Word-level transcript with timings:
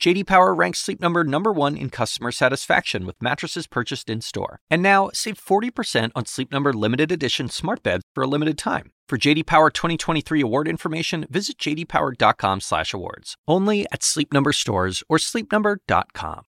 JD 0.00 0.26
Power 0.26 0.54
ranks 0.54 0.78
Sleep 0.78 1.00
Number 1.00 1.24
number 1.24 1.52
1 1.52 1.76
in 1.76 1.90
customer 1.90 2.30
satisfaction 2.30 3.04
with 3.04 3.20
mattresses 3.20 3.66
purchased 3.66 4.08
in-store. 4.08 4.60
And 4.70 4.80
now, 4.80 5.10
save 5.12 5.44
40% 5.44 6.12
on 6.14 6.24
Sleep 6.24 6.52
Number 6.52 6.72
limited 6.72 7.10
edition 7.10 7.48
smart 7.48 7.82
beds 7.82 8.04
for 8.14 8.22
a 8.22 8.28
limited 8.28 8.56
time. 8.56 8.92
For 9.08 9.18
JD 9.18 9.46
Power 9.46 9.70
2023 9.70 10.40
award 10.40 10.68
information, 10.68 11.26
visit 11.28 11.58
jdpower.com/awards. 11.58 13.34
Only 13.48 13.86
at 13.90 14.04
Sleep 14.04 14.32
Number 14.32 14.52
stores 14.52 15.02
or 15.08 15.18
sleepnumber.com. 15.18 16.42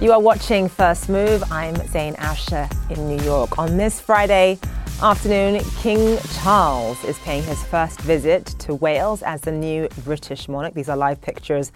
You 0.00 0.12
are 0.12 0.20
watching 0.20 0.68
First 0.68 1.08
Move. 1.08 1.42
I'm 1.50 1.74
Zain 1.88 2.14
Asher 2.18 2.68
in 2.88 3.08
New 3.08 3.22
York. 3.24 3.58
On 3.58 3.76
this 3.76 4.00
Friday, 4.00 4.60
afternoon, 5.02 5.62
King 5.78 6.18
Charles 6.42 7.02
is 7.04 7.18
paying 7.20 7.42
his 7.44 7.62
first 7.64 8.00
visit 8.02 8.44
to 8.58 8.74
Wales 8.74 9.22
as 9.22 9.40
the 9.40 9.52
new 9.52 9.88
British 10.04 10.46
monarch. 10.46 10.74
These 10.74 10.90
are 10.90 10.96
live 10.96 11.22
pictures 11.22 11.72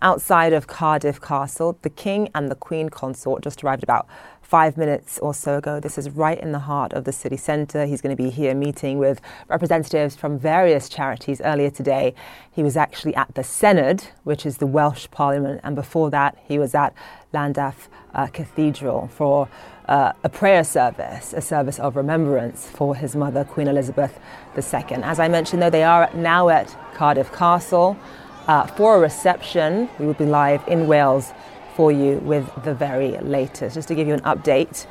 outside 0.00 0.54
of 0.54 0.68
Cardiff 0.68 1.20
Castle. 1.20 1.76
The 1.82 1.90
King 1.90 2.30
and 2.34 2.50
the 2.50 2.54
Queen 2.54 2.88
consort 2.88 3.42
just 3.42 3.62
arrived 3.62 3.82
about 3.82 4.06
five 4.40 4.78
minutes 4.78 5.18
or 5.18 5.34
so 5.34 5.58
ago. 5.58 5.80
This 5.80 5.98
is 5.98 6.08
right 6.10 6.38
in 6.40 6.52
the 6.52 6.60
heart 6.60 6.94
of 6.94 7.04
the 7.04 7.12
city 7.12 7.36
centre. 7.36 7.84
He's 7.84 8.00
going 8.00 8.16
to 8.16 8.22
be 8.22 8.30
here 8.30 8.54
meeting 8.54 8.98
with 8.98 9.20
representatives 9.48 10.16
from 10.16 10.38
various 10.38 10.88
charities 10.88 11.42
earlier 11.42 11.70
today. 11.70 12.14
He 12.50 12.62
was 12.62 12.78
actually 12.78 13.14
at 13.16 13.34
the 13.34 13.42
Senedd, 13.42 14.06
which 14.24 14.46
is 14.46 14.58
the 14.58 14.66
Welsh 14.66 15.08
Parliament, 15.10 15.60
and 15.62 15.76
before 15.76 16.10
that, 16.10 16.38
he 16.48 16.58
was 16.58 16.74
at 16.74 16.94
Llandaff 17.34 17.88
uh, 18.14 18.26
Cathedral 18.28 19.08
for 19.08 19.48
uh, 19.88 20.12
a 20.22 20.28
prayer 20.28 20.64
service, 20.64 21.32
a 21.32 21.40
service 21.40 21.78
of 21.78 21.96
remembrance 21.96 22.68
for 22.68 22.94
his 22.94 23.16
mother, 23.16 23.44
Queen 23.44 23.68
Elizabeth 23.68 24.18
II. 24.56 25.02
As 25.02 25.18
I 25.18 25.28
mentioned, 25.28 25.62
though, 25.62 25.70
they 25.70 25.84
are 25.84 26.10
now 26.14 26.48
at 26.48 26.76
Cardiff 26.94 27.32
Castle 27.32 27.96
uh, 28.46 28.66
for 28.66 28.96
a 28.96 29.00
reception. 29.00 29.88
We 29.98 30.06
will 30.06 30.14
be 30.14 30.26
live 30.26 30.62
in 30.68 30.86
Wales 30.86 31.32
for 31.74 31.90
you 31.90 32.18
with 32.18 32.50
the 32.64 32.74
very 32.74 33.18
latest. 33.18 33.74
Just 33.74 33.88
to 33.88 33.94
give 33.94 34.06
you 34.06 34.14
an 34.14 34.20
update 34.20 34.86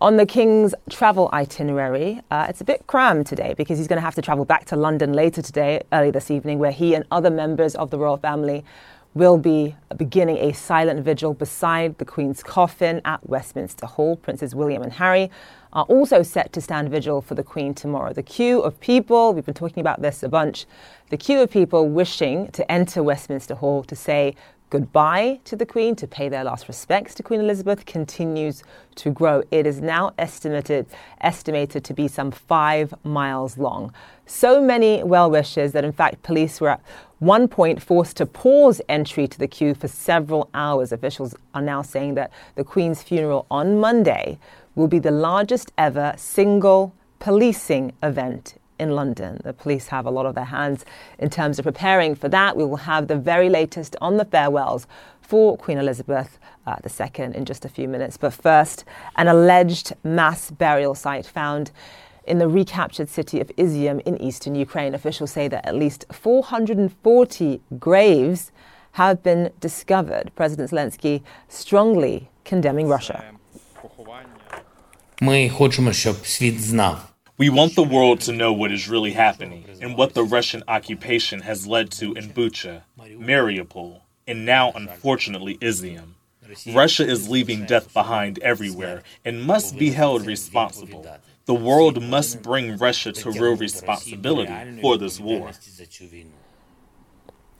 on 0.00 0.16
the 0.16 0.26
King's 0.26 0.74
travel 0.88 1.28
itinerary, 1.32 2.20
uh, 2.30 2.46
it's 2.48 2.60
a 2.60 2.64
bit 2.64 2.86
crammed 2.86 3.26
today 3.26 3.54
because 3.54 3.78
he's 3.78 3.88
going 3.88 3.96
to 3.96 4.04
have 4.04 4.14
to 4.14 4.22
travel 4.22 4.44
back 4.44 4.64
to 4.66 4.76
London 4.76 5.12
later 5.12 5.42
today, 5.42 5.82
early 5.92 6.10
this 6.10 6.30
evening, 6.30 6.58
where 6.58 6.70
he 6.70 6.94
and 6.94 7.04
other 7.10 7.30
members 7.30 7.74
of 7.74 7.90
the 7.90 7.98
royal 7.98 8.16
family 8.16 8.64
will 9.14 9.38
be 9.38 9.74
beginning 9.96 10.36
a 10.38 10.52
silent 10.52 11.04
vigil 11.04 11.34
beside 11.34 11.98
the 11.98 12.04
Queen's 12.04 12.42
coffin 12.42 13.00
at 13.04 13.26
Westminster 13.28 13.86
Hall. 13.86 14.16
Princes 14.16 14.54
William 14.54 14.82
and 14.82 14.92
Harry 14.92 15.30
are 15.72 15.84
also 15.84 16.22
set 16.22 16.52
to 16.52 16.60
stand 16.60 16.90
vigil 16.90 17.20
for 17.20 17.34
the 17.34 17.42
Queen 17.42 17.74
tomorrow. 17.74 18.12
The 18.12 18.22
queue 18.22 18.60
of 18.60 18.78
people, 18.80 19.34
we've 19.34 19.44
been 19.44 19.54
talking 19.54 19.80
about 19.80 20.02
this 20.02 20.22
a 20.22 20.28
bunch, 20.28 20.66
the 21.10 21.16
queue 21.16 21.40
of 21.40 21.50
people 21.50 21.88
wishing 21.88 22.48
to 22.52 22.70
enter 22.70 23.02
Westminster 23.02 23.54
Hall 23.54 23.82
to 23.84 23.96
say 23.96 24.34
goodbye 24.70 25.40
to 25.44 25.56
the 25.56 25.64
Queen, 25.64 25.96
to 25.96 26.06
pay 26.06 26.28
their 26.28 26.44
last 26.44 26.68
respects 26.68 27.14
to 27.14 27.22
Queen 27.22 27.40
Elizabeth, 27.40 27.86
continues 27.86 28.62
to 28.96 29.10
grow. 29.10 29.42
It 29.50 29.66
is 29.66 29.80
now 29.80 30.12
estimated 30.18 30.86
estimated 31.20 31.84
to 31.84 31.94
be 31.94 32.08
some 32.08 32.30
five 32.30 32.94
miles 33.04 33.56
long. 33.58 33.92
So 34.26 34.60
many 34.60 35.02
well 35.02 35.30
wishers 35.30 35.72
that, 35.72 35.84
in 35.84 35.92
fact, 35.92 36.22
police 36.22 36.60
were 36.60 36.70
at 36.70 36.82
one 37.18 37.48
point 37.48 37.82
forced 37.82 38.16
to 38.18 38.26
pause 38.26 38.80
entry 38.88 39.26
to 39.26 39.38
the 39.38 39.48
queue 39.48 39.74
for 39.74 39.88
several 39.88 40.50
hours. 40.54 40.92
Officials 40.92 41.34
are 41.54 41.62
now 41.62 41.82
saying 41.82 42.14
that 42.14 42.30
the 42.54 42.64
Queen's 42.64 43.02
funeral 43.02 43.46
on 43.50 43.80
Monday 43.80 44.38
will 44.74 44.88
be 44.88 44.98
the 44.98 45.10
largest 45.10 45.72
ever 45.78 46.14
single 46.16 46.94
policing 47.18 47.92
event 48.02 48.54
in 48.79 48.91
London. 48.91 49.39
The 49.43 49.53
police 49.53 49.87
have 49.87 50.05
a 50.05 50.11
lot 50.11 50.25
of 50.25 50.35
their 50.35 50.45
hands 50.45 50.85
in 51.19 51.29
terms 51.29 51.59
of 51.59 51.65
preparing 51.65 52.15
for 52.15 52.29
that. 52.29 52.57
We 52.57 52.65
will 52.65 52.77
have 52.77 53.07
the 53.07 53.17
very 53.17 53.49
latest 53.49 53.95
on 54.01 54.17
the 54.17 54.25
farewells 54.25 54.87
for 55.21 55.57
Queen 55.57 55.77
Elizabeth 55.77 56.39
uh, 56.67 56.75
II 56.85 57.25
in 57.35 57.45
just 57.45 57.65
a 57.65 57.69
few 57.69 57.87
minutes. 57.87 58.17
But 58.17 58.33
first, 58.33 58.83
an 59.15 59.27
alleged 59.27 59.93
mass 60.03 60.51
burial 60.51 60.95
site 60.95 61.25
found 61.25 61.71
in 62.25 62.37
the 62.39 62.47
recaptured 62.47 63.09
city 63.09 63.39
of 63.41 63.47
Izium 63.57 64.01
in 64.01 64.21
eastern 64.21 64.55
Ukraine. 64.55 64.93
Officials 64.95 65.31
say 65.31 65.47
that 65.47 65.65
at 65.65 65.75
least 65.75 66.05
440 66.11 67.61
graves 67.79 68.51
have 68.93 69.23
been 69.23 69.51
discovered. 69.59 70.31
President 70.35 70.69
Zelensky 70.71 71.21
strongly 71.47 72.29
condemning 72.45 72.87
Russia. 72.87 73.23
Ми 75.21 75.49
хочемо, 75.49 75.91
щоб 75.93 76.25
світ 76.25 76.61
знав, 76.61 77.13
We 77.38 77.50
want 77.50 77.76
the 77.76 77.84
world 77.84 78.20
to 78.22 78.32
know 78.32 78.52
what 78.52 78.72
is 78.72 78.88
really 78.88 79.12
happening 79.12 79.64
and 79.80 79.96
what 79.96 80.14
the 80.14 80.24
Russian 80.24 80.64
occupation 80.66 81.42
has 81.42 81.68
led 81.68 81.92
to 81.92 82.12
in 82.14 82.30
Bucha, 82.30 82.82
Mariupol, 82.98 84.00
and 84.26 84.44
now, 84.44 84.72
unfortunately, 84.72 85.56
Izium. 85.58 86.14
Russia 86.74 87.06
is 87.06 87.28
leaving 87.28 87.64
death 87.64 87.94
behind 87.94 88.40
everywhere 88.40 89.04
and 89.24 89.44
must 89.44 89.78
be 89.78 89.92
held 89.92 90.26
responsible. 90.26 91.06
The 91.44 91.54
world 91.54 92.02
must 92.02 92.42
bring 92.42 92.76
Russia 92.76 93.12
to 93.12 93.30
real 93.30 93.54
responsibility 93.54 94.80
for 94.80 94.98
this 94.98 95.20
war. 95.20 95.52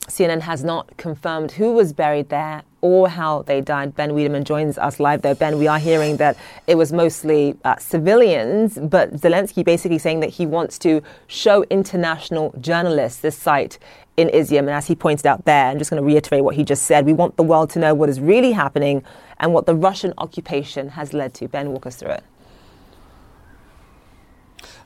CNN 0.08 0.40
has 0.40 0.64
not 0.64 0.96
confirmed 0.96 1.52
who 1.52 1.72
was 1.72 1.92
buried 1.92 2.30
there 2.30 2.62
or 2.80 3.08
how 3.08 3.42
they 3.42 3.60
died. 3.60 3.94
Ben 3.94 4.10
Wedeman 4.10 4.44
joins 4.44 4.78
us 4.78 4.98
live 4.98 5.22
there. 5.22 5.34
Ben, 5.34 5.58
we 5.58 5.66
are 5.66 5.78
hearing 5.78 6.16
that 6.16 6.36
it 6.66 6.76
was 6.76 6.92
mostly 6.92 7.56
uh, 7.64 7.76
civilians, 7.76 8.78
but 8.80 9.12
Zelensky 9.14 9.64
basically 9.64 9.98
saying 9.98 10.20
that 10.20 10.30
he 10.30 10.46
wants 10.46 10.78
to 10.80 11.02
show 11.26 11.64
international 11.64 12.54
journalists 12.60 13.20
this 13.20 13.36
site 13.36 13.78
in 14.16 14.28
Izium. 14.28 14.60
And 14.60 14.70
as 14.70 14.86
he 14.86 14.94
pointed 14.94 15.26
out 15.26 15.44
there, 15.44 15.66
I'm 15.66 15.78
just 15.78 15.90
going 15.90 16.02
to 16.02 16.06
reiterate 16.06 16.42
what 16.42 16.56
he 16.56 16.64
just 16.64 16.84
said. 16.84 17.04
We 17.04 17.12
want 17.12 17.36
the 17.36 17.42
world 17.42 17.70
to 17.70 17.78
know 17.78 17.94
what 17.94 18.08
is 18.08 18.20
really 18.20 18.52
happening 18.52 19.04
and 19.38 19.52
what 19.52 19.66
the 19.66 19.74
Russian 19.74 20.14
occupation 20.18 20.90
has 20.90 21.12
led 21.12 21.34
to. 21.34 21.48
Ben, 21.48 21.70
walk 21.70 21.86
us 21.86 21.96
through 21.96 22.10
it. 22.10 22.24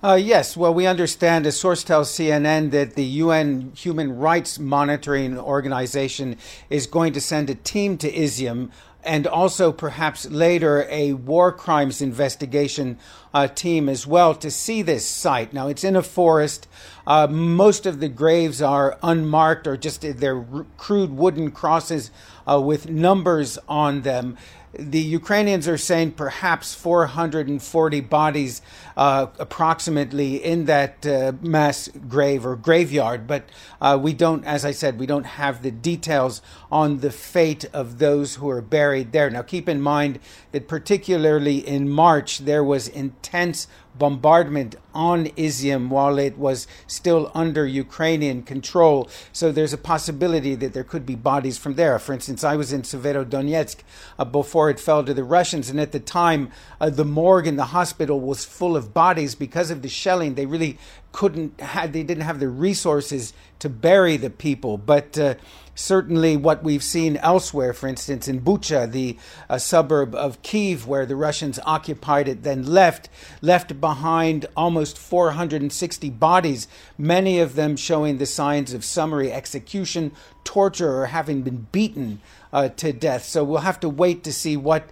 Uh, 0.05 0.15
yes, 0.15 0.57
well, 0.57 0.75
we 0.75 0.85
understand, 0.85 1.47
a 1.47 1.53
source 1.53 1.85
tells 1.85 2.11
CNN 2.11 2.73
that 2.73 2.97
the 2.97 3.05
UN 3.05 3.71
Human 3.77 4.19
Rights 4.19 4.59
Monitoring 4.59 5.39
Organization 5.39 6.39
is 6.69 6.89
going 6.89 7.13
to 7.13 7.21
send 7.21 7.49
a 7.49 7.55
team 7.55 7.97
to 7.99 8.11
Izium 8.11 8.73
and 9.05 9.29
also 9.29 9.71
perhaps 9.71 10.29
later 10.29 10.89
a 10.91 11.13
war 11.13 11.53
crimes 11.53 12.03
investigation 12.03 12.99
uh, 13.33 13.47
team 13.47 13.89
as 13.89 14.05
well 14.05 14.35
to 14.35 14.51
see 14.51 14.83
this 14.83 15.07
site. 15.07 15.53
Now, 15.53 15.69
it's 15.69 15.85
in 15.85 15.95
a 15.95 16.03
forest. 16.03 16.67
Uh, 17.07 17.29
most 17.29 17.87
of 17.87 18.01
the 18.01 18.09
graves 18.09 18.61
are 18.61 18.99
unmarked 19.05 19.69
or 19.69 19.77
just 19.77 20.01
they're 20.03 20.45
crude 20.79 21.13
wooden 21.13 21.53
crosses 21.53 22.11
uh, 22.49 22.61
with 22.61 22.91
numbers 22.91 23.57
on 23.69 24.03
them 24.03 24.37
the 24.79 25.01
Ukrainians 25.01 25.69
are 25.69 25.79
saying 25.79 26.13
perhaps 26.13 26.75
440 26.75 28.01
bodies, 28.01 28.63
uh, 28.97 29.27
approximately, 29.39 30.37
in 30.37 30.67
that 30.67 31.07
uh, 31.07 31.33
mass 31.41 31.89
grave 32.09 32.45
or 32.45 32.57
graveyard. 32.57 33.27
But 33.27 33.49
uh, 33.81 33.99
we 34.01 34.13
don't, 34.13 34.45
as 34.45 34.65
I 34.65 34.73
said, 34.73 34.99
we 34.99 35.07
don't 35.07 35.25
have 35.25 35.63
the 35.63 35.71
details 35.71 36.43
on 36.71 36.99
the 37.01 37.11
fate 37.11 37.65
of 37.73 37.99
those 37.99 38.37
who 38.37 38.49
are 38.51 38.63
buried 38.63 39.13
there. 39.13 39.31
Now, 39.31 39.43
keep 39.43 39.69
in 39.69 39.81
mind 39.81 40.19
that 40.53 40.69
particularly 40.69 41.59
in 41.59 41.89
March, 41.89 42.39
there 42.39 42.65
was 42.65 42.89
intense 42.89 43.67
bombardment 43.95 44.75
on 44.95 45.27
Izium 45.27 45.89
while 45.89 46.19
it 46.19 46.39
was 46.39 46.67
still 46.87 47.31
under 47.35 47.67
Ukrainian 47.67 48.43
control. 48.43 49.09
So 49.33 49.53
there's 49.53 49.73
a 49.73 49.79
possibility 49.79 50.55
that 50.55 50.73
there 50.73 50.85
could 50.85 51.05
be 51.05 51.15
bodies 51.15 51.59
from 51.59 51.75
there. 51.75 51.99
For 51.99 52.13
instance, 52.13 52.45
I 52.45 52.57
was 52.57 52.73
in 52.73 52.83
Severodonetsk 52.83 53.77
uh, 54.19 54.25
before 54.25 54.71
it 54.71 54.81
fell 54.81 55.05
to 55.05 55.15
the 55.15 55.25
Russians, 55.25 55.69
and 55.71 55.81
at 55.81 55.93
the 55.93 56.01
time, 56.01 56.51
uh, 56.81 56.91
the 56.91 57.05
morgue 57.05 57.47
in 57.47 57.57
the 57.57 57.67
hospital 57.67 58.21
was 58.21 58.45
full 58.45 58.77
of 58.77 58.82
bodies 58.83 59.35
because 59.35 59.71
of 59.71 59.83
the 59.83 59.89
shelling. 59.89 60.35
They 60.35 60.47
really 60.47 60.79
couldn't 61.13 61.61
had 61.61 61.93
they 61.93 62.03
didn't 62.03 62.25
have 62.25 62.41
the 62.41 62.49
resources 62.49 63.33
to 63.61 63.69
bury 63.69 64.17
the 64.17 64.31
people, 64.31 64.79
but. 64.79 65.19
Uh, 65.19 65.35
certainly 65.75 66.37
what 66.37 66.63
we've 66.63 66.83
seen 66.83 67.17
elsewhere, 67.19 67.73
for 67.73 67.87
instance, 67.87 68.29
in 68.29 68.41
Bucha, 68.41 68.91
the 68.91 69.17
uh, 69.49 69.59
suburb 69.59 70.15
of 70.15 70.43
Kiev, 70.43 70.87
where 70.87 71.07
the 71.07 71.17
Russians 71.17 71.59
occupied 71.65 72.29
it, 72.29 72.43
then 72.43 72.65
left, 72.67 73.09
left 73.41 73.81
behind 73.81 74.47
almost 74.57 74.99
460 74.99 76.11
bodies, 76.11 76.69
many 76.99 77.39
of 77.39 77.55
them 77.55 77.77
showing 77.77 78.19
the 78.19 78.27
signs 78.27 78.75
of 78.75 78.85
summary 78.85 79.33
execution, 79.33 80.13
torture, 80.45 81.01
or 81.01 81.07
having 81.07 81.43
been 81.43 81.67
beaten 81.73 82.21
uh, 82.53 82.69
to 82.69 82.93
death. 82.93 83.25
So 83.25 83.43
we'll 83.45 83.61
have 83.61 83.81
to 83.81 83.89
wait 83.89 84.25
to 84.25 84.33
see 84.33 84.57
what 84.57 84.91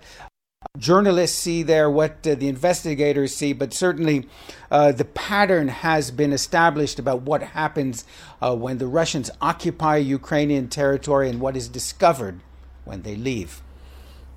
journalists 0.76 1.38
see 1.38 1.62
there, 1.62 1.90
what 1.90 2.26
uh, 2.26 2.34
the 2.34 2.48
investigators 2.48 3.34
see, 3.34 3.52
but 3.52 3.72
certainly 3.72 4.26
uh, 4.70 4.92
the 4.92 5.04
pattern 5.04 5.68
has 5.68 6.10
been 6.10 6.32
established 6.32 6.98
about 6.98 7.22
what 7.22 7.42
happens 7.42 8.04
uh, 8.40 8.54
when 8.54 8.78
the 8.78 8.86
Russians 8.86 9.30
occupy 9.40 9.96
Ukrainian 9.96 10.68
territory 10.68 11.28
and 11.28 11.40
what 11.40 11.56
is 11.56 11.68
discovered 11.68 12.40
when 12.84 13.02
they 13.02 13.16
leave. 13.16 13.62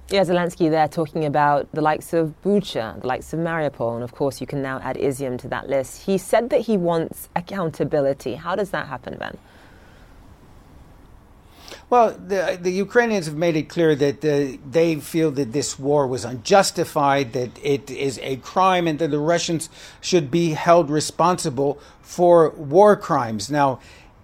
Yeah, 0.10 0.24
Zelensky 0.24 0.70
there 0.70 0.88
talking 0.88 1.25
about 1.25 1.72
the 1.72 1.81
likes 1.81 2.14
of 2.14 2.34
Bucha, 2.42 3.02
the 3.02 3.08
likes 3.08 3.34
of 3.34 3.40
Mariupol, 3.40 3.96
and 3.96 4.04
of 4.04 4.12
course 4.14 4.42
you 4.42 4.48
can 4.48 4.62
now 4.62 4.80
add 4.80 4.98
Izium 4.98 5.38
to 5.40 5.48
that 5.50 5.70
list. 5.70 6.04
He 6.04 6.18
said 6.18 6.50
that 6.50 6.62
he 6.62 6.78
wants 6.78 7.30
accountability. 7.36 8.36
How 8.36 8.56
does 8.56 8.72
that 8.72 8.88
happen, 8.88 9.18
Ben? 9.18 9.38
Well, 11.90 12.12
the, 12.12 12.58
the 12.60 12.72
Ukrainians 12.72 13.28
have 13.28 13.36
made 13.36 13.56
it 13.56 13.70
clear 13.70 13.94
that 13.96 14.22
the, 14.22 14.60
they 14.68 14.96
feel 14.96 15.30
that 15.32 15.52
this 15.54 15.78
war 15.78 16.08
was 16.08 16.26
unjustified, 16.26 17.34
that 17.34 17.52
it 17.62 17.92
is 17.92 18.20
a 18.24 18.38
crime, 18.38 18.88
and 18.88 18.98
that 19.00 19.12
the 19.12 19.20
Russians 19.20 19.70
should 20.02 20.32
be 20.32 20.52
held 20.52 20.90
responsible 20.90 21.80
for 22.02 22.50
war 22.52 22.96
crimes. 22.96 23.52
Now, 23.52 23.80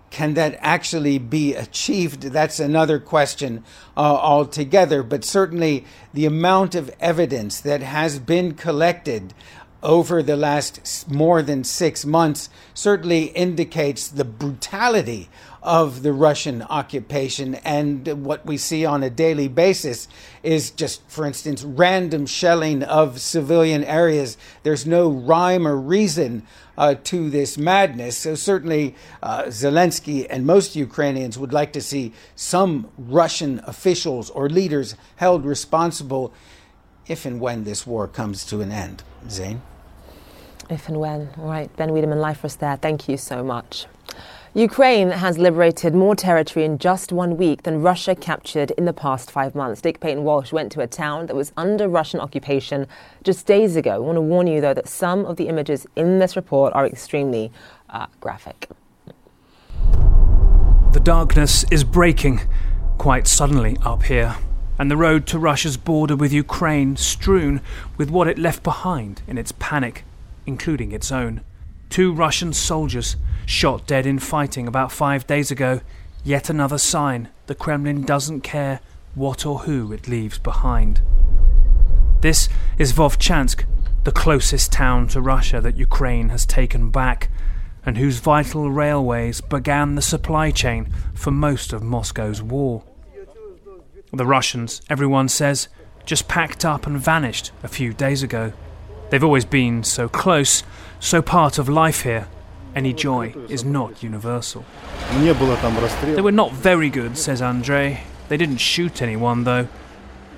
can 0.10 0.34
that 0.34 0.58
actually 0.60 1.20
be 1.20 1.54
achieved? 1.54 2.24
That's 2.24 2.60
another 2.60 3.00
question 3.00 3.64
uh, 3.96 4.00
altogether. 4.00 5.04
But 5.04 5.24
certainly, 5.24 5.86
the 6.14 6.26
amount 6.26 6.74
of 6.74 6.90
evidence 7.00 7.62
that 7.62 7.82
has 7.82 8.18
been 8.18 8.56
collected 8.56 9.34
over 9.82 10.22
the 10.22 10.36
last 10.36 11.10
more 11.10 11.42
than 11.42 11.64
six 11.64 12.06
months 12.06 12.50
certainly 12.74 13.26
indicates 13.26 14.08
the 14.08 14.26
brutality 14.26 15.30
of 15.62 16.04
the 16.04 16.14
Russian 16.14 16.62
occupation. 16.64 17.56
And 17.56 18.26
what 18.26 18.46
we 18.46 18.58
see 18.58 18.86
on 18.86 19.04
a 19.04 19.10
daily 19.10 19.48
basis 19.48 20.08
is 20.44 20.72
just, 20.72 21.02
for 21.10 21.26
instance, 21.26 21.64
random 21.64 22.26
shelling 22.26 22.84
of 22.84 23.20
civilian 23.20 23.84
areas. 23.84 24.38
There's 24.64 24.86
no 24.86 25.10
rhyme 25.10 25.68
or 25.68 25.76
reason 25.76 26.44
uh, 26.78 26.96
to 27.06 27.30
this 27.30 27.58
madness. 27.58 28.18
So, 28.18 28.36
certainly, 28.36 28.96
uh, 29.22 29.44
Zelensky 29.44 30.26
and 30.30 30.46
most 30.46 30.76
Ukrainians 30.76 31.38
would 31.38 31.52
like 31.52 31.74
to 31.74 31.82
see 31.82 32.14
some 32.36 32.90
Russian 32.98 33.62
officials 33.66 34.30
or 34.30 34.50
leaders 34.50 34.96
held 35.18 35.46
responsible 35.46 36.34
if 37.08 37.26
and 37.26 37.42
when 37.42 37.66
this 37.66 37.86
war 37.86 38.08
comes 38.08 38.46
to 38.46 38.62
an 38.62 38.72
end. 38.72 39.04
Zain? 39.30 39.62
If 40.70 40.88
and 40.88 41.00
when. 41.00 41.30
All 41.38 41.48
right, 41.48 41.76
Ben 41.76 41.90
Wedeman, 41.90 42.22
live 42.22 42.38
for 42.38 42.48
there. 42.48 42.78
Thank 42.78 43.10
you 43.10 43.18
so 43.18 43.44
much. 43.44 43.88
Ukraine 44.56 45.12
has 45.12 45.38
liberated 45.38 45.94
more 45.94 46.16
territory 46.16 46.66
in 46.66 46.80
just 46.80 47.12
one 47.12 47.38
week 47.38 47.62
than 47.62 47.84
Russia 47.84 48.16
captured 48.16 48.72
in 48.72 48.86
the 48.86 48.94
past 48.94 49.30
five 49.30 49.54
months. 49.54 49.84
Nick 49.84 50.00
Paton 50.00 50.24
Walsh 50.24 50.51
went 50.51 50.72
to 50.72 50.81
a 50.81 50.88
town 50.88 51.28
that 51.28 51.36
was 51.36 51.51
under 51.56 51.88
Russian 51.88 52.19
occupation 52.19 52.88
just 53.24 53.46
days 53.46 53.75
ago. 53.75 53.94
I 53.94 53.98
want 54.00 54.16
to 54.16 54.22
warn 54.22 54.48
you, 54.48 54.60
though, 54.60 54.74
that 54.74 54.88
some 54.88 55.24
of 55.28 55.38
the 55.38 55.50
images 55.50 55.86
in 55.96 56.18
this 56.18 56.36
report 56.36 56.74
are 56.74 56.88
extremely 56.88 57.51
uh, 57.92 58.07
graphic. 58.22 58.68
The 60.94 61.01
darkness 61.04 61.63
is 61.69 61.84
breaking 61.84 62.42
quite 62.98 63.28
suddenly 63.28 63.78
up 63.84 64.01
here, 64.01 64.38
and 64.80 64.90
the 64.90 64.98
road 64.98 65.28
to 65.28 65.38
Russia's 65.38 65.78
border 65.78 66.16
with 66.16 66.34
Ukraine 66.34 66.96
strewn 66.96 67.62
with 67.98 68.10
what 68.10 68.28
it 68.28 68.40
left 68.40 68.63
behind 68.63 69.22
in 69.28 69.38
its 69.38 69.51
panic, 69.60 70.06
including 70.48 70.92
its 70.92 71.12
own. 71.12 71.42
Two 71.92 72.12
Russian 72.12 72.51
soldiers 72.51 73.16
shot 73.50 73.88
dead 73.88 74.06
in 74.06 74.19
fighting 74.19 74.68
about 74.68 74.92
five 74.92 75.25
days 75.25 75.50
ago. 75.50 75.81
Yet 76.24 76.51
another 76.51 76.78
sign 76.78 77.30
the 77.48 77.56
Kremlin 77.56 78.04
doesn't 78.04 78.42
care 78.42 78.80
what 79.16 79.44
or 79.44 79.60
who 79.60 79.92
it 79.92 80.07
leaves 80.07 80.38
behind. 80.38 81.01
This 82.22 82.48
is 82.78 82.94
Vovchansk, 82.94 83.63
the 84.04 84.12
closest 84.12 84.72
town 84.72 85.07
to 85.07 85.19
Russia 85.19 85.60
that 85.62 85.78
Ukraine 85.78 86.30
has 86.30 86.46
taken 86.46 86.92
back, 86.92 87.30
and 87.84 87.98
whose 87.98 88.19
vital 88.19 88.69
railways 88.69 89.42
began 89.42 89.96
the 89.96 90.01
supply 90.04 90.51
chain 90.51 90.94
for 91.16 91.31
most 91.31 91.74
of 91.74 91.81
Moscow's 91.81 92.44
war. 92.44 92.84
The 94.13 94.28
Russians, 94.28 94.81
everyone 94.92 95.28
says, 95.28 95.69
just 96.06 96.28
packed 96.28 96.66
up 96.66 96.86
and 96.86 97.00
vanished 97.00 97.51
a 97.63 97.68
few 97.68 97.94
days 97.94 98.22
ago. 98.22 98.54
They've 99.10 99.24
always 99.24 99.46
been 99.46 99.84
so 99.84 100.07
close, 100.07 100.62
so 101.00 101.24
part 101.24 101.57
of 101.57 101.68
life 101.68 102.04
here. 102.04 102.28
Any 102.75 102.94
joy 102.94 103.33
is 103.50 103.66
not 103.66 104.04
universal. 104.04 104.63
They 106.16 106.21
were 106.21 106.31
not 106.31 106.54
very 106.54 106.89
good, 106.89 107.18
says 107.18 107.42
Andrei. 107.42 108.01
They 108.27 108.38
didn't 108.38 108.57
shoot 108.57 109.01
anyone, 109.01 109.44
though. 109.44 109.68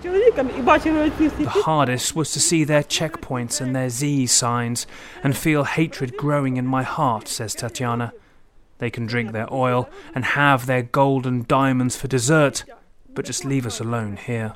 The 0.02 1.62
hardest 1.64 2.16
was 2.16 2.32
to 2.32 2.40
see 2.40 2.64
their 2.64 2.84
checkpoints 2.84 3.62
and 3.62 3.76
their 3.76 3.90
Z 3.90 4.28
signs 4.28 4.88
and 5.24 5.38
feel 5.38 5.66
hatred 5.66 6.18
growing 6.18 6.58
in 6.58 6.66
my 6.66 6.84
heart, 6.84 7.28
says 7.28 7.54
Tatiana. 7.54 8.14
They 8.80 8.90
can 8.90 9.06
drink 9.06 9.32
their 9.32 9.52
oil 9.54 9.90
and 10.16 10.26
have 10.26 10.66
their 10.66 10.82
gold 10.82 11.28
and 11.28 11.48
diamonds 11.48 11.96
for 11.96 12.08
dessert, 12.08 12.64
but 13.14 13.26
just 13.26 13.46
leave 13.46 13.68
us 13.68 13.80
alone 13.80 14.18
here. 14.18 14.54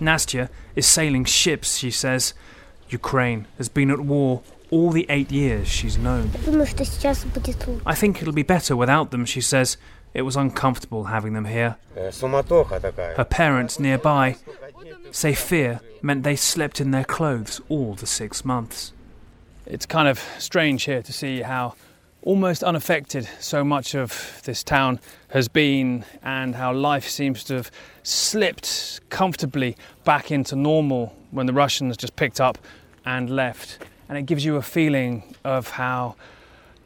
Nastya 0.00 0.48
is 0.74 0.86
sailing 0.86 1.24
ships, 1.24 1.76
she 1.76 1.90
says. 1.90 2.32
Ukraine 2.88 3.46
has 3.58 3.68
been 3.68 3.90
at 3.90 4.00
war 4.00 4.42
all 4.70 4.90
the 4.90 5.06
eight 5.08 5.30
years 5.30 5.68
she's 5.68 5.96
known. 5.98 6.30
I 7.86 7.94
think 7.94 8.20
it'll 8.20 8.32
be 8.34 8.42
better 8.42 8.76
without 8.76 9.10
them, 9.10 9.24
she 9.24 9.40
says. 9.40 9.76
It 10.14 10.22
was 10.22 10.36
uncomfortable 10.36 11.04
having 11.04 11.34
them 11.34 11.44
here. 11.44 11.76
Э, 11.96 12.10
Her 13.16 13.24
parents 13.24 13.78
nearby 13.78 14.36
say 15.10 15.34
fear 15.34 15.80
meant 16.02 16.22
they 16.22 16.36
slept 16.36 16.80
in 16.80 16.90
their 16.90 17.04
clothes 17.04 17.60
all 17.68 17.94
the 17.94 18.06
six 18.06 18.44
months. 18.44 18.92
It's 19.66 19.86
kind 19.86 20.08
of 20.08 20.18
strange 20.38 20.84
here 20.84 21.02
to 21.02 21.12
see 21.12 21.42
how 21.42 21.74
almost 22.22 22.62
unaffected 22.64 23.28
so 23.38 23.62
much 23.62 23.94
of 23.94 24.40
this 24.44 24.64
town 24.64 24.98
has 25.28 25.48
been 25.48 26.04
and 26.22 26.54
how 26.54 26.72
life 26.72 27.08
seems 27.08 27.44
to 27.44 27.54
have 27.54 27.70
slipped 28.02 29.00
comfortably 29.10 29.76
back 30.04 30.30
into 30.30 30.56
normal 30.56 31.14
when 31.30 31.46
the 31.46 31.52
Russians 31.52 31.96
just 31.96 32.16
picked 32.16 32.40
up 32.40 32.58
and 33.04 33.30
left. 33.30 33.78
And 34.08 34.16
it 34.16 34.22
gives 34.22 34.44
you 34.44 34.56
a 34.56 34.62
feeling 34.62 35.34
of 35.44 35.70
how 35.70 36.16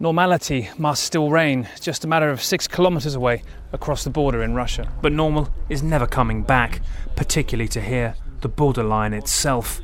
normality 0.00 0.68
must 0.76 1.04
still 1.04 1.30
reign, 1.30 1.68
just 1.80 2.04
a 2.04 2.08
matter 2.08 2.30
of 2.30 2.42
six 2.42 2.66
kilometres 2.66 3.14
away 3.14 3.42
across 3.72 4.04
the 4.04 4.10
border 4.10 4.42
in 4.42 4.54
Russia. 4.54 4.90
But 5.00 5.12
normal 5.12 5.48
is 5.68 5.82
never 5.82 6.06
coming 6.06 6.42
back, 6.42 6.80
particularly 7.14 7.68
to 7.68 7.80
here, 7.80 8.16
the 8.40 8.48
borderline 8.48 9.14
itself. 9.14 9.80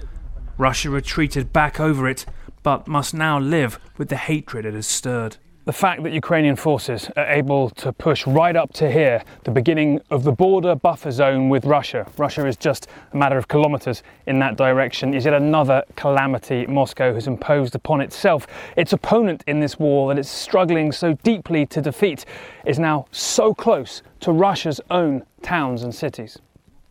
Russia 0.56 0.90
retreated 0.90 1.52
back 1.52 1.78
over 1.78 2.08
it, 2.08 2.26
but 2.64 2.88
must 2.88 3.14
now 3.14 3.38
live 3.38 3.78
with 3.96 4.08
the 4.08 4.16
hatred 4.16 4.66
it 4.66 4.74
has 4.74 4.86
stirred 4.86 5.36
the 5.68 5.72
fact 5.74 6.02
that 6.02 6.14
Ukrainian 6.14 6.56
forces 6.56 7.10
are 7.14 7.26
able 7.26 7.68
to 7.68 7.92
push 7.92 8.26
right 8.26 8.56
up 8.56 8.72
to 8.72 8.90
here, 8.90 9.22
the 9.44 9.50
beginning 9.50 10.00
of 10.10 10.24
the 10.24 10.32
border 10.32 10.74
buffer 10.74 11.10
zone 11.10 11.50
with 11.50 11.66
Russia, 11.66 12.10
Russia 12.16 12.46
is 12.46 12.56
just 12.56 12.86
a 13.12 13.16
matter 13.18 13.36
of 13.36 13.48
kilometres 13.48 14.02
in 14.26 14.38
that 14.38 14.56
direction, 14.56 15.12
is 15.12 15.26
yet 15.26 15.34
another 15.34 15.84
calamity 15.94 16.66
Moscow 16.66 17.12
has 17.12 17.26
imposed 17.26 17.74
upon 17.74 18.00
itself. 18.00 18.46
Its 18.78 18.94
opponent 18.94 19.44
in 19.46 19.60
this 19.60 19.78
war 19.78 20.08
that 20.08 20.18
it's 20.18 20.30
struggling 20.30 20.90
so 20.90 21.12
deeply 21.22 21.66
to 21.66 21.82
defeat 21.82 22.24
is 22.64 22.78
now 22.78 23.04
so 23.12 23.52
close 23.52 24.00
to 24.20 24.32
Russia's 24.32 24.80
own 24.90 25.22
towns 25.42 25.82
and 25.82 25.94
cities. 25.94 26.38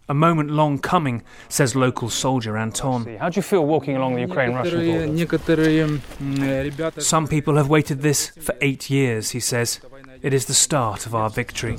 A 0.09 0.13
moment 0.13 0.49
long 0.51 0.79
coming, 0.79 1.21
says 1.49 1.75
local 1.75 2.09
soldier 2.09 2.57
Anton. 2.57 3.17
How 3.17 3.29
do 3.29 3.37
you 3.37 3.41
feel 3.41 3.65
walking 3.65 3.97
along 3.97 4.15
the 4.15 4.21
Ukraine 4.21 4.53
Russian 4.53 4.85
border? 4.85 5.07
Hmm. 6.17 6.99
Some 6.99 7.27
people 7.27 7.57
have 7.57 7.67
waited 7.67 8.01
this 8.01 8.29
for 8.29 8.55
eight 8.61 8.89
years, 8.89 9.31
he 9.31 9.41
says. 9.41 9.81
It 10.21 10.33
is 10.33 10.45
the 10.45 10.53
start 10.53 11.05
of 11.05 11.13
our 11.13 11.29
victory. 11.29 11.77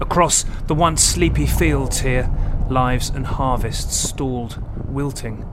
Across 0.00 0.44
the 0.66 0.74
once 0.74 1.02
sleepy 1.02 1.46
fields 1.46 2.00
here, 2.00 2.28
lives 2.68 3.10
and 3.10 3.26
harvests 3.26 3.96
stalled, 3.96 4.60
wilting. 4.88 5.44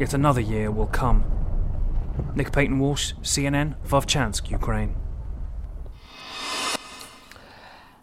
Yet 0.00 0.14
another 0.14 0.40
year 0.40 0.70
will 0.70 0.86
come. 0.86 1.24
Nick 2.34 2.52
Paton 2.52 2.78
Walsh, 2.78 3.12
CNN, 3.22 3.74
Vovchansk, 3.86 4.50
Ukraine. 4.50 4.96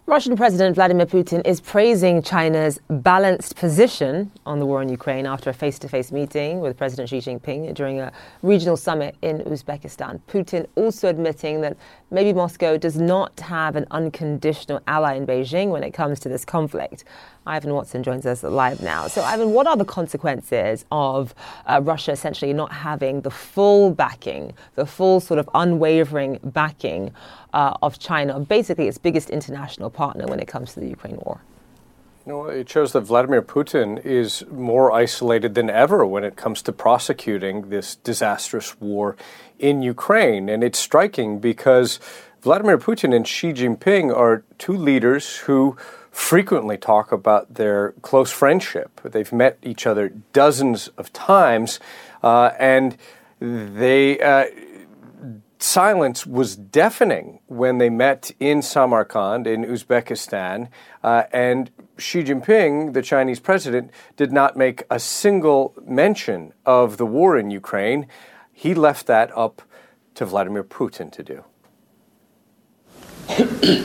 Russian 0.08 0.36
President 0.36 0.76
Vladimir 0.76 1.04
Putin 1.04 1.44
is 1.44 1.60
praising 1.60 2.22
China's 2.22 2.78
balanced 2.88 3.56
position 3.56 4.30
on 4.46 4.60
the 4.60 4.64
war 4.64 4.80
in 4.80 4.88
Ukraine 4.88 5.26
after 5.26 5.50
a 5.50 5.52
face 5.52 5.80
to 5.80 5.88
face 5.88 6.12
meeting 6.12 6.60
with 6.60 6.76
President 6.76 7.08
Xi 7.08 7.18
Jinping 7.18 7.74
during 7.74 7.98
a 7.98 8.12
regional 8.42 8.76
summit 8.76 9.16
in 9.20 9.40
Uzbekistan. 9.40 10.20
Putin 10.28 10.68
also 10.76 11.08
admitting 11.08 11.60
that 11.62 11.76
maybe 12.12 12.32
Moscow 12.32 12.76
does 12.76 12.96
not 12.96 13.40
have 13.40 13.74
an 13.74 13.84
unconditional 13.90 14.80
ally 14.86 15.14
in 15.14 15.26
Beijing 15.26 15.70
when 15.70 15.82
it 15.82 15.90
comes 15.90 16.20
to 16.20 16.28
this 16.28 16.44
conflict. 16.44 17.02
Ivan 17.46 17.72
Watson 17.72 18.02
joins 18.02 18.26
us 18.26 18.42
live 18.42 18.82
now. 18.82 19.06
So, 19.06 19.22
Ivan, 19.22 19.52
what 19.52 19.66
are 19.66 19.76
the 19.76 19.84
consequences 19.84 20.84
of 20.90 21.34
uh, 21.66 21.80
Russia 21.82 22.12
essentially 22.12 22.52
not 22.52 22.72
having 22.72 23.20
the 23.20 23.30
full 23.30 23.90
backing, 23.92 24.52
the 24.74 24.86
full 24.86 25.20
sort 25.20 25.38
of 25.38 25.48
unwavering 25.54 26.40
backing 26.42 27.12
uh, 27.52 27.76
of 27.82 27.98
China, 27.98 28.40
basically 28.40 28.88
its 28.88 28.98
biggest 28.98 29.30
international 29.30 29.90
partner 29.90 30.26
when 30.26 30.40
it 30.40 30.48
comes 30.48 30.74
to 30.74 30.80
the 30.80 30.88
Ukraine 30.88 31.16
war? 31.18 31.40
No, 32.26 32.46
it 32.46 32.68
shows 32.68 32.92
that 32.92 33.02
Vladimir 33.02 33.40
Putin 33.40 34.04
is 34.04 34.44
more 34.50 34.90
isolated 34.90 35.54
than 35.54 35.70
ever 35.70 36.04
when 36.04 36.24
it 36.24 36.34
comes 36.34 36.60
to 36.62 36.72
prosecuting 36.72 37.68
this 37.68 37.94
disastrous 37.94 38.80
war 38.80 39.16
in 39.60 39.80
Ukraine. 39.80 40.48
And 40.48 40.64
it's 40.64 40.80
striking 40.80 41.38
because 41.38 42.00
Vladimir 42.42 42.78
Putin 42.78 43.14
and 43.14 43.28
Xi 43.28 43.52
Jinping 43.52 44.12
are 44.14 44.42
two 44.58 44.76
leaders 44.76 45.36
who 45.36 45.76
frequently 46.16 46.78
talk 46.78 47.12
about 47.12 47.54
their 47.54 47.92
close 48.00 48.30
friendship. 48.30 49.00
They've 49.04 49.32
met 49.32 49.58
each 49.62 49.86
other 49.86 50.08
dozens 50.32 50.88
of 50.96 51.12
times, 51.12 51.78
uh, 52.22 52.52
and 52.58 52.96
they. 53.38 54.18
Uh, 54.18 54.46
silence 55.58 56.26
was 56.26 56.54
deafening 56.54 57.40
when 57.46 57.78
they 57.78 57.88
met 57.88 58.30
in 58.38 58.60
Samarkand 58.60 59.46
in 59.46 59.64
Uzbekistan, 59.64 60.68
uh, 61.02 61.24
and 61.32 61.70
Xi 61.98 62.22
Jinping, 62.22 62.92
the 62.92 63.02
Chinese 63.02 63.40
president, 63.40 63.90
did 64.16 64.32
not 64.32 64.56
make 64.56 64.84
a 64.90 64.98
single 64.98 65.74
mention 65.86 66.52
of 66.64 66.96
the 66.98 67.06
war 67.06 67.38
in 67.38 67.50
Ukraine. 67.50 68.06
He 68.52 68.74
left 68.74 69.06
that 69.06 69.30
up 69.36 69.62
to 70.14 70.24
Vladimir 70.24 70.64
Putin 70.64 71.10
to 71.12 71.22
do. 71.22 71.44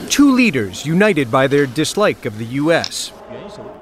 Two 0.08 0.32
leaders 0.32 0.86
united 0.86 1.30
by 1.30 1.46
their 1.46 1.66
dislike 1.66 2.24
of 2.24 2.38
the 2.38 2.44
U.S. 2.62 3.12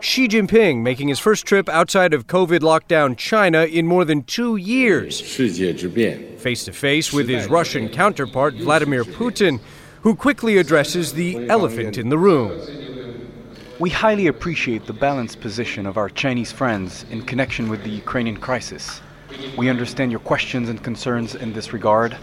Xi 0.01 0.27
Jinping 0.29 0.83
making 0.83 1.09
his 1.09 1.19
first 1.19 1.45
trip 1.45 1.69
outside 1.69 2.15
of 2.15 2.27
COVID 2.27 2.61
lockdown 2.61 3.17
China 3.17 3.65
in 3.65 3.87
more 3.87 4.05
than 4.05 4.23
two 4.23 4.57
years. 4.57 5.21
Face 5.21 6.65
to 6.65 6.73
face 6.73 7.13
with 7.13 7.29
his 7.29 7.49
Russian 7.49 7.89
counterpart, 7.89 8.55
Vladimir 8.55 9.05
Putin, 9.05 9.61
who 10.03 10.15
quickly 10.15 10.57
addresses 10.57 11.13
the 11.13 11.49
elephant 11.49 11.99
in 11.99 12.09
the 12.09 12.19
room. 12.19 12.59
We 13.79 13.91
highly 13.91 14.27
appreciate 14.27 14.87
the 14.87 14.93
balanced 14.93 15.41
position 15.41 15.87
of 15.87 15.99
our 15.99 16.09
Chinese 16.09 16.53
friends 16.53 17.05
in 17.11 17.23
connection 17.23 17.69
with 17.69 17.83
the 17.85 17.91
Ukrainian 17.91 18.37
crisis. 18.37 19.01
We 19.57 19.69
understand 19.69 20.11
your 20.11 20.21
questions 20.21 20.69
and 20.69 20.83
concerns 20.83 21.35
in 21.35 21.53
this 21.53 21.73
regard. 21.73 22.17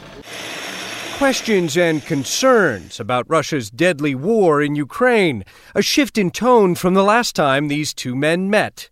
Questions 1.18 1.76
and 1.76 2.06
concerns 2.06 3.00
about 3.00 3.28
Russia's 3.28 3.72
deadly 3.72 4.14
war 4.14 4.62
in 4.62 4.76
Ukraine, 4.76 5.44
a 5.74 5.82
shift 5.82 6.16
in 6.16 6.30
tone 6.30 6.76
from 6.76 6.94
the 6.94 7.04
last 7.04 7.36
time 7.36 7.68
these 7.68 7.92
two 7.92 8.16
men 8.16 8.52
met. 8.52 8.92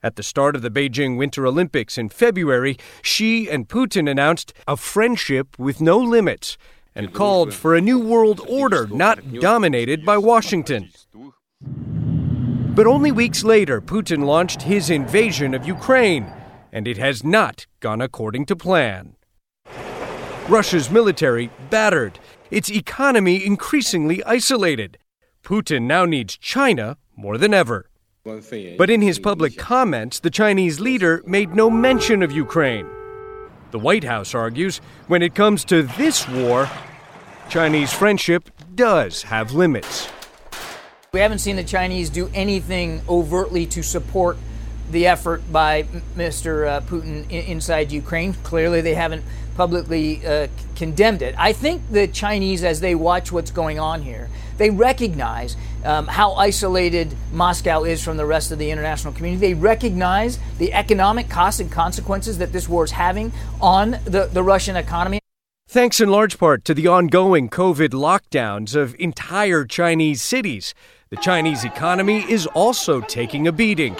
At 0.00 0.14
the 0.14 0.22
start 0.22 0.54
of 0.54 0.62
the 0.62 0.70
Beijing 0.70 1.16
Winter 1.16 1.44
Olympics 1.44 1.98
in 1.98 2.10
February, 2.10 2.76
Xi 3.02 3.50
and 3.50 3.68
Putin 3.68 4.08
announced 4.08 4.52
a 4.68 4.76
friendship 4.76 5.58
with 5.58 5.80
no 5.80 5.98
limits 5.98 6.56
and 6.94 7.12
called 7.12 7.52
for 7.52 7.74
a 7.74 7.80
new 7.80 7.98
world 7.98 8.40
order 8.48 8.86
not 8.86 9.40
dominated 9.40 10.06
by 10.06 10.16
Washington. 10.16 10.90
But 11.60 12.86
only 12.86 13.10
weeks 13.10 13.42
later, 13.42 13.80
Putin 13.80 14.24
launched 14.24 14.62
his 14.62 14.90
invasion 14.90 15.54
of 15.54 15.66
Ukraine, 15.66 16.32
and 16.72 16.86
it 16.86 16.98
has 16.98 17.24
not 17.24 17.66
gone 17.80 18.00
according 18.00 18.46
to 18.46 18.54
plan. 18.54 19.16
Russia's 20.48 20.90
military 20.90 21.50
battered, 21.70 22.18
its 22.50 22.70
economy 22.70 23.44
increasingly 23.44 24.22
isolated. 24.24 24.98
Putin 25.42 25.82
now 25.82 26.04
needs 26.04 26.36
China 26.36 26.98
more 27.16 27.38
than 27.38 27.54
ever. 27.54 27.88
But 28.24 28.90
in 28.90 29.00
his 29.00 29.18
public 29.18 29.56
comments, 29.56 30.20
the 30.20 30.30
Chinese 30.30 30.80
leader 30.80 31.22
made 31.26 31.54
no 31.54 31.70
mention 31.70 32.22
of 32.22 32.30
Ukraine. 32.30 32.86
The 33.70 33.78
White 33.78 34.04
House 34.04 34.34
argues 34.34 34.78
when 35.08 35.22
it 35.22 35.34
comes 35.34 35.64
to 35.66 35.82
this 35.82 36.28
war, 36.28 36.70
Chinese 37.48 37.92
friendship 37.92 38.50
does 38.74 39.22
have 39.22 39.52
limits. 39.52 40.08
We 41.12 41.20
haven't 41.20 41.38
seen 41.38 41.56
the 41.56 41.64
Chinese 41.64 42.10
do 42.10 42.30
anything 42.34 43.00
overtly 43.08 43.66
to 43.66 43.82
support 43.82 44.36
the 44.90 45.06
effort 45.06 45.50
by 45.52 45.84
Mr. 46.16 46.68
Uh, 46.68 46.80
Putin 46.82 47.30
inside 47.30 47.92
Ukraine. 47.92 48.34
Clearly, 48.34 48.80
they 48.80 48.94
haven't 48.94 49.24
publicly 49.56 50.24
uh, 50.26 50.48
condemned 50.74 51.22
it. 51.22 51.34
I 51.38 51.52
think 51.52 51.82
the 51.90 52.08
Chinese, 52.08 52.64
as 52.64 52.80
they 52.80 52.94
watch 52.94 53.32
what's 53.32 53.50
going 53.50 53.78
on 53.78 54.02
here, 54.02 54.28
they 54.56 54.70
recognize 54.70 55.56
um, 55.84 56.06
how 56.06 56.32
isolated 56.34 57.14
Moscow 57.32 57.84
is 57.84 58.02
from 58.02 58.16
the 58.16 58.26
rest 58.26 58.52
of 58.52 58.58
the 58.58 58.70
international 58.70 59.12
community. 59.12 59.48
They 59.48 59.54
recognize 59.54 60.38
the 60.58 60.72
economic 60.72 61.28
costs 61.28 61.60
and 61.60 61.70
consequences 61.70 62.38
that 62.38 62.52
this 62.52 62.68
war 62.68 62.84
is 62.84 62.92
having 62.92 63.32
on 63.60 63.92
the, 64.04 64.28
the 64.32 64.42
Russian 64.42 64.76
economy. 64.76 65.20
Thanks 65.66 66.00
in 66.00 66.08
large 66.08 66.38
part 66.38 66.64
to 66.66 66.74
the 66.74 66.86
ongoing 66.86 67.48
COVID 67.48 67.90
lockdowns 67.90 68.76
of 68.76 68.94
entire 68.98 69.64
Chinese 69.64 70.22
cities, 70.22 70.74
the 71.10 71.16
Chinese 71.16 71.64
economy 71.64 72.24
is 72.30 72.46
also 72.48 73.00
taking 73.00 73.46
a 73.46 73.52
beating 73.52 73.96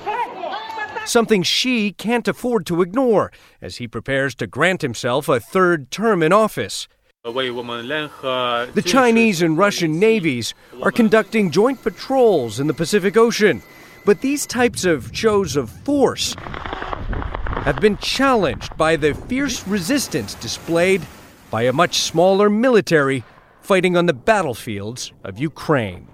something 1.06 1.42
Xi 1.42 1.92
can't 1.92 2.28
afford 2.28 2.66
to 2.66 2.82
ignore 2.82 3.32
as 3.60 3.76
he 3.76 3.88
prepares 3.88 4.34
to 4.36 4.46
grant 4.46 4.82
himself 4.82 5.28
a 5.28 5.40
third 5.40 5.90
term 5.90 6.22
in 6.22 6.32
office. 6.32 6.88
The 8.74 8.82
Chinese 8.84 9.40
and 9.40 9.56
Russian 9.56 9.98
navies 9.98 10.52
are 10.82 10.92
conducting 10.92 11.50
joint 11.50 11.82
patrols 11.82 12.60
in 12.60 12.66
the 12.66 12.74
Pacific 12.74 13.16
Ocean, 13.16 13.62
but 14.04 14.20
these 14.20 14.46
types 14.46 14.84
of 14.84 15.10
shows 15.16 15.56
of 15.56 15.70
force 15.70 16.34
have 16.38 17.80
been 17.80 17.96
challenged 17.96 18.76
by 18.76 18.96
the 18.96 19.14
fierce 19.14 19.66
resistance 19.66 20.34
displayed 20.34 21.00
by 21.50 21.62
a 21.62 21.72
much 21.72 22.00
smaller 22.00 22.50
military 22.50 23.24
fighting 23.62 23.96
on 23.96 24.04
the 24.04 24.12
battlefields 24.12 25.12
of 25.22 25.38
Ukraine. 25.38 26.06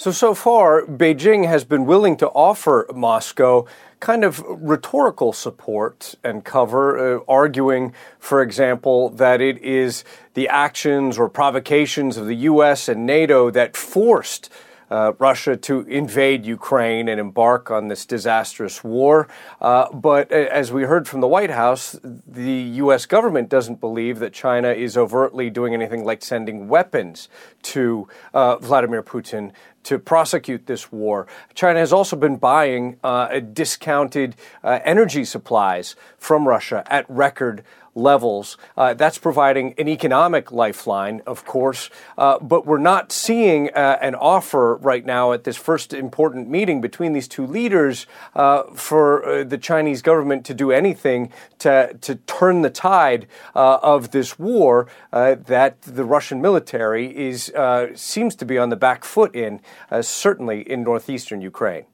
So, 0.00 0.12
so 0.12 0.32
far, 0.32 0.86
Beijing 0.86 1.46
has 1.46 1.62
been 1.64 1.84
willing 1.84 2.16
to 2.16 2.28
offer 2.28 2.88
Moscow 2.94 3.66
kind 4.00 4.24
of 4.24 4.42
rhetorical 4.48 5.34
support 5.34 6.14
and 6.24 6.42
cover, 6.42 7.18
uh, 7.18 7.20
arguing, 7.28 7.92
for 8.18 8.40
example, 8.40 9.10
that 9.10 9.42
it 9.42 9.58
is 9.58 10.04
the 10.32 10.48
actions 10.48 11.18
or 11.18 11.28
provocations 11.28 12.16
of 12.16 12.28
the 12.28 12.36
U.S. 12.36 12.88
and 12.88 13.04
NATO 13.04 13.50
that 13.50 13.76
forced 13.76 14.48
uh, 14.90 15.12
Russia 15.18 15.56
to 15.56 15.82
invade 15.82 16.44
Ukraine 16.44 17.08
and 17.08 17.20
embark 17.20 17.70
on 17.70 17.88
this 17.88 18.04
disastrous 18.04 18.82
war. 18.82 19.28
Uh, 19.60 19.90
but 19.92 20.30
as 20.32 20.72
we 20.72 20.82
heard 20.82 21.06
from 21.06 21.20
the 21.20 21.28
White 21.28 21.50
House, 21.50 21.98
the 22.02 22.52
U.S. 22.52 23.06
government 23.06 23.48
doesn't 23.48 23.80
believe 23.80 24.18
that 24.18 24.32
China 24.32 24.70
is 24.70 24.96
overtly 24.96 25.48
doing 25.48 25.74
anything 25.74 26.04
like 26.04 26.22
sending 26.22 26.68
weapons 26.68 27.28
to 27.62 28.08
uh, 28.34 28.56
Vladimir 28.56 29.02
Putin 29.02 29.52
to 29.84 29.98
prosecute 29.98 30.66
this 30.66 30.92
war. 30.92 31.26
China 31.54 31.78
has 31.78 31.92
also 31.92 32.16
been 32.16 32.36
buying 32.36 32.98
uh, 33.02 33.40
discounted 33.40 34.36
uh, 34.62 34.80
energy 34.84 35.24
supplies 35.24 35.96
from 36.18 36.46
Russia 36.46 36.84
at 36.86 37.08
record 37.08 37.64
levels. 37.94 38.56
Uh, 38.76 38.94
that's 38.94 39.18
providing 39.18 39.74
an 39.78 39.88
economic 39.88 40.52
lifeline, 40.52 41.22
of 41.26 41.44
course, 41.44 41.90
uh, 42.16 42.38
but 42.38 42.66
we're 42.66 42.78
not 42.78 43.12
seeing 43.12 43.68
uh, 43.74 43.98
an 44.00 44.14
offer 44.14 44.76
right 44.76 45.04
now 45.04 45.32
at 45.32 45.44
this 45.44 45.56
first 45.56 45.92
important 45.92 46.48
meeting 46.48 46.80
between 46.80 47.12
these 47.12 47.26
two 47.26 47.46
leaders 47.46 48.06
uh, 48.34 48.62
for 48.74 49.24
uh, 49.24 49.44
the 49.44 49.58
Chinese 49.58 50.02
government 50.02 50.44
to 50.46 50.54
do 50.54 50.70
anything 50.70 51.32
to, 51.58 51.96
to 52.00 52.14
turn 52.14 52.62
the 52.62 52.70
tide 52.70 53.26
uh, 53.54 53.78
of 53.82 54.10
this 54.12 54.38
war 54.38 54.86
that 55.10 55.82
the 55.82 56.04
Russian 56.04 56.40
military 56.40 57.16
is 57.16 57.52
seems 57.94 58.34
to 58.36 58.44
be 58.44 58.58
on 58.58 58.68
the 58.68 58.76
back 58.76 59.04
foot 59.04 59.34
in, 59.34 59.60
Uh, 59.90 60.02
certainly 60.02 60.62
in 60.70 60.82
northeastern 60.82 61.40
Ukraine. 61.40 61.84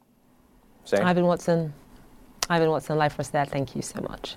Zain? 0.87 1.03
Ivan 1.03 1.25
Watson. 1.25 1.73
Ivan 2.49 2.71
Watson, 2.71 2.97
Life 2.97 3.19
was 3.19 3.31
there. 3.31 3.45
Thank 3.45 3.75
you 3.75 3.83
so 3.83 4.01
much. 4.01 4.37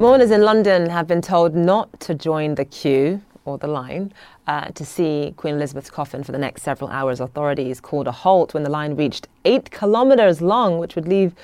Mourners 0.00 0.30
in 0.30 0.40
London 0.40 0.88
have 0.88 1.06
been 1.06 1.20
told 1.20 1.54
not 1.54 2.00
to 2.00 2.14
join 2.14 2.54
the 2.54 2.64
queue 2.64 3.20
the 3.58 3.66
line 3.66 4.12
uh, 4.46 4.66
to 4.68 4.84
see 4.84 5.34
Queen 5.36 5.54
Elizabeth's 5.54 5.90
coffin 5.90 6.22
for 6.22 6.32
the 6.32 6.38
next 6.38 6.62
several 6.62 6.90
hours. 6.90 7.20
Authorities 7.20 7.80
called 7.80 8.06
a 8.06 8.12
halt 8.12 8.54
when 8.54 8.62
the 8.62 8.70
line 8.70 8.96
reached 8.96 9.28
eight 9.44 9.70
kilometres 9.70 10.40
long, 10.40 10.78
which 10.78 10.94
would 10.94 11.08
leave 11.08 11.34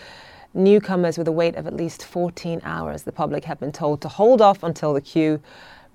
newcomers 0.54 1.18
with 1.18 1.28
a 1.28 1.32
wait 1.32 1.54
of 1.56 1.66
at 1.66 1.74
least 1.74 2.04
14 2.04 2.60
hours. 2.64 3.02
The 3.02 3.12
public 3.12 3.44
have 3.44 3.60
been 3.60 3.72
told 3.72 4.00
to 4.02 4.08
hold 4.08 4.40
off 4.40 4.62
until 4.62 4.94
the 4.94 5.00
queue 5.00 5.40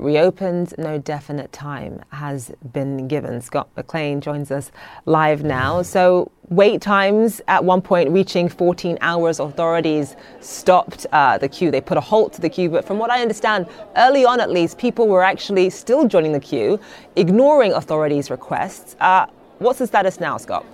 reopened. 0.01 0.73
No 0.77 0.97
definite 0.97 1.51
time 1.51 2.03
has 2.09 2.51
been 2.73 3.07
given. 3.07 3.41
Scott 3.41 3.69
McLean 3.75 4.21
joins 4.21 4.51
us 4.51 4.71
live 5.05 5.43
now. 5.43 5.81
So, 5.81 6.31
wait 6.49 6.81
times 6.81 7.41
at 7.47 7.63
one 7.63 7.81
point 7.81 8.09
reaching 8.09 8.49
14 8.49 8.97
hours. 9.01 9.39
Authorities 9.39 10.15
stopped 10.39 11.05
uh, 11.11 11.37
the 11.37 11.47
queue. 11.47 11.71
They 11.71 11.81
put 11.81 11.97
a 11.97 12.01
halt 12.01 12.33
to 12.33 12.41
the 12.41 12.49
queue. 12.49 12.69
But 12.69 12.85
from 12.85 12.99
what 12.99 13.09
I 13.09 13.21
understand, 13.21 13.67
early 13.95 14.25
on 14.25 14.41
at 14.41 14.49
least, 14.49 14.77
people 14.77 15.07
were 15.07 15.23
actually 15.23 15.69
still 15.69 16.07
joining 16.07 16.33
the 16.33 16.39
queue, 16.39 16.79
ignoring 17.15 17.71
authorities' 17.71 18.29
requests. 18.29 18.95
Uh, 18.99 19.27
What's 19.61 19.77
the 19.77 19.85
status 19.85 20.19
now, 20.19 20.37
Scott? 20.37 20.65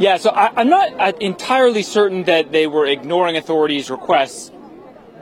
Yeah, 0.00 0.16
so 0.16 0.30
I, 0.30 0.60
am 0.60 0.68
not 0.68 1.22
entirely 1.22 1.82
certain 1.82 2.24
that 2.24 2.50
they 2.50 2.66
were 2.66 2.86
ignoring 2.86 3.36
authorities' 3.36 3.88
requests. 3.88 4.50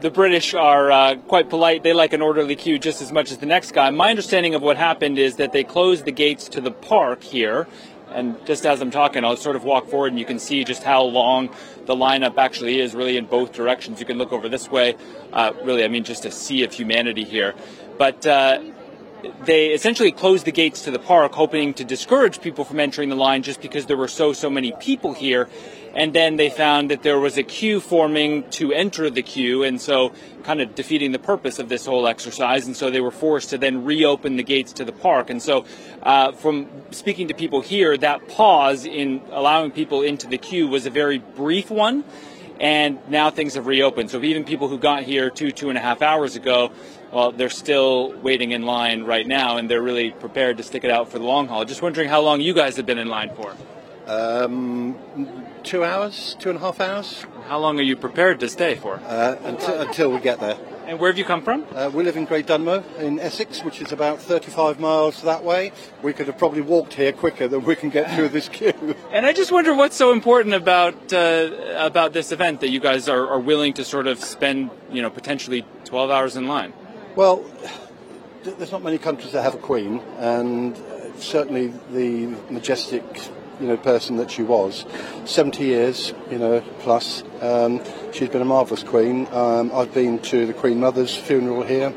The 0.02 0.10
British 0.10 0.52
are 0.52 0.90
uh, 0.92 1.16
quite 1.16 1.48
polite. 1.48 1.82
They 1.82 1.94
like 1.94 2.12
an 2.12 2.20
orderly 2.20 2.54
queue 2.54 2.78
just 2.78 3.00
as 3.00 3.12
much 3.12 3.30
as 3.30 3.38
the 3.38 3.46
next 3.46 3.72
guy. 3.72 3.88
My 3.88 4.10
understanding 4.10 4.54
of 4.54 4.60
what 4.60 4.76
happened 4.76 5.18
is 5.18 5.36
that 5.36 5.52
they 5.52 5.64
closed 5.64 6.04
the 6.04 6.12
gates 6.12 6.48
to 6.50 6.60
the 6.60 6.70
park 6.70 7.22
here. 7.22 7.66
And 8.10 8.36
just 8.44 8.66
as 8.66 8.82
I'm 8.82 8.90
talking, 8.90 9.24
I'll 9.24 9.38
sort 9.38 9.56
of 9.56 9.64
walk 9.64 9.88
forward 9.88 10.08
and 10.08 10.18
you 10.18 10.26
can 10.26 10.38
see 10.38 10.64
just 10.64 10.82
how 10.82 11.02
long 11.02 11.48
the 11.86 11.94
lineup 11.94 12.36
actually 12.36 12.78
is, 12.78 12.94
really 12.94 13.16
in 13.16 13.24
both 13.24 13.52
directions. 13.52 13.98
You 13.98 14.04
can 14.04 14.18
look 14.18 14.34
over 14.34 14.50
this 14.50 14.70
way. 14.70 14.96
Uh, 15.32 15.52
really, 15.64 15.82
I 15.82 15.88
mean, 15.88 16.04
just 16.04 16.26
a 16.26 16.30
sea 16.30 16.62
of 16.62 16.74
humanity 16.74 17.24
here. 17.24 17.54
But 17.96 18.26
uh, 18.26 18.60
they 19.44 19.68
essentially 19.68 20.12
closed 20.12 20.44
the 20.44 20.52
gates 20.52 20.82
to 20.82 20.90
the 20.90 20.98
park, 20.98 21.32
hoping 21.32 21.72
to 21.74 21.84
discourage 21.84 22.42
people 22.42 22.64
from 22.64 22.80
entering 22.80 23.08
the 23.08 23.16
line 23.16 23.42
just 23.42 23.62
because 23.62 23.86
there 23.86 23.96
were 23.96 24.08
so, 24.08 24.34
so 24.34 24.50
many 24.50 24.72
people 24.78 25.14
here. 25.14 25.48
And 25.96 26.14
then 26.14 26.36
they 26.36 26.50
found 26.50 26.90
that 26.90 27.02
there 27.02 27.18
was 27.18 27.38
a 27.38 27.42
queue 27.42 27.80
forming 27.80 28.48
to 28.50 28.72
enter 28.72 29.10
the 29.10 29.22
queue, 29.22 29.64
and 29.64 29.80
so 29.80 30.12
kind 30.44 30.60
of 30.60 30.74
defeating 30.74 31.10
the 31.10 31.18
purpose 31.18 31.58
of 31.58 31.68
this 31.68 31.86
whole 31.86 32.06
exercise. 32.06 32.66
And 32.66 32.76
so 32.76 32.90
they 32.90 33.00
were 33.00 33.10
forced 33.10 33.50
to 33.50 33.58
then 33.58 33.84
reopen 33.84 34.36
the 34.36 34.44
gates 34.44 34.74
to 34.74 34.84
the 34.84 34.92
park. 34.92 35.30
And 35.30 35.42
so, 35.42 35.64
uh, 36.02 36.32
from 36.32 36.68
speaking 36.90 37.28
to 37.28 37.34
people 37.34 37.62
here, 37.62 37.96
that 37.96 38.28
pause 38.28 38.84
in 38.84 39.22
allowing 39.32 39.72
people 39.72 40.02
into 40.02 40.28
the 40.28 40.38
queue 40.38 40.68
was 40.68 40.86
a 40.86 40.90
very 40.90 41.18
brief 41.18 41.70
one 41.70 42.04
and 42.58 42.98
now 43.10 43.28
things 43.28 43.52
have 43.52 43.66
reopened. 43.66 44.10
So 44.10 44.22
even 44.22 44.42
people 44.42 44.68
who 44.68 44.78
got 44.78 45.02
here 45.02 45.28
two, 45.28 45.50
two 45.50 45.68
and 45.68 45.76
a 45.76 45.80
half 45.82 46.00
hours 46.00 46.36
ago 46.36 46.72
well, 47.12 47.32
they're 47.32 47.48
still 47.48 48.12
waiting 48.20 48.50
in 48.50 48.62
line 48.66 49.04
right 49.04 49.26
now, 49.26 49.56
and 49.56 49.70
they're 49.70 49.82
really 49.82 50.10
prepared 50.10 50.56
to 50.58 50.62
stick 50.62 50.84
it 50.84 50.90
out 50.90 51.08
for 51.10 51.18
the 51.18 51.24
long 51.24 51.48
haul. 51.48 51.64
Just 51.64 51.80
wondering 51.80 52.08
how 52.08 52.20
long 52.20 52.40
you 52.40 52.52
guys 52.52 52.76
have 52.76 52.86
been 52.86 52.98
in 52.98 53.08
line 53.08 53.30
for. 53.34 53.56
Um, 54.06 54.96
two 55.66 55.84
hours, 55.84 56.36
two 56.38 56.48
and 56.48 56.58
a 56.58 56.60
half 56.60 56.80
hours. 56.80 57.26
How 57.48 57.58
long 57.58 57.78
are 57.78 57.82
you 57.82 57.96
prepared 57.96 58.40
to 58.40 58.48
stay 58.48 58.76
for? 58.76 59.00
Uh, 59.04 59.36
until, 59.42 59.80
until 59.80 60.12
we 60.12 60.20
get 60.20 60.40
there. 60.40 60.56
And 60.86 61.00
where 61.00 61.10
have 61.10 61.18
you 61.18 61.24
come 61.24 61.42
from? 61.42 61.66
Uh, 61.74 61.90
we 61.92 62.04
live 62.04 62.16
in 62.16 62.24
Great 62.24 62.46
Dunmow 62.46 62.84
in 63.00 63.18
Essex, 63.18 63.64
which 63.64 63.80
is 63.80 63.90
about 63.90 64.22
35 64.22 64.78
miles 64.78 65.22
that 65.22 65.42
way. 65.42 65.72
We 66.00 66.12
could 66.12 66.28
have 66.28 66.38
probably 66.38 66.60
walked 66.60 66.94
here 66.94 67.12
quicker 67.12 67.48
than 67.48 67.64
we 67.64 67.74
can 67.74 67.90
get 67.90 68.14
through 68.14 68.28
this 68.28 68.48
queue. 68.48 68.72
And 69.10 69.26
I 69.26 69.32
just 69.32 69.50
wonder 69.50 69.74
what's 69.74 69.96
so 69.96 70.12
important 70.12 70.54
about 70.54 71.12
uh, 71.12 71.50
about 71.76 72.12
this 72.12 72.30
event 72.30 72.60
that 72.60 72.68
you 72.68 72.80
guys 72.80 73.08
are, 73.08 73.26
are 73.28 73.40
willing 73.40 73.72
to 73.74 73.84
sort 73.84 74.06
of 74.06 74.22
spend, 74.22 74.70
you 74.92 75.02
know, 75.02 75.10
potentially 75.10 75.64
12 75.84 76.10
hours 76.10 76.36
in 76.36 76.46
line. 76.46 76.72
Well, 77.16 77.44
there's 78.44 78.72
not 78.72 78.82
many 78.82 78.98
countries 78.98 79.32
that 79.32 79.42
have 79.42 79.54
a 79.54 79.58
queen, 79.58 80.00
and 80.18 80.76
certainly 81.18 81.72
the 81.90 82.26
majestic, 82.50 83.02
you 83.60 83.66
know, 83.66 83.76
person 83.76 84.16
that 84.16 84.30
she 84.30 84.42
was, 84.42 84.84
70 85.24 85.64
years, 85.64 86.12
you 86.30 86.38
know, 86.38 86.60
plus. 86.80 87.22
Um, 87.40 87.80
she's 88.12 88.28
been 88.28 88.42
a 88.42 88.46
marvellous 88.46 88.82
queen. 88.82 89.26
Um, 89.32 89.72
I've 89.74 89.92
been 89.92 90.18
to 90.20 90.46
the 90.46 90.52
Queen 90.52 90.80
Mother's 90.80 91.16
funeral 91.16 91.62
here, 91.62 91.92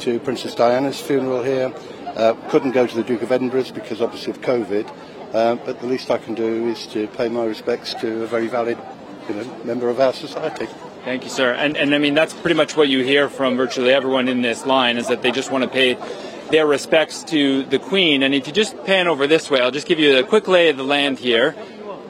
to 0.00 0.20
Princess 0.20 0.54
Diana's 0.54 1.00
funeral 1.00 1.42
here. 1.42 1.72
Uh, 2.06 2.34
couldn't 2.48 2.72
go 2.72 2.86
to 2.86 2.96
the 2.96 3.04
Duke 3.04 3.22
of 3.22 3.32
Edinburgh's 3.32 3.70
because 3.70 4.00
obviously 4.00 4.32
of 4.32 4.40
COVID, 4.40 4.88
uh, 5.32 5.56
but 5.56 5.80
the 5.80 5.86
least 5.86 6.10
I 6.10 6.18
can 6.18 6.34
do 6.34 6.68
is 6.68 6.86
to 6.88 7.06
pay 7.08 7.28
my 7.28 7.44
respects 7.44 7.94
to 7.94 8.24
a 8.24 8.26
very 8.26 8.48
valid, 8.48 8.78
you 9.28 9.34
know, 9.34 9.44
member 9.64 9.88
of 9.88 10.00
our 10.00 10.12
society. 10.12 10.66
Thank 11.04 11.24
you, 11.24 11.30
sir. 11.30 11.52
And, 11.54 11.78
and 11.78 11.94
I 11.94 11.98
mean, 11.98 12.12
that's 12.12 12.34
pretty 12.34 12.56
much 12.56 12.76
what 12.76 12.88
you 12.88 13.02
hear 13.02 13.30
from 13.30 13.56
virtually 13.56 13.90
everyone 13.90 14.28
in 14.28 14.42
this 14.42 14.66
line 14.66 14.98
is 14.98 15.08
that 15.08 15.22
they 15.22 15.30
just 15.30 15.50
want 15.50 15.64
to 15.64 15.70
pay 15.70 15.96
their 16.50 16.66
respects 16.66 17.22
to 17.24 17.62
the 17.64 17.78
Queen. 17.78 18.22
And 18.22 18.34
if 18.34 18.46
you 18.46 18.52
just 18.52 18.84
pan 18.84 19.06
over 19.06 19.26
this 19.26 19.50
way, 19.50 19.60
I'll 19.60 19.70
just 19.70 19.86
give 19.86 19.98
you 19.98 20.18
a 20.18 20.22
quick 20.22 20.48
lay 20.48 20.68
of 20.68 20.76
the 20.76 20.84
land 20.84 21.18
here. 21.18 21.54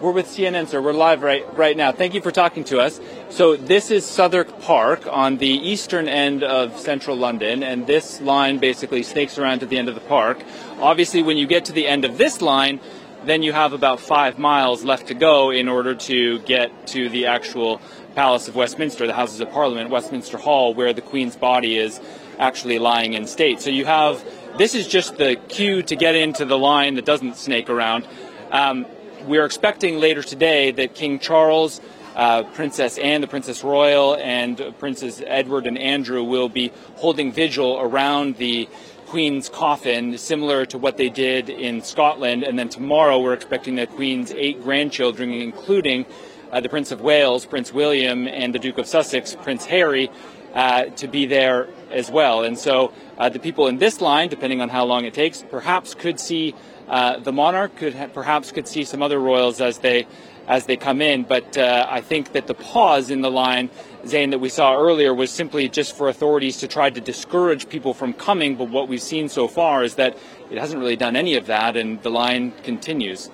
We're 0.00 0.12
with 0.12 0.28
CNN, 0.28 0.68
sir. 0.68 0.80
We're 0.80 0.94
live 0.94 1.22
right 1.22 1.44
right 1.58 1.76
now. 1.76 1.92
Thank 1.92 2.14
you 2.14 2.22
for 2.22 2.30
talking 2.30 2.64
to 2.64 2.80
us. 2.80 2.98
So 3.28 3.54
this 3.54 3.90
is 3.90 4.06
Southwark 4.06 4.62
Park 4.62 5.06
on 5.06 5.36
the 5.36 5.46
eastern 5.46 6.08
end 6.08 6.42
of 6.42 6.78
central 6.78 7.18
London, 7.18 7.62
and 7.62 7.86
this 7.86 8.18
line 8.22 8.56
basically 8.56 9.02
snakes 9.02 9.36
around 9.36 9.58
to 9.58 9.66
the 9.66 9.76
end 9.76 9.90
of 9.90 9.94
the 9.94 10.00
park. 10.00 10.42
Obviously, 10.80 11.22
when 11.22 11.36
you 11.36 11.46
get 11.46 11.66
to 11.66 11.72
the 11.72 11.86
end 11.86 12.06
of 12.06 12.16
this 12.16 12.40
line, 12.40 12.80
then 13.24 13.42
you 13.42 13.52
have 13.52 13.74
about 13.74 14.00
five 14.00 14.38
miles 14.38 14.84
left 14.84 15.08
to 15.08 15.14
go 15.14 15.50
in 15.50 15.68
order 15.68 15.94
to 15.94 16.38
get 16.40 16.86
to 16.86 17.10
the 17.10 17.26
actual 17.26 17.78
Palace 18.14 18.48
of 18.48 18.56
Westminster, 18.56 19.06
the 19.06 19.12
Houses 19.12 19.40
of 19.40 19.50
Parliament, 19.50 19.90
Westminster 19.90 20.38
Hall, 20.38 20.72
where 20.72 20.94
the 20.94 21.02
Queen's 21.02 21.36
body 21.36 21.76
is 21.76 22.00
actually 22.38 22.78
lying 22.78 23.12
in 23.12 23.26
state. 23.26 23.60
So 23.60 23.70
you 23.70 23.84
have 23.84 24.24
this 24.56 24.74
is 24.74 24.86
just 24.86 25.16
the 25.16 25.36
queue 25.48 25.82
to 25.82 25.96
get 25.96 26.14
into 26.14 26.44
the 26.44 26.58
line 26.58 26.94
that 26.94 27.04
doesn't 27.04 27.36
snake 27.36 27.70
around. 27.70 28.06
Um, 28.50 28.86
we're 29.26 29.44
expecting 29.44 29.98
later 29.98 30.22
today 30.22 30.70
that 30.72 30.94
King 30.94 31.18
Charles, 31.18 31.80
uh, 32.16 32.42
Princess 32.42 32.98
Anne, 32.98 33.20
the 33.20 33.26
Princess 33.26 33.62
Royal, 33.62 34.16
and 34.16 34.74
Princes 34.78 35.22
Edward 35.26 35.66
and 35.66 35.78
Andrew 35.78 36.24
will 36.24 36.48
be 36.48 36.72
holding 36.96 37.32
vigil 37.32 37.78
around 37.80 38.36
the 38.36 38.68
Queen's 39.06 39.48
coffin, 39.48 40.16
similar 40.18 40.64
to 40.66 40.78
what 40.78 40.96
they 40.96 41.08
did 41.08 41.48
in 41.48 41.82
Scotland. 41.82 42.42
And 42.42 42.58
then 42.58 42.68
tomorrow, 42.68 43.20
we're 43.20 43.34
expecting 43.34 43.76
the 43.76 43.86
Queen's 43.86 44.32
eight 44.32 44.62
grandchildren, 44.62 45.30
including 45.32 46.06
uh, 46.52 46.60
the 46.60 46.68
Prince 46.68 46.92
of 46.92 47.00
Wales, 47.00 47.46
Prince 47.46 47.72
William, 47.72 48.28
and 48.28 48.54
the 48.54 48.58
Duke 48.58 48.78
of 48.78 48.86
Sussex, 48.86 49.34
Prince 49.34 49.64
Harry, 49.66 50.10
uh, 50.54 50.84
to 50.84 51.08
be 51.08 51.26
there 51.26 51.68
as 51.90 52.10
well. 52.10 52.42
And 52.44 52.58
so 52.58 52.92
uh, 53.18 53.28
the 53.28 53.38
people 53.38 53.66
in 53.66 53.78
this 53.78 54.00
line, 54.00 54.28
depending 54.28 54.60
on 54.60 54.68
how 54.68 54.84
long 54.84 55.04
it 55.04 55.14
takes, 55.14 55.42
perhaps 55.42 55.94
could 55.94 56.18
see 56.18 56.54
uh, 56.88 57.18
the 57.18 57.32
monarch, 57.32 57.76
could 57.76 57.94
ha- 57.94 58.08
perhaps 58.08 58.52
could 58.52 58.66
see 58.66 58.84
some 58.84 59.02
other 59.02 59.18
royals 59.18 59.60
as 59.60 59.78
they 59.78 60.06
as 60.48 60.66
they 60.66 60.76
come 60.76 61.00
in. 61.00 61.22
But 61.22 61.56
uh, 61.56 61.86
I 61.88 62.00
think 62.00 62.32
that 62.32 62.48
the 62.48 62.54
pause 62.54 63.10
in 63.10 63.20
the 63.20 63.30
line, 63.30 63.70
Zain, 64.06 64.30
that 64.30 64.40
we 64.40 64.48
saw 64.48 64.76
earlier 64.76 65.14
was 65.14 65.30
simply 65.30 65.68
just 65.68 65.96
for 65.96 66.08
authorities 66.08 66.56
to 66.58 66.66
try 66.66 66.90
to 66.90 67.00
discourage 67.00 67.68
people 67.68 67.94
from 67.94 68.12
coming. 68.12 68.56
But 68.56 68.70
what 68.70 68.88
we've 68.88 69.02
seen 69.02 69.28
so 69.28 69.46
far 69.46 69.84
is 69.84 69.94
that 69.94 70.18
it 70.50 70.58
hasn't 70.58 70.80
really 70.80 70.96
done 70.96 71.14
any 71.14 71.36
of 71.36 71.46
that, 71.46 71.76
and 71.76 72.02
the 72.02 72.10
line 72.10 72.52
continues. 72.64 73.30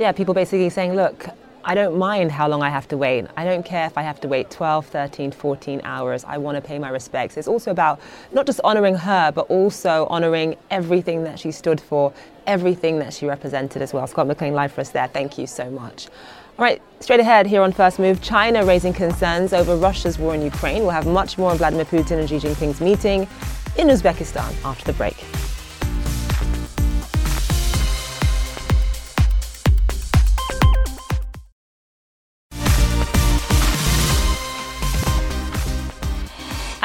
Yeah, 0.00 0.10
people 0.12 0.34
basically 0.34 0.68
saying, 0.70 0.94
look, 0.94 1.28
I 1.68 1.74
don't 1.74 1.98
mind 1.98 2.30
how 2.30 2.46
long 2.46 2.62
I 2.62 2.70
have 2.70 2.86
to 2.88 2.96
wait. 2.96 3.26
I 3.36 3.44
don't 3.44 3.64
care 3.64 3.86
if 3.86 3.98
I 3.98 4.02
have 4.02 4.20
to 4.20 4.28
wait 4.28 4.52
12, 4.52 4.86
13, 4.86 5.32
14 5.32 5.80
hours. 5.82 6.22
I 6.22 6.38
want 6.38 6.54
to 6.54 6.60
pay 6.60 6.78
my 6.78 6.90
respects. 6.90 7.36
It's 7.36 7.48
also 7.48 7.72
about 7.72 8.00
not 8.30 8.46
just 8.46 8.60
honoring 8.62 8.94
her, 8.94 9.32
but 9.32 9.50
also 9.50 10.06
honoring 10.06 10.54
everything 10.70 11.24
that 11.24 11.40
she 11.40 11.50
stood 11.50 11.80
for, 11.80 12.12
everything 12.46 13.00
that 13.00 13.12
she 13.12 13.26
represented 13.26 13.82
as 13.82 13.92
well. 13.92 14.06
Scott 14.06 14.28
McLean 14.28 14.54
live 14.54 14.70
for 14.70 14.80
us 14.80 14.90
there. 14.90 15.08
Thank 15.08 15.38
you 15.38 15.48
so 15.48 15.68
much. 15.68 16.06
All 16.56 16.64
right, 16.64 16.80
straight 17.00 17.18
ahead 17.18 17.48
here 17.48 17.62
on 17.62 17.72
First 17.72 17.98
Move, 17.98 18.22
China 18.22 18.64
raising 18.64 18.92
concerns 18.92 19.52
over 19.52 19.74
Russia's 19.74 20.20
war 20.20 20.36
in 20.36 20.42
Ukraine. 20.42 20.82
We'll 20.82 20.90
have 20.90 21.08
much 21.08 21.36
more 21.36 21.50
on 21.50 21.58
Vladimir 21.58 21.84
Putin 21.84 22.20
and 22.20 22.28
Xi 22.28 22.38
Jinping's 22.38 22.80
meeting 22.80 23.22
in 23.76 23.88
Uzbekistan 23.88 24.54
after 24.64 24.84
the 24.84 24.92
break. 24.92 25.16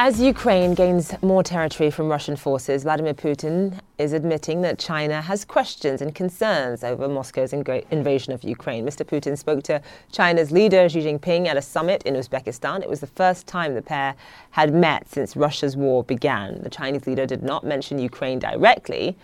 As 0.03 0.19
Ukraine 0.19 0.73
gains 0.73 1.13
more 1.21 1.43
territory 1.43 1.91
from 1.91 2.09
Russian 2.09 2.35
forces, 2.35 2.81
Vladimir 2.81 3.13
Putin 3.13 3.77
is 3.99 4.13
admitting 4.13 4.61
that 4.61 4.79
China 4.79 5.21
has 5.21 5.45
questions 5.45 6.01
and 6.01 6.15
concerns 6.15 6.83
over 6.83 7.07
Moscow's 7.07 7.53
invasion 7.53 8.33
of 8.33 8.43
Ukraine. 8.43 8.83
Mr. 8.83 9.05
Putin 9.05 9.37
spoke 9.37 9.61
to 9.61 9.79
China's 10.11 10.51
leader 10.51 10.89
Xi 10.89 11.01
Jinping 11.01 11.45
at 11.45 11.55
a 11.55 11.61
summit 11.61 12.01
in 12.01 12.15
Uzbekistan. 12.15 12.81
It 12.81 12.89
was 12.89 12.99
the 12.99 13.05
first 13.05 13.45
time 13.45 13.75
the 13.75 13.83
pair 13.83 14.15
had 14.49 14.73
met 14.73 15.07
since 15.07 15.35
Russia's 15.35 15.77
war 15.77 16.03
began. 16.03 16.63
The 16.63 16.71
Chinese 16.71 17.05
leader 17.05 17.27
did 17.27 17.43
not 17.43 17.63
mention 17.63 17.99
Ukraine 17.99 18.39
directly, 18.39 19.15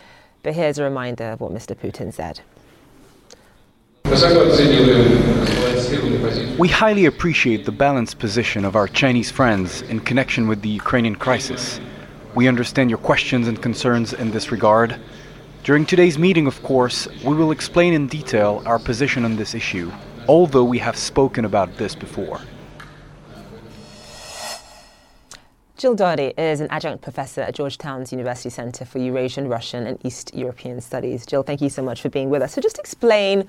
but 0.43 0.53
here's 0.53 0.77
a 0.77 0.83
reminder 0.83 1.31
of 1.31 1.41
what 1.41 1.51
Mr. 1.51 1.75
Putin 1.75 2.13
said. 2.13 2.41
We 6.57 6.69
highly 6.69 7.05
appreciate 7.05 7.65
the 7.65 7.73
balanced 7.73 8.19
position 8.19 8.63
of 8.63 8.77
our 8.77 8.87
Chinese 8.87 9.29
friends 9.29 9.81
in 9.81 9.99
connection 9.99 10.47
with 10.47 10.61
the 10.61 10.69
Ukrainian 10.69 11.17
crisis. 11.17 11.81
We 12.33 12.47
understand 12.47 12.89
your 12.89 12.99
questions 12.99 13.49
and 13.49 13.61
concerns 13.61 14.13
in 14.13 14.31
this 14.31 14.49
regard. 14.49 14.97
During 15.65 15.85
today's 15.85 16.17
meeting, 16.17 16.47
of 16.47 16.63
course, 16.63 17.09
we 17.25 17.35
will 17.35 17.51
explain 17.51 17.93
in 17.93 18.07
detail 18.07 18.63
our 18.65 18.79
position 18.79 19.25
on 19.25 19.35
this 19.35 19.53
issue, 19.53 19.91
although 20.29 20.63
we 20.63 20.77
have 20.79 20.95
spoken 20.95 21.43
about 21.43 21.75
this 21.75 21.93
before. 21.93 22.39
Jill 25.77 25.93
Doherty 25.93 26.33
is 26.39 26.59
an 26.59 26.67
adjunct 26.71 27.03
professor 27.03 27.41
at 27.41 27.53
Georgetown's 27.53 28.11
University 28.11 28.49
Center 28.49 28.83
for 28.83 28.97
Eurasian, 28.97 29.47
Russian, 29.47 29.85
and 29.85 30.03
East 30.03 30.33
European 30.33 30.81
Studies. 30.81 31.23
Jill, 31.23 31.43
thank 31.43 31.61
you 31.61 31.69
so 31.69 31.83
much 31.83 32.01
for 32.01 32.09
being 32.09 32.31
with 32.31 32.41
us. 32.41 32.53
So, 32.53 32.61
just 32.61 32.79
explain 32.79 33.47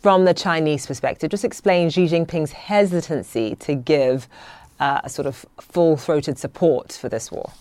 from 0.00 0.24
the 0.24 0.34
Chinese 0.34 0.86
perspective, 0.86 1.30
just 1.30 1.44
explain 1.44 1.90
Xi 1.90 2.06
Jinping's 2.06 2.52
hesitancy 2.52 3.56
to 3.56 3.74
give 3.74 4.28
uh, 4.80 5.00
a 5.04 5.08
sort 5.08 5.26
of 5.26 5.44
full 5.60 5.96
throated 5.96 6.38
support 6.38 6.92
for 6.92 7.08
this 7.08 7.32
war. 7.32 7.52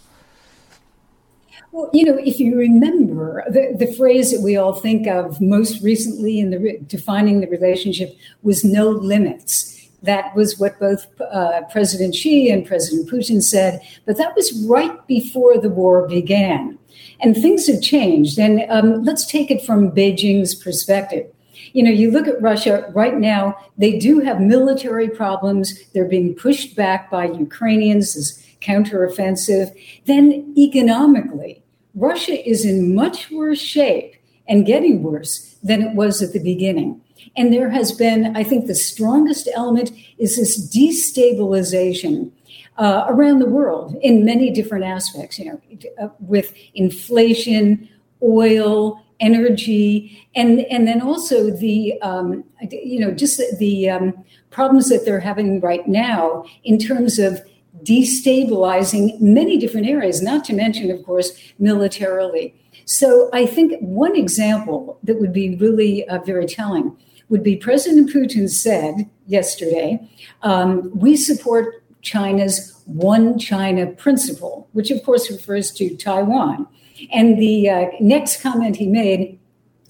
Well, 1.72 1.90
you 1.94 2.06
know, 2.06 2.18
if 2.18 2.40
you 2.40 2.56
remember 2.58 3.44
the, 3.50 3.76
the 3.78 3.94
phrase 3.94 4.32
that 4.32 4.42
we 4.42 4.56
all 4.56 4.74
think 4.74 5.08
of 5.08 5.42
most 5.42 5.84
recently 5.84 6.40
in 6.40 6.50
the 6.50 6.60
re- 6.60 6.80
defining 6.88 7.42
the 7.42 7.48
relationship 7.48 8.16
was 8.42 8.64
no 8.64 8.90
limits. 8.90 9.74
That 10.04 10.36
was 10.36 10.60
what 10.60 10.80
both 10.80 11.08
uh, 11.20 11.62
President 11.72 12.16
Xi 12.16 12.50
and 12.52 12.66
President 12.66 13.10
Putin 13.10 13.42
said, 13.42 13.82
but 14.06 14.18
that 14.18 14.36
was 14.36 14.66
right 14.68 15.06
before 15.08 15.58
the 15.58 15.70
war 15.70 16.08
began. 16.08 16.78
And 17.20 17.36
things 17.36 17.68
have 17.68 17.82
changed. 17.82 18.38
And 18.38 18.64
um, 18.70 19.04
let's 19.04 19.26
take 19.26 19.50
it 19.50 19.66
from 19.66 19.92
Beijing's 19.92 20.54
perspective. 20.54 21.28
You 21.78 21.84
know, 21.84 21.92
you 21.92 22.10
look 22.10 22.28
at 22.28 22.42
Russia 22.42 22.92
right 22.96 23.20
now, 23.20 23.56
they 23.78 24.00
do 24.00 24.20
have 24.22 24.42
military 24.42 25.08
problems. 25.08 25.80
They're 25.94 26.06
being 26.06 26.34
pushed 26.34 26.76
back 26.76 27.12
by 27.12 27.26
Ukrainians 27.26 28.16
as 28.16 28.44
counteroffensive. 28.62 29.70
Then 30.06 30.56
economically, 30.58 31.62
Russia 31.94 32.36
is 32.50 32.66
in 32.66 32.96
much 32.96 33.30
worse 33.30 33.62
shape 33.62 34.16
and 34.48 34.66
getting 34.66 35.04
worse 35.04 35.56
than 35.62 35.84
it 35.84 35.94
was 35.94 36.24
at 36.24 36.34
the 36.34 36.40
beginning. 36.40 37.00
And 37.36 37.54
there 37.54 37.70
has 37.70 37.92
been, 37.92 38.36
I 38.36 38.44
think, 38.44 38.66
the 38.66 38.74
strongest 38.74 39.48
element 39.54 39.92
is 40.18 40.36
this 40.36 40.76
destabilization 40.76 42.32
uh, 42.80 43.06
around 43.08 43.38
the 43.38 43.50
world 43.50 43.96
in 44.02 44.26
many 44.26 44.50
different 44.50 44.86
aspects, 44.86 45.38
you 45.38 45.46
know, 45.46 46.12
with 46.22 46.56
inflation, 46.74 47.88
oil, 48.24 49.00
energy, 49.20 50.28
and, 50.36 50.62
and 50.62 50.88
then 50.88 51.02
also 51.02 51.50
the, 51.50 52.00
um, 52.02 52.44
you 52.72 53.00
know, 53.00 53.12
just 53.12 53.42
the, 53.58 53.90
um, 53.90 54.14
problems 54.50 54.90
that 54.90 55.06
they're 55.06 55.20
having 55.20 55.60
right 55.60 55.88
now 55.88 56.44
in 56.64 56.80
terms 56.80 57.20
of 57.20 57.42
destabilizing 57.84 59.20
many 59.22 59.58
different 59.58 59.88
areas, 59.88 60.22
not 60.22 60.44
to 60.46 60.54
mention, 60.54 60.90
of 60.90 61.04
course, 61.06 61.32
militarily. 61.60 62.56
So 62.86 63.30
I 63.34 63.46
think 63.46 63.80
one 63.82 64.16
example 64.16 64.98
that 65.04 65.20
would 65.20 65.34
be 65.34 65.56
really 65.58 66.08
uh, 66.08 66.20
very 66.20 66.46
telling 66.46 66.96
would 67.30 67.44
be 67.44 67.56
President 67.58 68.10
Putin 68.10 68.50
said 68.50 69.10
yesterday, 69.28 70.00
um, 70.44 70.90
we 70.98 71.18
support 71.18 71.84
China's 72.02 72.82
one 72.86 73.38
China 73.38 73.86
principle, 73.88 74.70
which 74.72 74.90
of 74.92 75.04
course 75.04 75.30
refers 75.30 75.72
to 75.74 75.96
Taiwan. 75.98 76.66
And 77.12 77.38
the 77.38 77.70
uh, 77.70 77.86
next 78.00 78.42
comment 78.42 78.76
he 78.76 78.88
made 78.88 79.40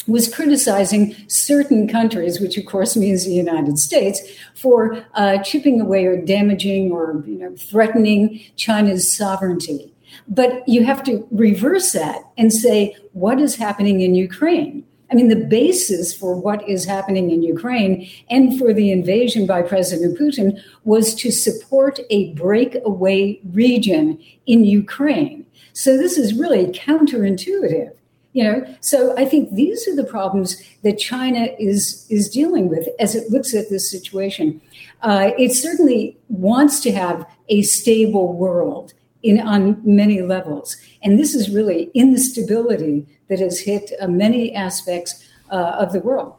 was 0.08 0.34
criticizing 0.34 1.16
certain 1.28 1.88
countries, 1.88 2.40
which 2.40 2.58
of 2.58 2.66
course 2.66 2.96
means 2.96 3.26
the 3.26 3.34
United 3.34 3.78
States, 3.78 4.22
for 4.56 5.06
uh, 5.16 5.38
chipping 5.44 5.82
away 5.82 6.06
or 6.06 6.22
damaging 6.22 6.92
or 6.92 7.24
you 7.28 7.38
know, 7.38 7.56
threatening 7.58 8.40
China's 8.56 9.12
sovereignty. 9.12 9.94
But 10.28 10.68
you 10.68 10.86
have 10.86 11.04
to 11.04 11.28
reverse 11.32 11.92
that 11.92 12.22
and 12.38 12.52
say, 12.52 12.96
what 13.14 13.40
is 13.40 13.56
happening 13.56 14.02
in 14.02 14.16
Ukraine? 14.16 14.84
I 15.10 15.16
mean, 15.16 15.30
the 15.30 15.36
basis 15.36 16.14
for 16.14 16.36
what 16.36 16.68
is 16.68 16.84
happening 16.84 17.32
in 17.32 17.42
Ukraine 17.42 18.10
and 18.30 18.58
for 18.60 18.74
the 18.74 18.92
invasion 18.92 19.46
by 19.46 19.62
President 19.62 20.20
Putin 20.20 20.62
was 20.84 21.16
to 21.16 21.32
support 21.32 22.00
a 22.10 22.34
breakaway 22.34 23.40
region 23.52 24.20
in 24.48 24.66
Ukraine. 24.66 25.46
So 25.78 25.96
this 25.96 26.18
is 26.18 26.34
really 26.34 26.66
counterintuitive. 26.68 27.92
You 28.34 28.44
know, 28.44 28.76
so 28.82 29.16
I 29.16 29.26
think 29.26 29.54
these 29.54 29.88
are 29.88 29.96
the 29.96 30.04
problems 30.04 30.62
that 30.84 30.98
China 30.98 31.48
is 31.60 32.06
is 32.10 32.30
dealing 32.30 32.68
with 32.68 32.88
as 33.00 33.16
it 33.16 33.30
looks 33.30 33.54
at 33.54 33.70
this 33.70 33.90
situation. 33.90 34.60
Uh, 35.02 35.32
it 35.38 35.54
certainly 35.54 36.18
wants 36.30 36.80
to 36.82 36.92
have 36.92 37.26
a 37.50 37.62
stable 37.62 38.34
world 38.34 38.94
in 39.22 39.40
on 39.40 39.80
many 39.84 40.22
levels, 40.22 40.78
and 41.04 41.20
this 41.20 41.36
is 41.36 41.50
really 41.50 41.92
instability 41.94 43.06
that 43.30 43.40
has 43.40 43.60
hit 43.60 43.92
uh, 44.00 44.08
many 44.08 44.54
aspects 44.56 45.24
uh, 45.52 45.78
of 45.80 45.94
the 45.94 46.00
world. 46.00 46.36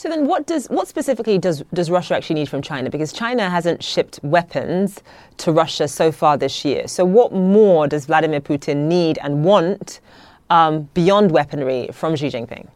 So 0.00 0.08
then, 0.08 0.26
what 0.26 0.46
does 0.46 0.66
what 0.68 0.88
specifically 0.88 1.36
does 1.36 1.62
does 1.74 1.90
Russia 1.90 2.16
actually 2.16 2.36
need 2.36 2.48
from 2.48 2.62
China? 2.62 2.88
Because 2.88 3.12
China 3.12 3.50
hasn't 3.50 3.84
shipped 3.84 4.18
weapons 4.22 5.02
to 5.36 5.52
Russia 5.52 5.86
so 5.88 6.10
far 6.10 6.38
this 6.38 6.64
year. 6.64 6.88
So 6.88 7.04
what 7.04 7.34
more 7.34 7.86
does 7.86 8.06
Vladimir 8.06 8.40
Putin 8.40 8.88
need 8.88 9.18
and 9.22 9.44
want 9.44 10.00
um, 10.48 10.88
beyond 10.94 11.32
weaponry 11.32 11.90
from 11.92 12.16
Xi 12.16 12.28
Jinping? 12.28 12.66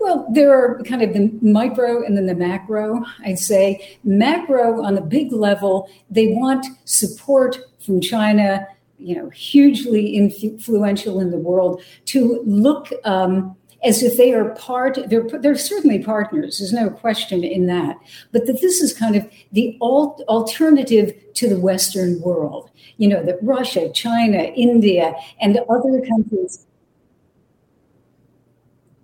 Well, 0.00 0.26
there 0.32 0.54
are 0.54 0.82
kind 0.84 1.02
of 1.02 1.12
the 1.12 1.30
micro 1.42 2.02
and 2.02 2.16
then 2.16 2.24
the 2.24 2.34
macro. 2.34 3.04
I'd 3.22 3.38
say 3.38 3.98
macro 4.04 4.82
on 4.82 4.94
the 4.94 5.02
big 5.02 5.32
level, 5.32 5.90
they 6.08 6.28
want 6.28 6.64
support 6.86 7.58
from 7.78 8.00
China 8.00 8.66
you 9.02 9.16
know, 9.16 9.28
hugely 9.30 10.16
influential 10.16 11.18
in 11.20 11.30
the 11.30 11.36
world, 11.36 11.82
to 12.06 12.40
look 12.46 12.92
um, 13.04 13.56
as 13.84 14.02
if 14.02 14.16
they 14.16 14.32
are 14.32 14.50
part. 14.54 14.98
They're 15.06 15.28
they're 15.28 15.56
certainly 15.56 16.02
partners. 16.02 16.58
There's 16.58 16.72
no 16.72 16.90
question 16.90 17.44
in 17.44 17.66
that. 17.66 17.96
But 18.32 18.46
that 18.46 18.60
this 18.60 18.80
is 18.80 18.92
kind 18.92 19.16
of 19.16 19.28
the 19.52 19.76
alt, 19.80 20.22
alternative 20.28 21.12
to 21.34 21.48
the 21.48 21.58
Western 21.58 22.20
world. 22.20 22.70
You 22.96 23.08
know, 23.08 23.22
that 23.24 23.38
Russia, 23.42 23.90
China, 23.92 24.38
India, 24.38 25.14
and 25.40 25.58
other 25.68 26.04
countries 26.08 26.66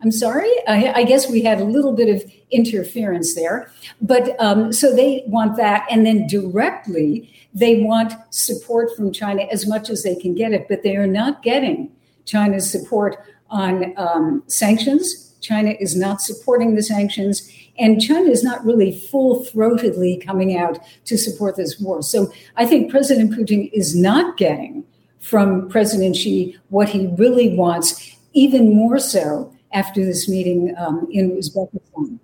I'm 0.01 0.13
sorry. 0.13 0.51
I, 0.69 0.93
I, 0.93 1.05
guess 1.05 1.29
we 1.29 1.43
had 1.43 1.61
a 1.61 1.65
little 1.65 1.93
bit 1.93 2.09
of 2.09 2.31
interference 2.51 3.35
there. 3.35 3.71
But 4.01 4.41
um, 4.41 4.73
so 4.73 4.95
they 4.95 5.25
want 5.27 5.57
that. 5.57 5.87
And 5.91 6.07
then 6.07 6.27
directly, 6.29 7.33
they 7.53 7.81
want 7.81 8.13
support 8.31 8.95
from 8.97 9.13
China 9.13 9.43
as 9.51 9.67
much 9.67 9.91
as 9.91 10.05
they 10.05 10.15
can 10.15 10.35
get 10.35 10.53
it. 10.53 10.67
But 10.69 10.85
they 10.85 10.97
are 10.97 11.07
not 11.07 11.43
getting 11.43 11.91
China's 12.27 12.71
support 12.71 13.17
on 13.51 13.95
um, 13.97 14.43
sanctions. 14.47 15.35
China 15.41 15.75
is 15.79 15.97
not 15.97 16.21
supporting 16.21 16.75
the 16.75 16.83
sanctions. 16.83 17.51
And 17.79 18.01
China 18.01 18.29
is 18.29 18.43
not 18.43 18.65
really 18.65 18.99
full 18.99 19.45
throatedly 19.45 20.25
coming 20.25 20.57
out 20.57 20.79
to 21.05 21.17
support 21.17 21.57
this 21.57 21.79
war. 21.79 22.03
So 22.03 22.33
I 22.57 22.67
think 22.67 22.91
President 22.91 23.33
Putin 23.33 23.71
is 23.73 23.95
not 23.95 24.37
getting 24.37 24.85
from 25.21 25.69
President 25.69 26.17
Xi 26.17 26.57
what 26.71 26.89
he 26.89 27.07
really 27.19 27.55
wants, 27.57 28.17
even 28.33 28.75
more 28.75 28.99
so 28.99 29.53
after 29.73 30.05
this 30.05 30.29
meeting 30.29 30.75
um, 30.77 31.07
in 31.11 31.31
Uzbekistan. 31.33 32.19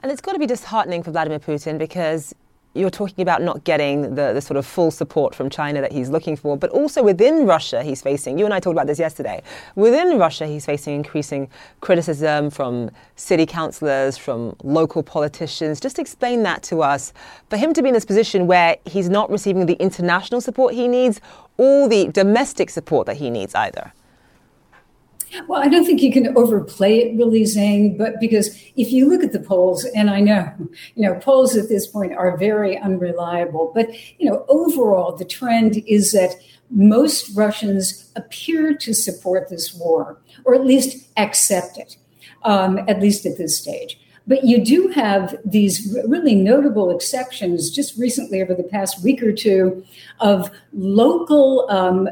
And 0.00 0.12
it's 0.12 0.20
got 0.20 0.32
to 0.32 0.38
be 0.38 0.46
disheartening 0.46 1.02
for 1.02 1.10
Vladimir 1.10 1.38
Putin 1.38 1.78
because 1.78 2.34
you're 2.74 2.90
talking 2.90 3.22
about 3.22 3.42
not 3.42 3.64
getting 3.64 4.14
the, 4.14 4.32
the 4.32 4.40
sort 4.40 4.56
of 4.56 4.66
full 4.66 4.90
support 4.90 5.34
from 5.34 5.50
China 5.50 5.80
that 5.80 5.92
he's 5.92 6.10
looking 6.10 6.36
for, 6.36 6.56
but 6.56 6.70
also 6.70 7.02
within 7.02 7.46
Russia, 7.46 7.82
he's 7.82 8.02
facing, 8.02 8.38
you 8.38 8.44
and 8.44 8.54
I 8.54 8.60
talked 8.60 8.74
about 8.74 8.86
this 8.86 8.98
yesterday, 8.98 9.42
within 9.74 10.18
Russia, 10.18 10.46
he's 10.46 10.66
facing 10.66 10.94
increasing 10.94 11.48
criticism 11.80 12.50
from 12.50 12.90
city 13.16 13.46
councillors, 13.46 14.16
from 14.16 14.54
local 14.62 15.02
politicians. 15.02 15.80
Just 15.80 15.98
explain 15.98 16.42
that 16.44 16.62
to 16.64 16.82
us. 16.82 17.12
For 17.50 17.56
him 17.56 17.72
to 17.74 17.82
be 17.82 17.88
in 17.88 17.94
this 17.94 18.04
position 18.04 18.46
where 18.46 18.76
he's 18.84 19.08
not 19.08 19.30
receiving 19.30 19.66
the 19.66 19.74
international 19.74 20.40
support 20.40 20.74
he 20.74 20.88
needs 20.88 21.20
or 21.56 21.88
the 21.88 22.08
domestic 22.08 22.70
support 22.70 23.06
that 23.06 23.16
he 23.16 23.30
needs 23.30 23.54
either. 23.54 23.92
Well, 25.46 25.62
I 25.62 25.68
don't 25.68 25.84
think 25.84 26.02
you 26.02 26.12
can 26.12 26.36
overplay 26.36 26.98
it, 26.98 27.16
really, 27.16 27.44
Zain, 27.44 27.96
but 27.96 28.20
because 28.20 28.48
if 28.76 28.90
you 28.92 29.08
look 29.08 29.22
at 29.22 29.32
the 29.32 29.40
polls, 29.40 29.84
and 29.94 30.10
I 30.10 30.20
know, 30.20 30.52
you 30.94 31.02
know, 31.02 31.14
polls 31.16 31.56
at 31.56 31.68
this 31.68 31.86
point 31.86 32.14
are 32.14 32.36
very 32.36 32.78
unreliable, 32.78 33.72
but, 33.74 33.88
you 34.18 34.28
know, 34.28 34.44
overall, 34.48 35.16
the 35.16 35.24
trend 35.24 35.82
is 35.86 36.12
that 36.12 36.34
most 36.70 37.36
Russians 37.36 38.10
appear 38.16 38.74
to 38.76 38.94
support 38.94 39.48
this 39.48 39.74
war, 39.74 40.18
or 40.44 40.54
at 40.54 40.64
least 40.64 41.08
accept 41.16 41.78
it, 41.78 41.96
um, 42.42 42.78
at 42.88 43.00
least 43.00 43.26
at 43.26 43.38
this 43.38 43.58
stage. 43.58 43.98
But 44.28 44.44
you 44.44 44.62
do 44.62 44.88
have 44.88 45.34
these 45.42 45.96
really 46.06 46.34
notable 46.34 46.90
exceptions 46.90 47.70
just 47.70 47.98
recently 47.98 48.42
over 48.42 48.54
the 48.54 48.62
past 48.62 49.02
week 49.02 49.22
or 49.22 49.32
two 49.32 49.82
of 50.20 50.50
local, 50.74 51.66
um, 51.70 52.10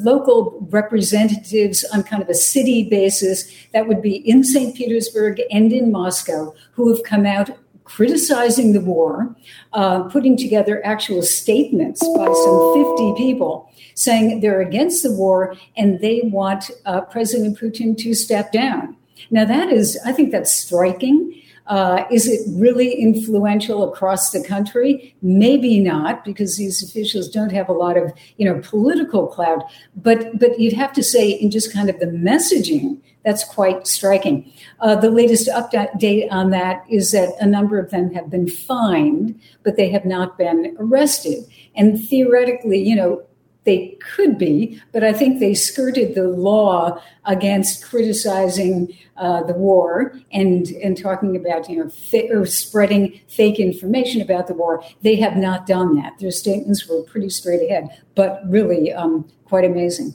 local 0.00 0.66
representatives 0.70 1.84
on 1.92 2.02
kind 2.02 2.22
of 2.22 2.30
a 2.30 2.34
city 2.34 2.88
basis 2.88 3.44
that 3.72 3.86
would 3.86 4.00
be 4.00 4.16
in 4.28 4.42
St. 4.42 4.74
Petersburg 4.74 5.42
and 5.50 5.70
in 5.70 5.92
Moscow 5.92 6.54
who 6.72 6.88
have 6.88 7.04
come 7.04 7.26
out 7.26 7.50
criticizing 7.84 8.72
the 8.72 8.80
war, 8.80 9.36
uh, 9.74 10.04
putting 10.04 10.38
together 10.38 10.84
actual 10.86 11.22
statements 11.22 12.00
by 12.16 12.24
some 12.24 12.74
50 12.74 13.14
people 13.18 13.70
saying 13.94 14.40
they're 14.40 14.62
against 14.62 15.02
the 15.02 15.12
war 15.12 15.54
and 15.76 16.00
they 16.00 16.22
want 16.24 16.70
uh, 16.86 17.02
President 17.02 17.58
Putin 17.58 17.96
to 17.98 18.14
step 18.14 18.50
down. 18.50 18.96
Now, 19.30 19.44
that 19.44 19.70
is, 19.70 19.98
I 20.04 20.12
think 20.12 20.30
that's 20.30 20.54
striking. 20.54 21.40
Uh, 21.66 22.04
is 22.10 22.28
it 22.28 22.40
really 22.60 22.92
influential 22.92 23.90
across 23.90 24.32
the 24.32 24.44
country? 24.44 25.16
Maybe 25.22 25.80
not, 25.80 26.22
because 26.24 26.58
these 26.58 26.82
officials 26.82 27.28
don't 27.28 27.52
have 27.52 27.70
a 27.70 27.72
lot 27.72 27.96
of, 27.96 28.12
you 28.36 28.44
know, 28.44 28.60
political 28.62 29.26
clout. 29.26 29.64
But 29.96 30.38
but 30.38 30.60
you'd 30.60 30.74
have 30.74 30.92
to 30.92 31.02
say 31.02 31.30
in 31.30 31.50
just 31.50 31.72
kind 31.72 31.88
of 31.88 31.98
the 32.00 32.06
messaging, 32.06 33.00
that's 33.24 33.44
quite 33.44 33.86
striking. 33.86 34.52
Uh, 34.80 34.96
the 34.96 35.10
latest 35.10 35.48
update 35.48 36.28
on 36.30 36.50
that 36.50 36.84
is 36.90 37.12
that 37.12 37.30
a 37.40 37.46
number 37.46 37.78
of 37.78 37.90
them 37.90 38.12
have 38.12 38.28
been 38.28 38.46
fined, 38.46 39.40
but 39.62 39.76
they 39.76 39.88
have 39.88 40.04
not 40.04 40.36
been 40.36 40.76
arrested. 40.78 41.44
And 41.74 41.98
theoretically, 41.98 42.82
you 42.82 42.94
know, 42.94 43.22
they 43.64 43.98
could 44.14 44.38
be, 44.38 44.80
but 44.92 45.02
I 45.02 45.12
think 45.12 45.40
they 45.40 45.54
skirted 45.54 46.14
the 46.14 46.28
law 46.28 47.00
against 47.24 47.84
criticizing 47.84 48.96
uh, 49.16 49.42
the 49.44 49.54
war 49.54 50.18
and 50.32 50.66
and 50.82 50.96
talking 50.96 51.36
about 51.36 51.68
you 51.68 51.78
know 51.78 51.90
or 52.30 52.46
spreading 52.46 53.20
fake 53.28 53.58
information 53.58 54.20
about 54.20 54.46
the 54.46 54.54
war. 54.54 54.84
They 55.02 55.16
have 55.16 55.36
not 55.36 55.66
done 55.66 55.96
that. 55.96 56.18
Their 56.18 56.30
statements 56.30 56.86
were 56.88 57.02
pretty 57.02 57.30
straight 57.30 57.62
ahead, 57.68 57.88
but 58.14 58.42
really 58.46 58.92
um, 58.92 59.30
quite 59.44 59.64
amazing. 59.64 60.14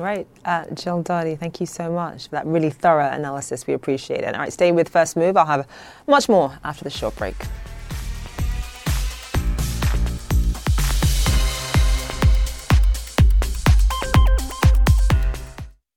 Right. 0.00 0.26
Uh, 0.44 0.66
Jill 0.74 1.02
Doherty, 1.02 1.36
thank 1.36 1.60
you 1.60 1.66
so 1.66 1.92
much 1.92 2.24
for 2.24 2.30
that 2.30 2.46
really 2.46 2.70
thorough 2.70 3.08
analysis. 3.08 3.66
We 3.66 3.74
appreciate 3.74 4.24
it. 4.24 4.34
All 4.34 4.40
right, 4.40 4.52
stay 4.52 4.72
with 4.72 4.88
First 4.88 5.16
Move. 5.16 5.36
I'll 5.36 5.46
have 5.46 5.68
much 6.08 6.28
more 6.28 6.58
after 6.64 6.82
the 6.82 6.90
short 6.90 7.14
break. 7.14 7.36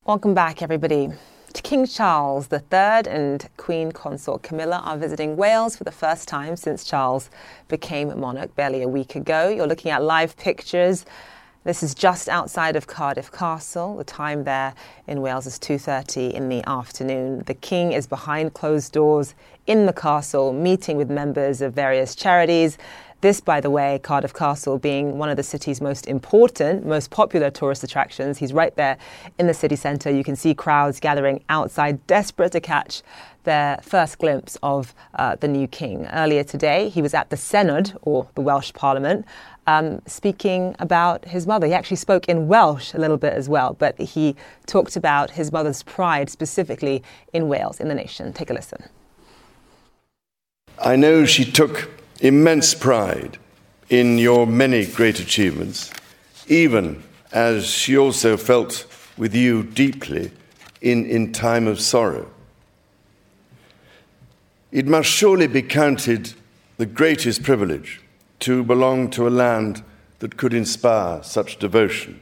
Welcome 0.08 0.34
back, 0.34 0.62
everybody. 0.62 1.10
King 1.64 1.86
Charles 1.86 2.48
III 2.50 3.12
and 3.12 3.46
Queen 3.58 3.92
Consort 3.92 4.42
Camilla 4.42 4.82
are 4.86 4.98
visiting 4.98 5.36
Wales 5.36 5.76
for 5.76 5.84
the 5.84 5.92
first 5.92 6.30
time 6.30 6.56
since 6.56 6.86
Charles 6.86 7.30
became 7.68 8.18
monarch 8.18 8.56
barely 8.56 8.84
a 8.84 8.88
week 8.88 9.18
ago. 9.18 9.50
You're 9.50 9.68
looking 9.68 9.92
at 9.92 10.02
live 10.02 10.38
pictures. 10.38 11.04
This 11.66 11.84
is 11.84 11.94
just 11.94 12.30
outside 12.30 12.78
of 12.78 12.88
Cardiff 12.88 13.30
Castle. 13.34 13.98
The 13.98 14.06
time 14.06 14.46
there 14.46 14.74
in 15.08 15.20
Wales 15.20 15.46
is 15.46 15.60
2:30 15.60 16.34
in 16.34 16.48
the 16.48 16.64
afternoon. 16.66 17.44
The 17.46 17.54
king 17.54 17.92
is 17.92 18.08
behind 18.08 18.54
closed 18.54 18.94
doors 18.94 19.36
in 19.66 19.88
the 19.88 19.92
castle 19.92 20.54
meeting 20.54 20.96
with 20.96 21.10
members 21.10 21.60
of 21.62 21.74
various 21.74 22.16
charities 22.16 22.78
this, 23.22 23.42
by 23.42 23.60
the 23.60 23.70
way, 23.70 24.00
Cardiff 24.04 24.34
Castle 24.34 24.78
being 24.78 25.18
one 25.18 25.30
of 25.30 25.38
the 25.38 25.44
city's 25.44 25.82
most 25.82 26.08
important, 26.08 26.86
most 26.86 27.10
popular 27.10 27.50
tourist 27.50 27.84
attractions. 27.84 28.38
He's 28.38 28.54
right 28.54 28.76
there 28.76 28.98
in 29.40 29.48
the 29.48 29.54
city 29.54 29.76
centre. 29.76 30.12
You 30.12 30.24
can 30.24 30.36
see 30.36 30.54
crowds 30.54 31.00
gathering 31.00 31.44
outside, 31.50 32.06
desperate 32.06 32.52
to 32.52 32.62
catch 32.62 33.02
their 33.44 33.80
first 33.82 34.20
glimpse 34.20 34.58
of 34.62 34.94
uh, 35.16 35.36
the 35.38 35.48
new 35.48 35.68
king. 35.68 36.06
Earlier 36.08 36.44
today, 36.44 36.90
he 36.90 37.02
was 37.02 37.14
at 37.14 37.30
the 37.30 37.38
Senedd, 37.38 37.98
or 38.02 38.28
the 38.36 38.42
Welsh 38.42 38.74
Parliament, 38.74 39.26
um, 39.66 40.02
speaking 40.06 40.76
about 40.80 41.26
his 41.26 41.48
mother. 41.48 41.66
He 41.66 41.74
actually 41.74 41.98
spoke 41.98 42.28
in 42.28 42.48
Welsh 42.48 42.94
a 42.94 43.00
little 43.00 43.18
bit 43.18 43.34
as 43.34 43.50
well, 43.50 43.74
but 43.74 44.00
he 44.00 44.36
talked 44.66 44.96
about 44.96 45.32
his 45.32 45.52
mother's 45.52 45.82
pride 45.82 46.30
specifically 46.30 47.02
in 47.34 47.48
Wales, 47.48 47.80
in 47.80 47.88
the 47.88 47.96
nation. 47.96 48.32
Take 48.32 48.50
a 48.50 48.54
listen. 48.54 48.84
I 50.80 50.96
know 50.96 51.26
she 51.26 51.50
took 51.50 51.97
immense 52.20 52.74
pride 52.74 53.38
in 53.90 54.18
your 54.18 54.46
many 54.46 54.86
great 54.86 55.20
achievements, 55.20 55.92
even 56.48 57.04
as 57.32 57.68
she 57.68 57.98
also 57.98 58.38
felt 58.38 58.86
with 59.18 59.34
you 59.34 59.64
deeply 59.64 60.32
in, 60.82 61.06
in 61.06 61.32
time 61.32 61.68
of 61.68 61.80
sorrow. 61.80 62.30
It 64.72 64.86
must 64.86 65.10
surely 65.10 65.48
be 65.48 65.62
counted 65.62 66.34
the 66.78 66.86
greatest 66.86 67.44
privilege 67.44 68.02
to 68.40 68.64
belong 68.64 69.10
to 69.12 69.28
a 69.28 69.30
land 69.30 69.84
that 70.20 70.38
could 70.38 70.54
inspire 70.54 71.24
such 71.24 71.58
devotion. 71.58 72.22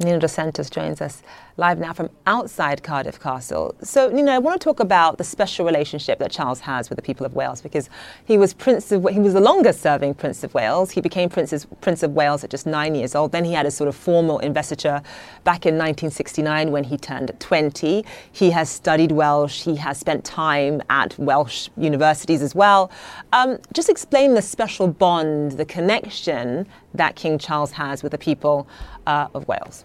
Nina 0.00 0.18
Dos 0.18 0.32
Santos 0.32 0.70
joins 0.70 1.00
us 1.00 1.22
live 1.58 1.80
now 1.80 1.92
from 1.92 2.08
outside 2.24 2.84
Cardiff 2.84 3.18
Castle. 3.18 3.74
So, 3.82 4.08
Nina, 4.10 4.30
I 4.30 4.38
want 4.38 4.60
to 4.60 4.64
talk 4.64 4.78
about 4.78 5.18
the 5.18 5.24
special 5.24 5.66
relationship 5.66 6.20
that 6.20 6.30
Charles 6.30 6.60
has 6.60 6.88
with 6.88 6.96
the 6.96 7.02
people 7.02 7.26
of 7.26 7.34
Wales 7.34 7.60
because 7.60 7.90
he 8.26 8.38
was 8.38 8.54
Prince 8.54 8.92
of 8.92 9.04
he 9.08 9.18
was 9.18 9.32
the 9.32 9.40
longest 9.40 9.82
serving 9.82 10.14
Prince 10.14 10.44
of 10.44 10.54
Wales. 10.54 10.92
He 10.92 11.00
became 11.00 11.28
Prince 11.28 11.52
of, 11.52 11.66
Prince 11.80 12.04
of 12.04 12.12
Wales 12.12 12.44
at 12.44 12.50
just 12.50 12.64
nine 12.64 12.94
years 12.94 13.16
old. 13.16 13.32
Then 13.32 13.44
he 13.44 13.52
had 13.52 13.66
a 13.66 13.72
sort 13.72 13.88
of 13.88 13.96
formal 13.96 14.38
investiture 14.38 15.02
back 15.42 15.66
in 15.66 15.74
1969 15.74 16.70
when 16.70 16.84
he 16.84 16.96
turned 16.96 17.32
20. 17.40 18.04
He 18.30 18.50
has 18.50 18.70
studied 18.70 19.10
Welsh. 19.10 19.64
He 19.64 19.74
has 19.76 19.98
spent 19.98 20.24
time 20.24 20.80
at 20.90 21.18
Welsh 21.18 21.70
universities 21.76 22.40
as 22.40 22.54
well. 22.54 22.88
Um, 23.32 23.58
just 23.72 23.88
explain 23.88 24.34
the 24.34 24.42
special 24.42 24.86
bond, 24.86 25.52
the 25.52 25.64
connection 25.64 26.68
that 26.94 27.16
King 27.16 27.36
Charles 27.36 27.72
has 27.72 28.04
with 28.04 28.12
the 28.12 28.18
people 28.18 28.68
uh, 29.08 29.26
of 29.34 29.48
Wales. 29.48 29.84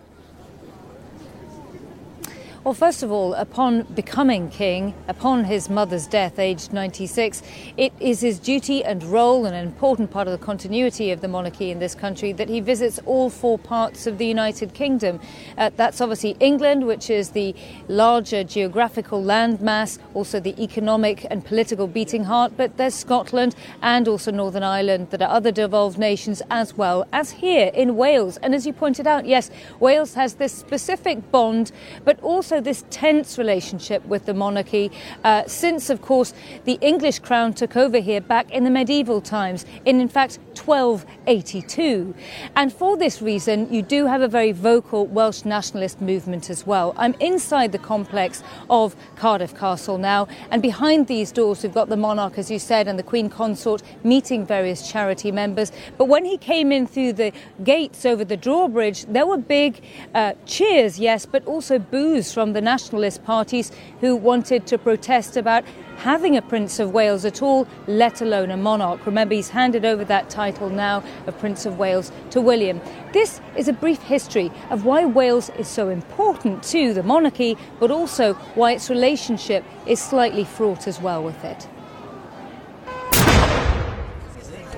Well, 2.63 2.73
first 2.73 3.03
of 3.03 3.11
all, 3.11 3.33
upon 3.33 3.81
becoming 3.93 4.49
king, 4.49 4.93
upon 5.09 5.43
his 5.43 5.69
mother's 5.69 6.07
death, 6.07 6.39
aged 6.39 6.71
96, 6.71 7.43
it 7.75 7.91
is 7.99 8.21
his 8.21 8.39
duty 8.39 8.85
and 8.85 9.03
role, 9.03 9.45
and 9.45 9.53
an 9.53 9.65
important 9.67 10.11
part 10.11 10.29
of 10.29 10.39
the 10.39 10.45
continuity 10.45 11.11
of 11.11 11.19
the 11.19 11.27
monarchy 11.27 11.71
in 11.71 11.79
this 11.79 11.93
country, 11.93 12.31
that 12.31 12.47
he 12.47 12.61
visits 12.61 13.01
all 13.05 13.29
four 13.29 13.59
parts 13.59 14.07
of 14.07 14.17
the 14.17 14.25
United 14.25 14.73
Kingdom. 14.73 15.19
Uh, 15.57 15.71
that's 15.75 15.99
obviously 15.99 16.37
England, 16.39 16.87
which 16.87 17.09
is 17.09 17.31
the 17.31 17.53
larger 17.89 18.45
geographical 18.45 19.21
landmass, 19.21 19.99
also 20.13 20.39
the 20.39 20.55
economic 20.63 21.27
and 21.29 21.43
political 21.43 21.85
beating 21.85 22.23
heart, 22.23 22.53
but 22.55 22.77
there's 22.77 22.95
Scotland 22.95 23.55
and 23.81 24.07
also 24.07 24.31
Northern 24.31 24.63
Ireland 24.63 25.09
that 25.09 25.21
are 25.21 25.29
other 25.29 25.51
devolved 25.51 25.97
nations 25.97 26.41
as 26.49 26.77
well 26.77 27.05
as 27.11 27.29
here 27.31 27.71
in 27.73 27.97
Wales. 27.97 28.37
And 28.37 28.55
as 28.55 28.65
you 28.65 28.71
pointed 28.71 29.05
out, 29.05 29.25
yes, 29.25 29.51
Wales 29.81 30.13
has 30.13 30.35
this 30.35 30.53
specific 30.53 31.29
bond, 31.29 31.73
but 32.05 32.17
also 32.21 32.52
also 32.53 32.61
this 32.61 32.85
tense 32.91 33.39
relationship 33.39 34.05
with 34.05 34.25
the 34.25 34.33
monarchy 34.33 34.91
uh, 35.23 35.43
since, 35.47 35.89
of 35.89 36.01
course, 36.01 36.33
the 36.65 36.77
English 36.81 37.17
crown 37.19 37.51
took 37.51 37.75
over 37.75 37.97
here 37.97 38.21
back 38.21 38.51
in 38.51 38.63
the 38.63 38.69
medieval 38.69 39.21
times, 39.21 39.65
in 39.85 39.99
in 39.99 40.07
fact 40.07 40.37
1282. 40.55 42.13
And 42.55 42.71
for 42.71 42.95
this 42.95 43.21
reason, 43.21 43.73
you 43.73 43.81
do 43.81 44.05
have 44.05 44.21
a 44.21 44.27
very 44.27 44.51
vocal 44.51 45.07
Welsh 45.07 45.45
nationalist 45.45 45.99
movement 45.99 46.51
as 46.51 46.67
well. 46.67 46.93
I'm 46.95 47.15
inside 47.19 47.71
the 47.71 47.79
complex 47.79 48.43
of 48.69 48.95
Cardiff 49.15 49.57
Castle 49.57 49.97
now, 49.97 50.27
and 50.51 50.61
behind 50.61 51.07
these 51.07 51.31
doors, 51.31 51.63
we've 51.63 51.73
got 51.73 51.89
the 51.89 51.97
monarch, 51.97 52.37
as 52.37 52.51
you 52.51 52.59
said, 52.59 52.87
and 52.87 52.99
the 52.99 53.03
Queen 53.03 53.29
Consort 53.29 53.81
meeting 54.03 54.45
various 54.45 54.87
charity 54.91 55.31
members. 55.31 55.71
But 55.97 56.05
when 56.05 56.23
he 56.23 56.37
came 56.37 56.71
in 56.71 56.85
through 56.85 57.13
the 57.13 57.33
gates 57.63 58.05
over 58.05 58.23
the 58.23 58.37
drawbridge, 58.37 59.05
there 59.05 59.25
were 59.25 59.37
big 59.37 59.81
uh, 60.13 60.33
cheers, 60.45 60.99
yes, 60.99 61.25
but 61.25 61.45
also 61.45 61.79
boos 61.79 62.31
from 62.33 62.42
from 62.43 62.51
the 62.51 62.59
nationalist 62.59 63.23
parties 63.23 63.71
who 64.01 64.17
wanted 64.17 64.67
to 64.67 64.77
protest 64.77 65.37
about 65.37 65.63
having 65.95 66.35
a 66.35 66.41
Prince 66.41 66.77
of 66.77 66.91
Wales 66.91 67.23
at 67.23 67.41
all, 67.41 67.65
let 67.87 68.19
alone 68.19 68.51
a 68.51 68.57
monarch. 68.57 69.05
Remember, 69.05 69.33
he's 69.33 69.47
handed 69.47 69.85
over 69.85 70.03
that 70.03 70.29
title 70.29 70.69
now 70.69 71.01
of 71.25 71.39
Prince 71.39 71.65
of 71.65 71.77
Wales 71.77 72.11
to 72.31 72.41
William. 72.41 72.81
This 73.13 73.39
is 73.55 73.69
a 73.69 73.71
brief 73.71 74.01
history 74.01 74.51
of 74.71 74.83
why 74.83 75.05
Wales 75.05 75.51
is 75.51 75.69
so 75.69 75.87
important 75.87 76.63
to 76.63 76.93
the 76.93 77.01
monarchy, 77.01 77.57
but 77.79 77.91
also 77.91 78.33
why 78.55 78.73
its 78.73 78.89
relationship 78.89 79.63
is 79.85 80.01
slightly 80.01 80.43
fraught 80.43 80.85
as 80.85 80.99
well 80.99 81.23
with 81.23 81.45
it. 81.45 81.69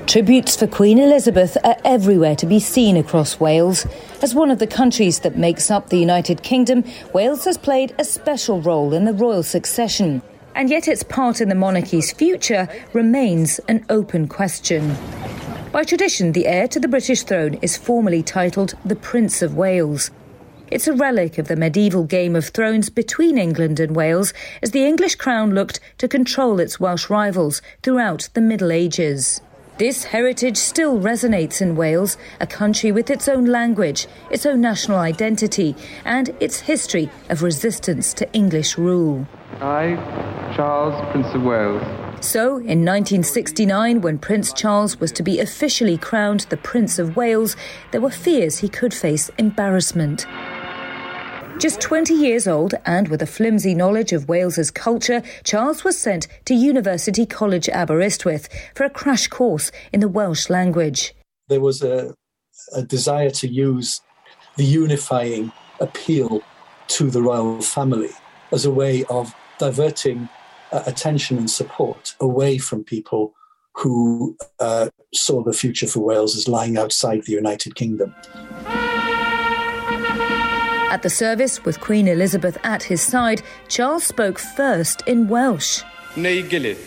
Tributes 0.06 0.56
for 0.56 0.67
Queen 0.67 0.99
Elizabeth 0.99 1.58
are 1.63 1.78
everywhere 1.84 2.36
to 2.36 2.45
be 2.45 2.60
seen 2.60 2.95
across 2.95 3.39
Wales. 3.39 3.88
As 4.25 4.33
one 4.33 4.49
of 4.49 4.57
the 4.57 4.65
countries 4.65 5.19
that 5.19 5.38
makes 5.38 5.69
up 5.69 5.89
the 5.89 5.99
United 5.99 6.41
Kingdom, 6.41 6.83
Wales 7.13 7.45
has 7.45 7.59
played 7.59 7.93
a 7.99 8.03
special 8.03 8.59
role 8.59 8.91
in 8.91 9.05
the 9.05 9.13
royal 9.13 9.43
succession. 9.43 10.23
And 10.55 10.67
yet 10.67 10.88
its 10.88 11.03
part 11.03 11.41
in 11.41 11.49
the 11.49 11.53
monarchy's 11.53 12.11
future 12.11 12.67
remains 12.91 13.59
an 13.67 13.85
open 13.88 14.27
question. 14.27 14.97
By 15.71 15.83
tradition, 15.83 16.31
the 16.31 16.47
heir 16.47 16.67
to 16.69 16.79
the 16.79 16.88
British 16.88 17.21
throne 17.21 17.59
is 17.61 17.77
formally 17.77 18.23
titled 18.23 18.73
the 18.83 18.95
Prince 18.95 19.43
of 19.43 19.53
Wales. 19.53 20.09
It's 20.71 20.88
a 20.88 20.93
relic 20.93 21.38
of 21.38 21.47
the 21.47 21.55
medieval 21.55 22.03
Game 22.03 22.35
of 22.35 22.47
Thrones 22.47 22.89
between 22.89 23.38
England 23.38 23.79
and 23.79 23.95
Wales 23.95 24.33
as 24.63 24.71
the 24.71 24.88
English 24.88 25.17
crown 25.17 25.53
looked 25.53 25.79
to 25.99 26.07
control 26.07 26.59
its 26.59 26.79
Welsh 26.79 27.11
rivals 27.11 27.61
throughout 27.83 28.29
the 28.33 28.41
Middle 28.41 28.71
Ages. 28.71 29.39
This 29.77 30.05
heritage 30.05 30.55
still 30.55 31.01
resonates 31.01 31.61
in 31.61 31.75
Wales, 31.75 32.17
a 32.39 32.47
country 32.47 32.93
with 32.93 33.09
its 33.09 33.27
own 33.27 33.43
language, 33.43 34.07
its 34.31 34.45
own 34.45 34.61
national 34.61 34.99
identity, 34.99 35.75
and 36.05 36.33
its 36.39 36.61
history 36.61 37.09
of 37.27 37.43
resistance 37.43 38.13
to 38.13 38.31
English 38.31 38.77
rule. 38.77 39.27
I, 39.59 39.95
Charles, 40.55 40.95
Prince 41.11 41.27
of 41.35 41.43
Wales. 41.43 41.83
So, 42.21 42.55
in 42.55 42.85
1969, 42.85 43.99
when 43.99 44.17
Prince 44.17 44.53
Charles 44.53 44.97
was 45.01 45.11
to 45.11 45.23
be 45.23 45.41
officially 45.41 45.97
crowned 45.97 46.47
the 46.49 46.55
Prince 46.55 46.97
of 46.97 47.17
Wales, 47.17 47.57
there 47.91 47.99
were 47.99 48.09
fears 48.09 48.59
he 48.59 48.69
could 48.69 48.93
face 48.93 49.29
embarrassment. 49.38 50.25
Just 51.58 51.80
20 51.80 52.13
years 52.13 52.48
old 52.48 52.74
and 52.86 53.08
with 53.08 53.22
a 53.22 53.26
flimsy 53.26 53.74
knowledge 53.74 54.12
of 54.12 54.28
Wales's 54.28 54.70
culture, 54.72 55.24
Charles 55.46 55.86
was 55.86 55.98
sent 55.98 56.28
to 56.46 56.54
University 56.54 57.26
College 57.26 57.70
Aberystwyth 57.70 58.50
for 58.76 58.84
a 58.84 58.89
crash 58.89 59.28
course 59.28 59.72
in 59.94 60.02
the 60.02 60.10
Welsh 60.10 60.50
language. 60.50 61.15
There 61.48 61.62
was 61.62 61.82
a, 61.82 62.13
a 62.74 62.84
desire 62.84 63.30
to 63.30 63.48
use 63.48 64.02
the 64.58 64.65
unifying 64.65 65.54
appeal 65.80 66.41
to 66.88 67.10
the 67.10 67.22
royal 67.22 67.62
family 67.62 68.12
as 68.52 68.65
a 68.65 68.72
way 68.72 69.06
of 69.06 69.34
diverting 69.58 70.28
uh, 70.74 70.84
attention 70.86 71.38
and 71.38 71.50
support 71.50 72.15
away 72.20 72.58
from 72.58 72.84
people 72.84 73.34
who 73.76 74.38
uh, 74.60 74.89
saw 75.13 75.41
the 75.41 75.54
future 75.54 75.88
for 75.88 76.02
Wales 76.02 76.36
as 76.36 76.50
lying 76.50 76.78
outside 76.78 77.24
the 77.24 77.32
United 77.32 77.76
Kingdom. 77.76 78.13
At 80.95 81.03
the 81.03 81.10
service, 81.10 81.65
with 81.65 81.81
Queen 81.81 82.08
Elizabeth 82.08 82.58
at 82.63 82.84
his 82.84 83.01
side, 83.01 83.41
Charles 83.67 84.05
spoke 84.05 84.39
first 84.39 85.03
in 85.05 85.27
Welsh. 85.27 85.84
Neu 86.15 86.41
gilydd, 86.47 86.77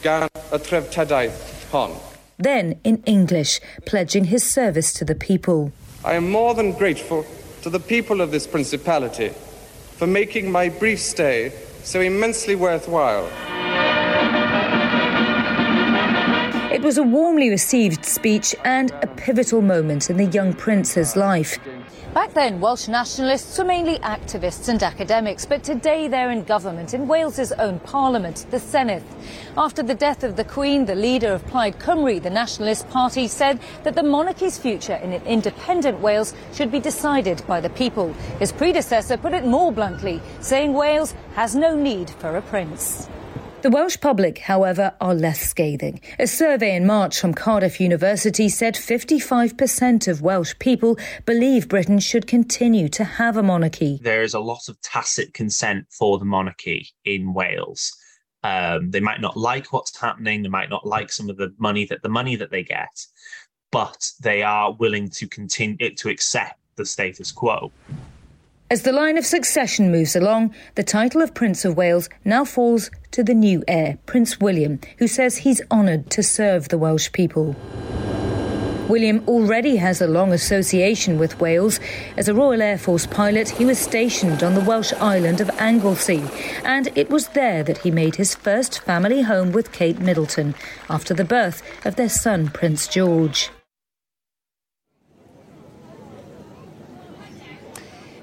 gan 0.00 0.26
y 0.50 0.56
treftadaeth 0.56 1.68
hon. 1.70 1.90
Then 2.38 2.80
in 2.82 3.02
English, 3.04 3.60
pledging 3.84 4.24
his 4.24 4.42
service 4.42 4.94
to 4.94 5.04
the 5.04 5.14
people. 5.14 5.70
I 6.02 6.14
am 6.14 6.30
more 6.30 6.54
than 6.54 6.72
grateful 6.72 7.26
to 7.60 7.68
the 7.68 7.78
people 7.78 8.22
of 8.22 8.30
this 8.30 8.46
principality 8.46 9.34
for 9.98 10.06
making 10.06 10.50
my 10.50 10.70
brief 10.70 10.98
stay 10.98 11.52
so 11.82 12.00
immensely 12.00 12.54
worthwhile. 12.54 13.28
It 16.80 16.86
was 16.86 16.96
a 16.96 17.02
warmly 17.02 17.50
received 17.50 18.06
speech 18.06 18.54
and 18.64 18.90
a 19.02 19.06
pivotal 19.06 19.60
moment 19.60 20.08
in 20.08 20.16
the 20.16 20.24
young 20.24 20.54
prince's 20.54 21.14
life. 21.14 21.58
Back 22.14 22.32
then, 22.32 22.58
Welsh 22.58 22.88
nationalists 22.88 23.58
were 23.58 23.66
mainly 23.66 23.98
activists 23.98 24.66
and 24.66 24.82
academics, 24.82 25.44
but 25.44 25.62
today 25.62 26.08
they're 26.08 26.30
in 26.30 26.42
government, 26.44 26.94
in 26.94 27.06
Wales's 27.06 27.52
own 27.52 27.80
parliament, 27.80 28.46
the 28.50 28.56
Senedd. 28.56 29.02
After 29.58 29.82
the 29.82 29.94
death 29.94 30.24
of 30.24 30.36
the 30.36 30.44
Queen, 30.44 30.86
the 30.86 30.94
leader 30.94 31.34
of 31.34 31.46
Plaid 31.48 31.78
Cymru, 31.78 32.18
the 32.18 32.30
Nationalist 32.30 32.88
Party, 32.88 33.28
said 33.28 33.60
that 33.82 33.94
the 33.94 34.02
monarchy's 34.02 34.56
future 34.56 34.96
in 34.96 35.12
an 35.12 35.22
independent 35.26 36.00
Wales 36.00 36.32
should 36.54 36.72
be 36.72 36.80
decided 36.80 37.46
by 37.46 37.60
the 37.60 37.68
people. 37.68 38.14
His 38.38 38.52
predecessor 38.52 39.18
put 39.18 39.34
it 39.34 39.44
more 39.44 39.70
bluntly, 39.70 40.22
saying 40.40 40.72
Wales 40.72 41.14
has 41.34 41.54
no 41.54 41.76
need 41.76 42.08
for 42.08 42.38
a 42.38 42.42
prince. 42.42 43.06
The 43.62 43.68
Welsh 43.68 44.00
public, 44.00 44.38
however, 44.38 44.94
are 45.02 45.14
less 45.14 45.40
scathing. 45.40 46.00
A 46.18 46.26
survey 46.26 46.74
in 46.74 46.86
March 46.86 47.20
from 47.20 47.34
Cardiff 47.34 47.78
University 47.78 48.48
said 48.48 48.74
55% 48.74 50.08
of 50.08 50.22
Welsh 50.22 50.54
people 50.58 50.98
believe 51.26 51.68
Britain 51.68 51.98
should 51.98 52.26
continue 52.26 52.88
to 52.88 53.04
have 53.04 53.36
a 53.36 53.42
monarchy. 53.42 53.98
There 54.00 54.22
is 54.22 54.32
a 54.32 54.40
lot 54.40 54.70
of 54.70 54.80
tacit 54.80 55.34
consent 55.34 55.88
for 55.90 56.18
the 56.18 56.24
monarchy 56.24 56.88
in 57.04 57.34
Wales. 57.34 57.94
Um, 58.42 58.92
they 58.92 59.00
might 59.00 59.20
not 59.20 59.36
like 59.36 59.74
what's 59.74 60.00
happening. 60.00 60.42
They 60.42 60.48
might 60.48 60.70
not 60.70 60.86
like 60.86 61.12
some 61.12 61.28
of 61.28 61.36
the 61.36 61.54
money 61.58 61.84
that 61.84 62.02
the 62.02 62.08
money 62.08 62.36
that 62.36 62.50
they 62.50 62.62
get, 62.62 63.04
but 63.70 64.10
they 64.22 64.42
are 64.42 64.72
willing 64.72 65.10
to 65.10 65.28
continue 65.28 65.94
to 65.94 66.08
accept 66.08 66.58
the 66.76 66.86
status 66.86 67.30
quo. 67.30 67.70
As 68.72 68.82
the 68.82 68.92
line 68.92 69.18
of 69.18 69.26
succession 69.26 69.90
moves 69.90 70.14
along, 70.14 70.54
the 70.76 70.84
title 70.84 71.22
of 71.22 71.34
Prince 71.34 71.64
of 71.64 71.76
Wales 71.76 72.08
now 72.24 72.44
falls 72.44 72.88
to 73.10 73.24
the 73.24 73.34
new 73.34 73.64
heir, 73.66 73.98
Prince 74.06 74.38
William, 74.38 74.78
who 74.98 75.08
says 75.08 75.38
he's 75.38 75.60
honoured 75.72 76.08
to 76.10 76.22
serve 76.22 76.68
the 76.68 76.78
Welsh 76.78 77.10
people. 77.10 77.56
William 78.88 79.24
already 79.26 79.74
has 79.74 80.00
a 80.00 80.06
long 80.06 80.32
association 80.32 81.18
with 81.18 81.40
Wales. 81.40 81.80
As 82.16 82.28
a 82.28 82.34
Royal 82.34 82.62
Air 82.62 82.78
Force 82.78 83.08
pilot, 83.08 83.48
he 83.48 83.64
was 83.64 83.80
stationed 83.80 84.44
on 84.44 84.54
the 84.54 84.64
Welsh 84.64 84.92
island 85.00 85.40
of 85.40 85.50
Anglesey, 85.58 86.22
and 86.64 86.90
it 86.94 87.10
was 87.10 87.26
there 87.28 87.64
that 87.64 87.78
he 87.78 87.90
made 87.90 88.14
his 88.14 88.36
first 88.36 88.84
family 88.84 89.22
home 89.22 89.50
with 89.50 89.72
Kate 89.72 89.98
Middleton 89.98 90.54
after 90.88 91.12
the 91.12 91.24
birth 91.24 91.60
of 91.84 91.96
their 91.96 92.08
son, 92.08 92.46
Prince 92.50 92.86
George. 92.86 93.50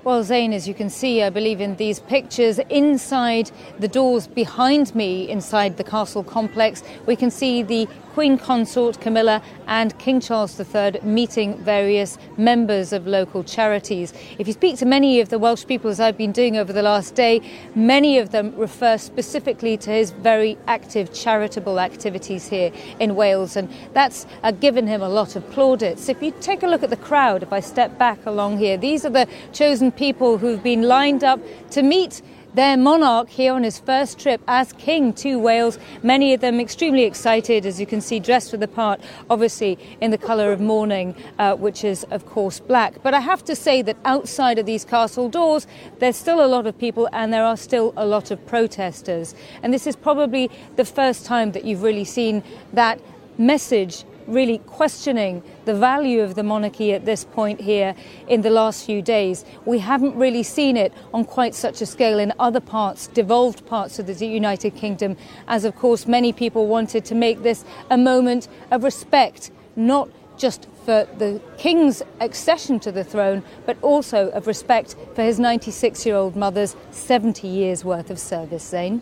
Well, 0.08 0.24
Zain, 0.24 0.54
as 0.54 0.70
you 0.70 0.74
can 0.74 0.90
see, 0.90 1.22
I 1.22 1.30
believe 1.30 1.60
in 1.60 1.76
these 1.76 2.00
pictures, 2.00 2.60
inside 2.70 3.52
the 3.78 3.90
doors 3.90 4.26
behind 4.26 4.96
me, 4.96 5.30
inside 5.30 5.76
the 5.76 5.84
castle 5.84 6.24
complex, 6.24 6.82
we 7.06 7.18
can 7.18 7.30
see 7.30 7.62
the 7.62 7.90
Queen 8.18 8.40
Consort 8.40 9.00
Camilla 9.00 9.44
and 9.68 9.96
King 10.00 10.20
Charles 10.20 10.60
III 10.60 11.00
meeting 11.04 11.56
various 11.60 12.18
members 12.36 12.92
of 12.92 13.06
local 13.06 13.44
charities. 13.44 14.12
If 14.40 14.48
you 14.48 14.54
speak 14.54 14.76
to 14.78 14.88
many 14.88 15.20
of 15.20 15.30
the 15.30 15.38
Welsh 15.38 15.68
people, 15.68 15.92
as 15.92 16.00
I've 16.00 16.18
been 16.18 16.32
doing 16.32 16.58
over 16.58 16.74
the 16.74 16.82
last 16.82 17.14
day, 17.14 17.42
many 17.76 18.18
of 18.18 18.32
them 18.32 18.56
refer 18.56 18.98
specifically 18.98 19.78
to 19.78 19.92
his 19.92 20.10
very 20.10 20.58
active 20.66 21.14
charitable 21.14 21.80
activities 21.80 22.48
here 22.48 22.72
in 23.00 23.16
Wales, 23.16 23.56
and 23.56 23.70
that's 23.94 24.26
uh, 24.42 24.50
given 24.50 24.88
him 24.88 25.04
a 25.04 25.10
lot 25.10 25.36
of 25.36 25.48
plaudits. 25.52 26.10
If 26.10 26.20
you 26.24 26.34
take 26.42 26.64
a 26.64 26.68
look 26.68 26.82
at 26.82 26.90
the 26.90 26.98
crowd, 26.98 27.44
if 27.44 27.54
I 27.54 27.60
step 27.60 28.00
back 28.00 28.26
along 28.26 28.58
here, 28.58 28.78
these 28.78 29.06
are 29.06 29.12
the 29.12 29.28
chosen 29.54 29.92
people 29.92 30.40
who've 30.40 30.64
been 30.64 30.82
lined 30.82 31.24
up 31.24 31.40
to 31.70 31.84
meet 31.84 32.24
their 32.58 32.76
monarch 32.76 33.30
here 33.30 33.54
on 33.54 33.64
his 33.64 33.78
first 33.78 34.18
trip 34.18 34.42
as 34.48 34.74
king 34.74 35.14
to 35.14 35.38
Wales. 35.38 35.78
Many 36.02 36.34
of 36.34 36.42
them 36.42 36.60
extremely 36.60 37.04
excited, 37.04 37.68
as 37.68 37.80
you 37.80 37.86
can 37.86 38.02
see, 38.02 38.20
dressed 38.20 38.50
for 38.50 38.58
the 38.58 38.68
part, 38.68 39.00
obviously 39.30 39.78
in 40.02 40.10
the 40.10 40.18
colour 40.18 40.52
of 40.52 40.60
mourning, 40.60 41.16
uh, 41.38 41.56
which 41.56 41.84
is, 41.84 42.04
of 42.06 42.26
course, 42.26 42.60
black. 42.60 42.96
But 43.04 43.14
I 43.14 43.20
have 43.20 43.46
to 43.46 43.56
say 43.56 43.84
that 43.84 43.96
outside 44.06 44.58
of 44.58 44.66
these 44.66 44.84
castle 44.84 45.30
doors, 45.30 45.68
there's 46.00 46.16
still 46.16 46.44
a 46.44 46.48
lot 46.48 46.66
of 46.66 46.76
people 46.80 47.08
and 47.14 47.32
there 47.32 47.44
are 47.44 47.58
still 47.58 47.94
a 47.96 48.08
lot 48.08 48.32
of 48.32 48.44
protesters. 48.48 49.36
And 49.62 49.72
this 49.72 49.86
is 49.86 49.96
probably 49.96 50.50
the 50.78 50.86
first 50.86 51.28
time 51.28 51.52
that 51.52 51.64
you've 51.64 51.84
really 51.84 52.06
seen 52.06 52.42
that 52.74 53.00
message 53.38 54.04
really 54.28 54.60
questioning 54.60 55.42
the 55.66 55.74
value 55.74 56.22
of 56.22 56.36
the 56.36 56.44
monarchy 56.44 56.94
at 56.94 57.06
this 57.06 57.24
point 57.24 57.62
here 57.62 57.96
in 58.28 58.42
the 58.42 58.50
last 58.50 58.86
few 58.86 59.02
days. 59.02 59.46
We 59.66 59.80
haven't 59.80 60.16
really 60.16 60.44
seen 60.44 60.78
it 60.78 60.94
on 61.14 61.26
quite 61.26 61.56
such 61.56 61.82
a 61.82 61.86
scale 61.86 62.20
in 62.20 62.34
other 62.40 62.60
parts, 62.60 63.08
devolved 63.08 63.66
parts 63.66 64.00
of 64.00 64.08
the 64.08 64.28
United 64.28 64.76
Kingdom, 64.76 65.18
as 65.48 65.66
of 65.66 65.76
course 65.76 66.08
many 66.08 66.34
people 66.34 66.68
wanted 66.68 67.06
to 67.06 67.16
make 67.16 67.44
this 67.44 67.64
a 67.90 67.98
moment 67.98 68.48
of 68.72 68.84
respect, 68.84 69.52
not 69.76 70.10
just 70.38 70.68
for 70.86 71.08
the 71.18 71.42
king's 71.58 72.02
accession 72.22 72.80
to 72.80 72.92
the 72.92 73.04
throne, 73.04 73.44
but 73.66 73.78
also 73.82 74.30
of 74.30 74.48
respect 74.48 74.96
for 75.16 75.24
his 75.24 75.40
96 75.40 76.06
year 76.06 76.16
old 76.16 76.36
mother's 76.36 76.76
70 76.92 77.48
years 77.48 77.84
worth 77.84 78.10
of 78.10 78.20
service. 78.20 78.64
Zain? 78.64 79.02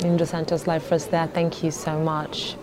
Indra 0.00 0.26
Santos 0.26 0.66
live 0.66 0.82
for 0.82 0.94
us 0.94 1.06
there. 1.06 1.26
Thank 1.26 1.62
you 1.62 1.70
so 1.70 1.98
much. 1.98 2.56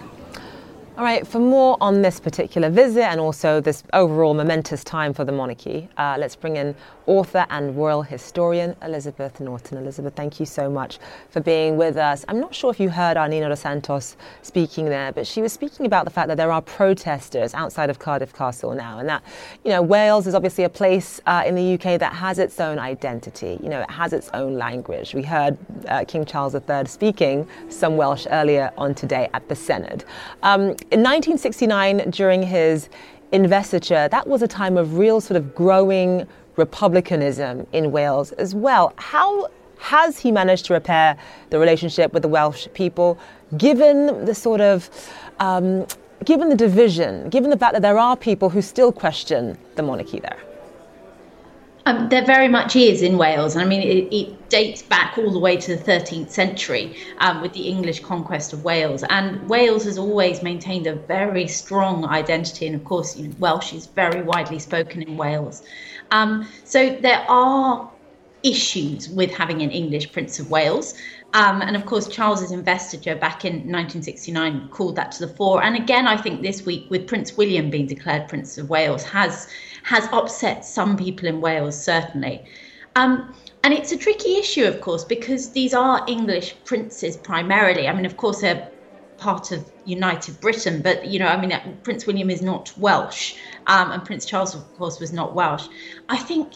All 0.95 1.03
right, 1.03 1.25
for 1.25 1.39
more 1.39 1.75
on 1.81 2.03
this 2.03 2.19
particular 2.19 2.69
visit 2.69 3.05
and 3.05 3.19
also 3.19 3.59
this 3.59 3.83
overall 3.93 4.35
momentous 4.35 4.83
time 4.83 5.11
for 5.11 5.25
the 5.25 5.31
monarchy, 5.31 5.89
uh, 5.97 6.17
let's 6.19 6.35
bring 6.35 6.55
in 6.55 6.75
author 7.07 7.47
and 7.49 7.75
royal 7.75 8.03
historian 8.03 8.75
Elizabeth 8.83 9.39
Norton. 9.39 9.79
Elizabeth, 9.79 10.13
thank 10.15 10.39
you 10.39 10.45
so 10.45 10.69
much 10.69 10.99
for 11.31 11.39
being 11.41 11.77
with 11.77 11.97
us. 11.97 12.23
I'm 12.27 12.39
not 12.39 12.53
sure 12.53 12.69
if 12.69 12.79
you 12.79 12.91
heard 12.91 13.17
our 13.17 13.27
Nina 13.27 13.49
dos 13.49 13.61
Santos 13.61 14.15
speaking 14.43 14.85
there, 14.85 15.11
but 15.11 15.25
she 15.25 15.41
was 15.41 15.51
speaking 15.51 15.87
about 15.87 16.05
the 16.05 16.11
fact 16.11 16.27
that 16.27 16.37
there 16.37 16.51
are 16.51 16.61
protesters 16.61 17.55
outside 17.55 17.89
of 17.89 17.97
Cardiff 17.97 18.31
Castle 18.31 18.75
now, 18.75 18.99
and 18.99 19.09
that, 19.09 19.23
you 19.65 19.71
know, 19.71 19.81
Wales 19.81 20.27
is 20.27 20.35
obviously 20.35 20.63
a 20.63 20.69
place 20.69 21.19
uh, 21.25 21.43
in 21.43 21.55
the 21.55 21.73
UK 21.73 21.99
that 21.99 22.13
has 22.13 22.37
its 22.37 22.59
own 22.59 22.77
identity. 22.77 23.59
You 23.63 23.69
know, 23.69 23.81
it 23.81 23.89
has 23.89 24.13
its 24.13 24.29
own 24.35 24.59
language. 24.59 25.15
We 25.15 25.23
heard 25.23 25.57
uh, 25.87 26.05
King 26.07 26.23
Charles 26.23 26.53
III 26.53 26.85
speaking 26.85 27.47
some 27.69 27.97
Welsh 27.97 28.27
earlier 28.29 28.71
on 28.77 28.93
today 28.93 29.27
at 29.33 29.49
the 29.49 29.55
Senedd. 29.55 30.03
Um, 30.43 30.75
in 30.93 30.99
1969, 30.99 32.11
during 32.11 32.43
his 32.43 32.87
investiture, 33.31 34.07
that 34.09 34.27
was 34.27 34.43
a 34.43 34.47
time 34.47 34.77
of 34.77 34.99
real 34.99 35.19
sort 35.19 35.37
of 35.37 35.55
growing 35.55 36.27
republicanism 36.55 37.65
in 37.73 37.91
Wales 37.91 38.31
as 38.33 38.53
well. 38.53 38.93
How 38.97 39.49
has 39.79 40.19
he 40.19 40.31
managed 40.31 40.65
to 40.65 40.73
repair 40.73 41.17
the 41.49 41.57
relationship 41.57 42.13
with 42.13 42.21
the 42.21 42.27
Welsh 42.29 42.67
people, 42.75 43.17
given 43.57 44.23
the 44.23 44.35
sort 44.35 44.61
of 44.61 44.87
um, 45.39 45.87
given 46.25 46.47
the 46.47 46.55
division, 46.55 47.27
given 47.29 47.49
the 47.49 47.57
fact 47.57 47.73
that 47.73 47.81
there 47.81 47.97
are 47.97 48.15
people 48.15 48.51
who 48.51 48.61
still 48.61 48.91
question 48.91 49.57
the 49.73 49.81
monarchy 49.81 50.19
there? 50.19 50.37
Um, 51.85 52.07
there 52.07 52.23
very 52.23 52.47
much 52.47 52.75
is 52.75 53.01
in 53.01 53.17
Wales. 53.17 53.57
I 53.57 53.65
mean, 53.65 53.81
it, 53.81 54.13
it, 54.13 54.49
dates 54.49 54.83
back 54.83 55.17
all 55.17 55.31
the 55.31 55.39
way 55.39 55.57
to 55.57 55.75
the 55.75 55.83
13th 55.83 56.29
century 56.29 56.95
um, 57.17 57.41
with 57.41 57.53
the 57.53 57.67
English 57.67 58.01
conquest 58.01 58.53
of 58.53 58.63
Wales. 58.63 59.03
And 59.09 59.49
Wales 59.49 59.85
has 59.85 59.97
always 59.97 60.43
maintained 60.43 60.85
a 60.85 60.93
very 60.93 61.47
strong 61.47 62.05
identity. 62.05 62.67
And 62.67 62.75
of 62.75 62.83
course, 62.85 63.17
you 63.17 63.29
know, 63.29 63.35
Welsh 63.39 63.73
is 63.73 63.87
very 63.87 64.21
widely 64.21 64.59
spoken 64.59 65.01
in 65.01 65.17
Wales. 65.17 65.63
Um, 66.11 66.47
so 66.65 66.95
there 67.01 67.25
are 67.27 67.89
issues 68.43 69.09
with 69.09 69.31
having 69.31 69.63
an 69.63 69.71
English 69.71 70.11
Prince 70.11 70.39
of 70.39 70.51
Wales. 70.51 70.93
Um, 71.33 71.63
and 71.63 71.75
of 71.75 71.85
course, 71.87 72.07
Charles's 72.07 72.51
investiture 72.51 73.15
back 73.15 73.43
in 73.43 73.53
1969 73.53 74.69
called 74.69 74.95
that 74.97 75.11
to 75.13 75.25
the 75.25 75.33
fore. 75.33 75.63
And 75.63 75.75
again, 75.75 76.05
I 76.05 76.15
think 76.15 76.43
this 76.43 76.63
week, 76.63 76.85
with 76.89 77.07
Prince 77.07 77.35
William 77.35 77.71
being 77.71 77.87
declared 77.87 78.29
Prince 78.29 78.57
of 78.57 78.69
Wales, 78.69 79.03
has 79.03 79.47
has 79.83 80.07
upset 80.13 80.63
some 80.63 80.95
people 80.95 81.27
in 81.27 81.41
Wales, 81.41 81.81
certainly. 81.81 82.45
Um, 82.95 83.33
and 83.63 83.73
it's 83.73 83.91
a 83.91 83.97
tricky 83.97 84.37
issue, 84.37 84.65
of 84.65 84.79
course, 84.81 85.03
because 85.03 85.51
these 85.51 85.73
are 85.73 86.05
English 86.07 86.55
princes 86.65 87.17
primarily. 87.17 87.87
I 87.87 87.93
mean, 87.93 88.05
of 88.05 88.17
course, 88.17 88.41
they're 88.41 88.69
part 89.17 89.51
of 89.51 89.65
United 89.85 90.39
Britain, 90.39 90.81
but 90.81 91.05
you 91.07 91.17
know, 91.17 91.27
I 91.27 91.39
mean, 91.39 91.77
Prince 91.83 92.05
William 92.05 92.29
is 92.29 92.41
not 92.41 92.77
Welsh, 92.77 93.35
um, 93.67 93.91
and 93.91 94.05
Prince 94.05 94.25
Charles, 94.25 94.53
of 94.53 94.61
course, 94.77 94.99
was 94.99 95.11
not 95.11 95.33
Welsh. 95.33 95.67
I 96.09 96.17
think 96.17 96.53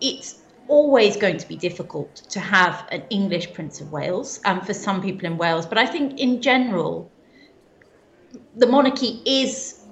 it's 0.00 0.40
always 0.68 1.16
going 1.16 1.38
to 1.38 1.48
be 1.48 1.56
difficult 1.56 2.14
to 2.16 2.40
have 2.40 2.86
an 2.90 3.02
English 3.10 3.52
Prince 3.52 3.80
of 3.80 3.90
Wales 3.90 4.40
um, 4.44 4.60
for 4.60 4.74
some 4.74 5.02
people 5.02 5.26
in 5.26 5.36
Wales, 5.36 5.66
but 5.66 5.78
I 5.78 5.86
think 5.86 6.18
in 6.18 6.40
general, 6.42 7.10
the 8.56 8.66
monarchy 8.66 9.22
is 9.24 9.84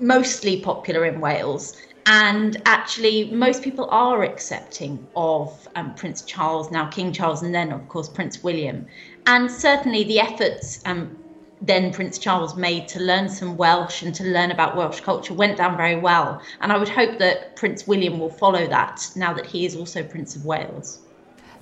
mostly 0.00 0.60
popular 0.60 1.04
in 1.04 1.20
Wales. 1.20 1.76
And 2.06 2.62
actually, 2.64 3.30
most 3.30 3.62
people 3.62 3.86
are 3.90 4.22
accepting 4.22 5.06
of 5.14 5.68
um, 5.76 5.94
Prince 5.94 6.22
Charles, 6.22 6.70
now 6.70 6.86
King 6.88 7.12
Charles, 7.12 7.42
and 7.42 7.54
then, 7.54 7.70
of 7.70 7.86
course, 7.88 8.08
Prince 8.08 8.42
William. 8.42 8.86
And 9.26 9.50
certainly 9.50 10.04
the 10.04 10.18
efforts 10.20 10.80
um, 10.86 11.18
then 11.60 11.92
Prince 11.92 12.18
Charles 12.18 12.56
made 12.56 12.88
to 12.88 13.00
learn 13.00 13.28
some 13.28 13.56
Welsh 13.56 14.02
and 14.02 14.14
to 14.14 14.24
learn 14.24 14.50
about 14.50 14.76
Welsh 14.76 15.00
culture 15.00 15.34
went 15.34 15.56
down 15.56 15.76
very 15.76 15.96
well. 15.96 16.40
And 16.60 16.72
I 16.72 16.78
would 16.78 16.88
hope 16.88 17.18
that 17.18 17.56
Prince 17.56 17.86
William 17.86 18.18
will 18.18 18.30
follow 18.30 18.66
that 18.66 19.10
now 19.16 19.32
that 19.34 19.46
he 19.46 19.66
is 19.66 19.76
also 19.76 20.02
Prince 20.02 20.36
of 20.36 20.44
Wales. 20.44 21.00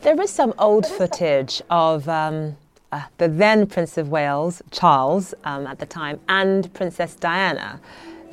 There 0.02 0.20
is 0.20 0.30
some 0.30 0.52
old 0.58 0.86
footage 0.86 1.62
of 1.70 2.08
um, 2.08 2.56
uh, 2.92 3.02
the 3.18 3.28
then 3.28 3.66
Prince 3.66 3.96
of 3.96 4.08
Wales, 4.08 4.62
Charles, 4.70 5.34
um, 5.44 5.66
at 5.66 5.78
the 5.78 5.86
time, 5.86 6.20
and 6.28 6.72
Princess 6.74 7.14
Diana 7.14 7.80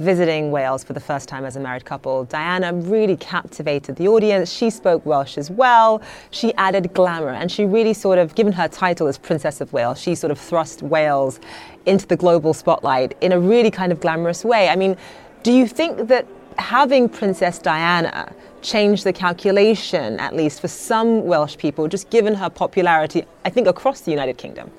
visiting 0.04 0.52
Wales 0.52 0.84
for 0.84 0.94
the 0.94 1.00
first 1.00 1.28
time 1.28 1.46
as 1.46 1.56
a 1.56 1.60
married 1.60 1.86
couple. 1.86 2.26
Diana 2.26 2.74
really 2.74 3.18
captivated 3.18 3.96
the 3.96 4.08
audience. 4.08 4.52
She 4.52 4.70
spoke 4.70 5.06
Welsh 5.06 5.38
as 5.38 5.50
well. 5.50 6.02
She 6.30 6.54
added 6.56 6.94
glamour, 6.94 7.30
and 7.30 7.52
she 7.52 7.66
really 7.66 7.94
sort 7.94 8.20
of, 8.20 8.36
given 8.36 8.54
her 8.54 8.68
title 8.68 9.08
as 9.08 9.18
Princess 9.18 9.62
of 9.62 9.74
Wales, 9.74 10.00
she 10.00 10.14
sort 10.14 10.32
of 10.32 10.40
thrust 10.40 10.84
Wales 10.84 11.40
into 11.86 12.06
the 12.06 12.18
global 12.18 12.54
spotlight 12.54 13.18
in 13.22 13.32
a 13.32 13.40
really 13.40 13.72
kind 13.72 13.92
of 13.92 14.00
glamorous 14.00 14.46
way. 14.46 14.70
I 14.70 14.76
mean, 14.76 14.96
do 15.42 15.52
you 15.52 15.68
think 15.68 16.08
that 16.10 16.28
having 16.58 17.10
Princess 17.10 17.58
Diana 17.58 18.32
changed 18.62 19.04
the 19.04 19.14
calculation, 19.14 20.20
at 20.20 20.36
least 20.36 20.62
for 20.62 20.68
some 20.68 21.26
Welsh 21.26 21.58
people, 21.58 21.88
just 21.88 22.10
given 22.10 22.36
her 22.36 22.50
popularity, 22.50 23.26
I 23.44 23.50
think, 23.50 23.68
across 23.68 24.02
the 24.02 24.12
United 24.12 24.38
Kingdom? 24.38 24.72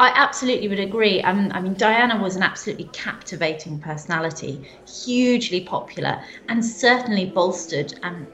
I 0.00 0.12
absolutely 0.16 0.66
would 0.66 0.80
agree. 0.80 1.22
Um, 1.22 1.52
I 1.54 1.60
mean, 1.60 1.74
Diana 1.74 2.20
was 2.20 2.34
an 2.34 2.42
absolutely 2.42 2.86
captivating 2.86 3.78
personality, 3.80 4.66
hugely 5.04 5.60
popular, 5.60 6.24
and 6.48 6.64
certainly 6.64 7.26
bolstered 7.26 7.92
um, 8.02 8.32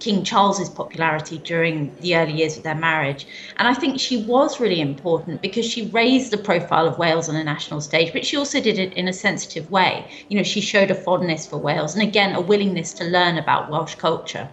King 0.00 0.24
Charles's 0.24 0.68
popularity 0.68 1.38
during 1.38 1.96
the 2.00 2.16
early 2.16 2.34
years 2.34 2.58
of 2.58 2.64
their 2.64 2.74
marriage. 2.74 3.26
And 3.56 3.68
I 3.68 3.74
think 3.74 4.00
she 4.00 4.26
was 4.26 4.60
really 4.60 4.80
important 4.80 5.42
because 5.42 5.64
she 5.64 5.90
raised 5.92 6.32
the 6.32 6.38
profile 6.38 6.88
of 6.88 6.98
Wales 6.98 7.28
on 7.28 7.36
a 7.36 7.44
national 7.44 7.80
stage, 7.82 8.12
but 8.12 8.26
she 8.26 8.36
also 8.36 8.60
did 8.60 8.78
it 8.78 8.92
in 8.94 9.08
a 9.08 9.12
sensitive 9.14 9.70
way. 9.70 10.10
You 10.28 10.36
know, 10.36 10.42
she 10.44 10.60
showed 10.60 10.90
a 10.90 10.94
fondness 10.96 11.46
for 11.46 11.58
Wales 11.58 11.94
and 11.94 12.02
again 12.02 12.34
a 12.34 12.40
willingness 12.42 12.92
to 12.94 13.04
learn 13.04 13.38
about 13.38 13.70
Welsh 13.70 13.94
culture. 13.94 14.50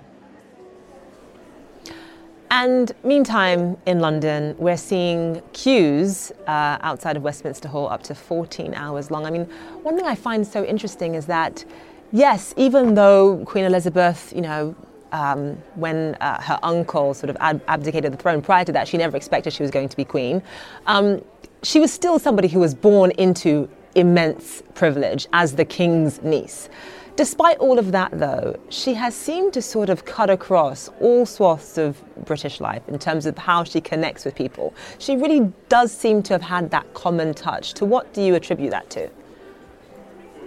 And 2.55 2.91
meantime, 3.03 3.77
in 3.87 3.99
London, 3.99 4.55
we're 4.59 4.77
seeing 4.77 5.41
queues 5.53 6.31
uh, 6.45 6.77
outside 6.81 7.17
of 7.17 7.23
Westminster 7.23 7.67
Hall 7.67 7.89
up 7.89 8.03
to 8.03 8.13
14 8.13 8.75
hours 8.75 9.09
long. 9.09 9.25
I 9.25 9.31
mean, 9.31 9.45
one 9.81 9.97
thing 9.97 10.05
I 10.05 10.13
find 10.13 10.45
so 10.45 10.63
interesting 10.63 11.15
is 11.15 11.25
that, 11.25 11.65
yes, 12.11 12.53
even 12.55 12.93
though 12.93 13.43
Queen 13.45 13.65
Elizabeth, 13.65 14.31
you 14.35 14.41
know, 14.41 14.75
um, 15.11 15.57
when 15.73 16.13
uh, 16.21 16.39
her 16.43 16.59
uncle 16.61 17.15
sort 17.15 17.31
of 17.31 17.37
ab- 17.39 17.63
abdicated 17.67 18.13
the 18.13 18.17
throne, 18.17 18.39
prior 18.39 18.63
to 18.65 18.71
that, 18.71 18.87
she 18.87 18.97
never 18.97 19.17
expected 19.17 19.51
she 19.51 19.63
was 19.63 19.71
going 19.71 19.89
to 19.89 19.97
be 19.97 20.05
queen. 20.05 20.43
Um, 20.85 21.25
she 21.63 21.79
was 21.79 21.91
still 21.91 22.19
somebody 22.19 22.49
who 22.49 22.59
was 22.59 22.75
born 22.75 23.09
into 23.17 23.67
immense 23.95 24.61
privilege 24.75 25.25
as 25.33 25.55
the 25.55 25.65
king's 25.65 26.21
niece. 26.21 26.69
Despite 27.15 27.59
all 27.59 27.77
of 27.77 27.91
that, 27.91 28.17
though, 28.17 28.59
she 28.69 28.95
has 28.95 29.13
seemed 29.13 29.53
to 29.53 29.61
sort 29.61 29.89
of 29.89 30.03
cut 30.03 30.31
across 30.31 30.89
all 30.99 31.27
swaths 31.27 31.77
of 31.77 32.01
British 32.25 32.59
life 32.59 32.81
in 32.87 32.97
terms 32.97 33.27
of 33.27 33.37
how 33.37 33.63
she 33.63 33.81
connects 33.81 34.25
with 34.25 34.33
people. 34.33 34.73
She 34.97 35.15
really 35.15 35.53
does 35.69 35.91
seem 35.91 36.23
to 36.23 36.33
have 36.33 36.41
had 36.41 36.71
that 36.71 36.91
common 36.95 37.35
touch. 37.35 37.75
To 37.75 37.85
what 37.85 38.13
do 38.13 38.21
you 38.23 38.33
attribute 38.33 38.71
that 38.71 38.89
to? 38.91 39.11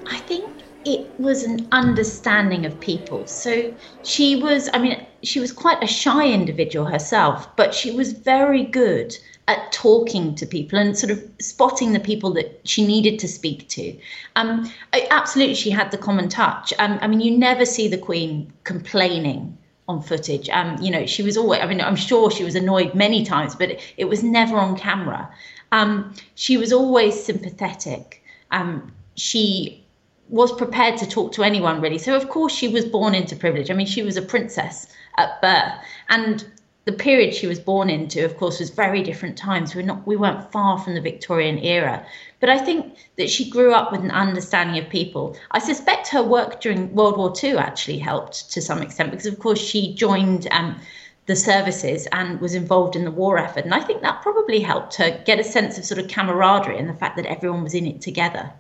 I 0.09 0.19
think 0.19 0.51
it 0.85 1.09
was 1.21 1.45
an 1.45 1.69
understanding 1.71 2.67
of 2.67 2.79
people. 2.81 3.29
So 3.29 3.73
she 4.03 4.35
was, 4.43 4.69
I 4.75 4.79
mean, 4.79 5.07
she 5.23 5.39
was 5.39 5.53
quite 5.53 5.83
a 5.85 5.87
shy 5.87 6.29
individual 6.29 6.87
herself, 6.87 7.55
but 7.55 7.75
she 7.75 7.93
was 7.93 8.11
very 8.13 8.65
good 8.65 9.17
at 9.49 9.71
talking 9.71 10.35
to 10.35 10.45
people 10.45 10.79
and 10.79 10.99
sort 10.99 11.11
of 11.13 11.23
spotting 11.41 11.93
the 11.93 12.01
people 12.01 12.33
that 12.33 12.61
she 12.65 12.85
needed 12.87 13.19
to 13.21 13.29
speak 13.29 13.69
to. 13.69 13.97
Um, 14.35 14.71
absolutely, 15.11 15.55
she 15.55 15.71
had 15.71 15.91
the 15.91 15.99
common 15.99 16.29
touch. 16.29 16.73
Um, 16.79 16.99
I 17.01 17.07
mean, 17.07 17.21
you 17.21 17.37
never 17.37 17.65
see 17.65 17.87
the 17.87 17.99
Queen 17.99 18.53
complaining 18.65 19.57
on 19.89 20.03
footage. 20.03 20.49
Um, 20.49 20.77
you 20.83 20.91
know, 20.91 21.07
she 21.07 21.23
was 21.23 21.37
always, 21.37 21.61
I 21.63 21.67
mean, 21.67 21.81
I'm 21.81 21.97
sure 21.97 22.31
she 22.31 22.43
was 22.43 22.57
annoyed 22.57 22.95
many 22.95 23.25
times, 23.25 23.55
but 23.55 23.71
it, 23.71 23.95
it 23.97 24.05
was 24.07 24.23
never 24.23 24.57
on 24.57 24.77
camera. 24.77 25.31
Um, 25.71 26.15
she 26.35 26.57
was 26.57 26.73
always 26.73 27.23
sympathetic. 27.23 28.25
Um, 28.51 28.93
she 29.15 29.85
was 30.29 30.53
prepared 30.53 30.97
to 30.99 31.09
talk 31.09 31.31
to 31.33 31.45
anyone, 31.45 31.81
really. 31.81 31.99
So, 31.99 32.17
of 32.17 32.29
course, 32.29 32.53
she 32.53 32.67
was 32.67 32.85
born 32.85 33.15
into 33.15 33.37
privilege. 33.37 33.71
I 33.71 33.75
mean, 33.75 33.87
she 33.87 34.03
was 34.03 34.17
a 34.17 34.23
princess 34.23 34.89
at 35.19 35.41
birth. 35.41 35.73
And 36.09 36.45
the 36.87 36.93
period 36.93 37.35
she 37.35 37.49
was 37.49 37.59
born 37.59 37.91
into, 37.91 38.25
of 38.25 38.37
course, 38.37 38.61
was 38.61 38.71
very 38.71 39.03
different 39.03 39.37
times. 39.37 39.75
We're 39.75 39.83
not, 39.83 40.07
we 40.07 40.15
weren't 40.15 40.53
far 40.53 40.79
from 40.79 40.95
the 40.95 41.01
Victorian 41.01 41.59
era. 41.59 42.07
But 42.39 42.49
I 42.49 42.59
think 42.59 42.97
that 43.17 43.29
she 43.29 43.51
grew 43.51 43.73
up 43.73 43.91
with 43.91 44.03
an 44.03 44.13
understanding 44.13 44.83
of 44.83 44.89
people. 44.89 45.37
I 45.51 45.59
suspect 45.59 46.07
her 46.09 46.23
work 46.23 46.61
during 46.61 46.95
World 46.95 47.19
War 47.19 47.35
II 47.43 47.57
actually 47.57 47.99
helped 47.99 48.53
to 48.53 48.63
some 48.63 48.83
extent 48.83 49.11
because, 49.11 49.27
of 49.27 49.41
course, 49.41 49.61
she 49.61 49.95
joined 49.95 50.47
um, 50.53 50.81
the 51.27 51.35
services 51.35 52.07
and 52.13 52.41
was 52.41 52.55
involved 52.55 52.95
in 52.95 53.05
the 53.05 53.11
war 53.11 53.37
effort. 53.37 53.65
And 53.65 53.75
I 53.75 53.81
think 53.81 54.03
that 54.03 54.23
probably 54.23 54.61
helped 54.61 54.95
her 54.95 55.21
get 55.27 55.41
a 55.41 55.45
sense 55.45 55.79
of 55.79 55.85
sort 55.85 55.99
of 55.99 56.07
camaraderie 56.07 56.79
and 56.79 56.89
the 56.89 56.95
fact 56.95 57.17
that 57.17 57.27
everyone 57.27 57.65
was 57.65 57.75
in 57.75 57.87
it 57.87 58.01
together. 58.01 58.53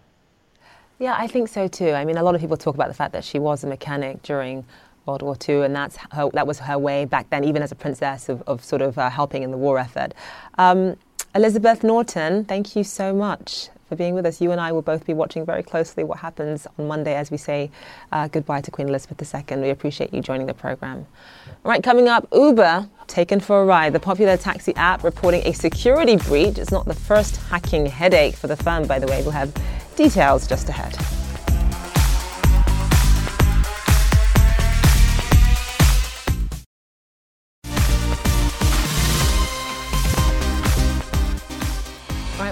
Yeah, 0.99 1.15
I 1.17 1.29
think 1.29 1.49
so 1.49 1.69
too. 1.69 1.91
I 1.91 2.05
mean, 2.05 2.17
a 2.17 2.25
lot 2.25 2.35
of 2.35 2.41
people 2.41 2.57
talk 2.57 2.75
about 2.75 2.89
the 2.89 2.95
fact 2.95 3.13
that 3.13 3.23
she 3.23 3.39
was 3.39 3.63
a 3.63 3.69
mechanic 3.69 4.23
during 4.23 4.65
World 5.07 5.23
War 5.23 5.37
II, 5.49 5.63
and 5.63 5.75
that's 5.75 5.97
her, 6.13 6.29
that 6.33 6.47
was 6.47 6.59
her 6.61 6.79
way 6.79 7.05
back 7.05 7.31
then, 7.31 7.45
even 7.45 7.63
as 7.63 7.73
a 7.73 7.77
princess, 7.77 8.29
of, 8.29 8.43
of 8.47 8.65
sort 8.65 8.83
of 8.83 8.99
uh, 8.99 9.11
helping 9.11 9.43
in 9.43 9.51
the 9.51 9.57
war 9.57 9.79
effort. 9.79 10.13
Um, 10.59 10.97
Elizabeth 11.35 11.85
Norton, 11.85 12.45
thank 12.45 12.77
you 12.77 12.85
so 12.85 13.13
much 13.13 13.69
for 13.89 13.97
being 13.97 14.15
with 14.15 14.27
us. 14.27 14.41
You 14.41 14.53
and 14.53 14.61
I 14.61 14.73
will 14.73 14.83
both 14.83 15.07
be 15.07 15.15
watching 15.15 15.45
very 15.45 15.63
closely 15.63 16.03
what 16.05 16.19
happens 16.19 16.67
on 16.79 16.89
Monday 16.89 17.15
as 17.15 17.31
we 17.31 17.37
say 17.37 17.71
uh, 18.13 18.29
goodbye 18.29 18.61
to 18.63 18.71
Queen 18.71 18.89
Elizabeth 18.89 19.35
II. 19.51 19.59
We 19.59 19.71
appreciate 19.71 20.13
you 20.13 20.21
joining 20.21 20.47
the 20.47 20.55
program. 20.55 21.07
All 21.65 21.71
right, 21.71 21.83
coming 21.83 22.09
up, 22.09 22.27
Uber 22.33 22.89
taken 23.07 23.39
for 23.41 23.63
a 23.63 23.65
ride. 23.65 23.93
The 23.93 24.01
popular 24.01 24.37
taxi 24.37 24.75
app 24.77 25.05
reporting 25.05 25.43
a 25.47 25.53
security 25.53 26.17
breach. 26.17 26.59
It's 26.59 26.73
not 26.73 26.87
the 26.87 26.95
first 26.95 27.37
hacking 27.37 27.87
headache 27.87 28.35
for 28.35 28.49
the 28.49 28.57
firm, 28.57 28.87
by 28.87 28.99
the 28.99 29.07
way. 29.07 29.23
We'll 29.23 29.31
have 29.33 29.55
details 29.95 30.47
just 30.47 30.69
ahead. 30.69 30.97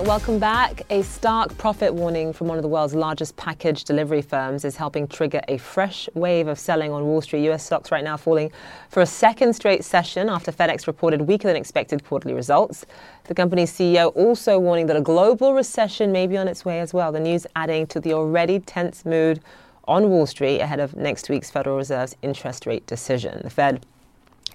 Welcome 0.04 0.38
back. 0.38 0.82
A 0.90 1.00
stark 1.00 1.56
profit 1.56 1.94
warning 1.94 2.34
from 2.34 2.46
one 2.46 2.58
of 2.58 2.62
the 2.62 2.68
world's 2.68 2.94
largest 2.94 3.34
package 3.36 3.84
delivery 3.84 4.20
firms 4.20 4.66
is 4.66 4.76
helping 4.76 5.08
trigger 5.08 5.40
a 5.48 5.56
fresh 5.56 6.10
wave 6.12 6.46
of 6.46 6.58
selling 6.58 6.92
on 6.92 7.04
Wall 7.04 7.22
Street. 7.22 7.48
US 7.48 7.64
stocks 7.64 7.90
right 7.90 8.04
now 8.04 8.18
falling 8.18 8.52
for 8.90 9.00
a 9.00 9.06
second 9.06 9.54
straight 9.54 9.82
session 9.82 10.28
after 10.28 10.52
FedEx 10.52 10.86
reported 10.86 11.22
weaker 11.22 11.48
than 11.48 11.56
expected 11.56 12.04
quarterly 12.04 12.34
results. 12.34 12.84
The 13.24 13.34
company's 13.34 13.72
CEO 13.72 14.14
also 14.14 14.58
warning 14.58 14.88
that 14.88 14.96
a 14.96 15.00
global 15.00 15.54
recession 15.54 16.12
may 16.12 16.26
be 16.26 16.36
on 16.36 16.48
its 16.48 16.66
way 16.66 16.80
as 16.80 16.92
well. 16.92 17.10
The 17.10 17.20
news 17.20 17.46
adding 17.56 17.86
to 17.86 17.98
the 17.98 18.12
already 18.12 18.60
tense 18.60 19.06
mood 19.06 19.40
on 19.88 20.10
Wall 20.10 20.26
Street 20.26 20.60
ahead 20.60 20.80
of 20.80 20.94
next 20.94 21.30
week's 21.30 21.50
Federal 21.50 21.78
Reserve's 21.78 22.14
interest 22.20 22.66
rate 22.66 22.86
decision. 22.86 23.40
The 23.42 23.48
Fed 23.48 23.86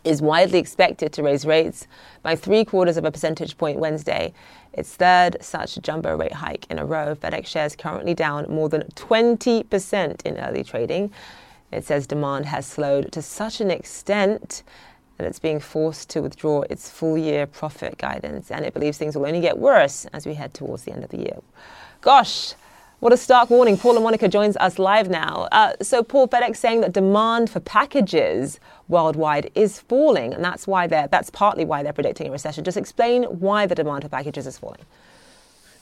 is 0.04 0.22
widely 0.22 0.60
expected 0.60 1.12
to 1.14 1.24
raise 1.24 1.46
rates 1.46 1.88
by 2.24 2.36
three 2.36 2.66
quarters 2.66 2.98
of 2.98 3.06
a 3.06 3.12
percentage 3.12 3.58
point 3.58 3.80
Wednesday 3.80 4.34
its 4.74 4.96
third 4.96 5.38
such 5.42 5.80
jumbo 5.82 6.16
rate 6.16 6.34
hike 6.34 6.66
in 6.70 6.80
a 6.80 6.86
row. 6.86 7.16
FedEx 7.16 7.48
shares 7.48 7.76
currently 7.76 8.14
down 8.14 8.46
more 8.50 8.70
than 8.70 8.84
20% 8.96 10.26
in 10.26 10.38
early 10.38 10.64
trading. 10.64 11.12
It 11.72 11.86
says 11.86 12.08
demand 12.08 12.46
has 12.48 12.66
slowed 12.66 13.12
to 13.12 13.22
such 13.22 13.62
an 13.62 13.72
extent 13.72 14.64
that 15.18 15.28
it's 15.28 15.40
being 15.40 15.60
forced 15.60 16.10
to 16.12 16.22
withdraw 16.22 16.62
its 16.70 16.90
full 16.90 17.18
year 17.18 17.46
profit 17.46 17.98
guidance, 17.98 18.52
and 18.52 18.66
it 18.66 18.74
believes 18.74 18.98
things 18.98 19.18
will 19.18 19.26
only 19.26 19.42
get 19.42 19.58
worse 19.58 20.06
as 20.14 20.26
we 20.26 20.34
head 20.34 20.54
towards 20.54 20.84
the 20.84 20.94
end 20.94 21.04
of 21.04 21.10
the 21.10 21.18
year. 21.18 21.40
Gosh, 22.02 22.54
what 23.00 23.14
a 23.14 23.18
stark 23.18 23.50
warning. 23.50 23.78
Paul 23.78 23.96
La 23.96 24.02
Monica 24.02 24.28
joins 24.28 24.58
us 24.58 24.78
live 24.78 25.10
now. 25.10 25.48
Uh, 25.52 25.74
so, 25.82 26.04
Paul, 26.04 26.28
FedEx 26.28 26.58
saying 26.58 26.82
that 26.82 26.94
demand 26.94 27.50
for 27.50 27.60
packages 27.60 28.60
worldwide 28.88 29.50
is 29.56 29.80
falling, 29.80 30.34
and 30.34 30.44
that's 30.44 30.68
why 30.68 30.88
they're 30.88 31.08
that's 31.08 31.30
partly 31.30 31.66
why 31.66 31.84
they're 31.84 31.94
predicting 31.94 32.28
a 32.28 32.32
recession. 32.32 32.64
Just 32.64 32.78
explain 32.78 33.24
why 33.24 33.66
the 33.66 33.76
demand 33.76 34.04
for 34.04 34.10
packages 34.10 34.46
is 34.46 34.58
falling. 34.58 34.82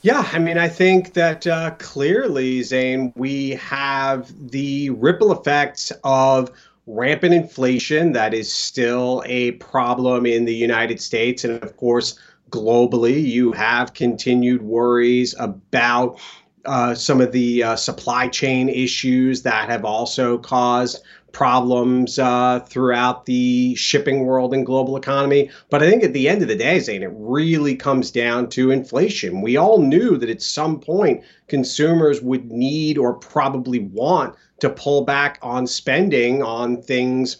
Yeah, 0.04 0.30
I 0.32 0.38
mean, 0.38 0.60
I 0.60 0.70
think 0.70 1.14
that 1.14 1.48
uh, 1.48 1.72
clearly, 1.80 2.62
Zain, 2.62 3.12
we 3.16 3.52
have 3.52 4.32
the 4.52 4.92
ripple 4.92 5.32
effects 5.32 5.92
of 6.04 6.52
rampant 6.86 7.34
inflation 7.34 8.12
that 8.14 8.34
is 8.34 8.52
still 8.52 9.24
a 9.26 9.52
problem 9.54 10.26
in 10.26 10.46
the 10.46 10.54
United 10.54 11.02
States, 11.02 11.44
and 11.44 11.62
of 11.64 11.76
course, 11.78 12.20
globally. 12.52 13.22
You 13.22 13.52
have 13.54 13.94
continued 13.96 14.62
worries 14.62 15.36
about 15.40 16.20
uh, 16.68 16.94
some 16.94 17.22
of 17.22 17.32
the 17.32 17.64
uh, 17.64 17.76
supply 17.76 18.28
chain 18.28 18.70
issues 18.70 19.42
that 19.44 19.70
have 19.70 19.86
also 19.86 20.38
caused 20.38 21.02
problems 21.32 22.18
uh, 22.18 22.60
throughout 22.68 23.26
the 23.26 23.76
shipping 23.76 24.26
world 24.26 24.54
and 24.54 24.66
global 24.66 24.98
economy. 24.98 25.50
But 25.70 25.84
I 25.84 25.90
think 25.90 26.04
at 26.04 26.14
the 26.14 26.28
end 26.28 26.42
of 26.42 26.48
the 26.48 26.56
day, 26.56 26.80
Zain, 26.80 27.04
it 27.04 27.12
really 27.14 27.76
comes 27.76 28.12
down 28.12 28.50
to 28.50 28.72
inflation. 28.72 29.42
We 29.42 29.56
all 29.56 29.80
knew 29.80 30.18
that 30.18 30.30
at 30.30 30.42
some 30.42 30.80
point 30.80 31.24
consumers 31.48 32.22
would 32.22 32.52
need 32.52 32.98
or 32.98 33.14
probably 33.14 33.80
want 33.80 34.36
to 34.60 34.70
pull 34.70 35.06
back 35.06 35.38
on 35.42 35.68
spending 35.68 36.42
on 36.42 36.82
things 36.82 37.38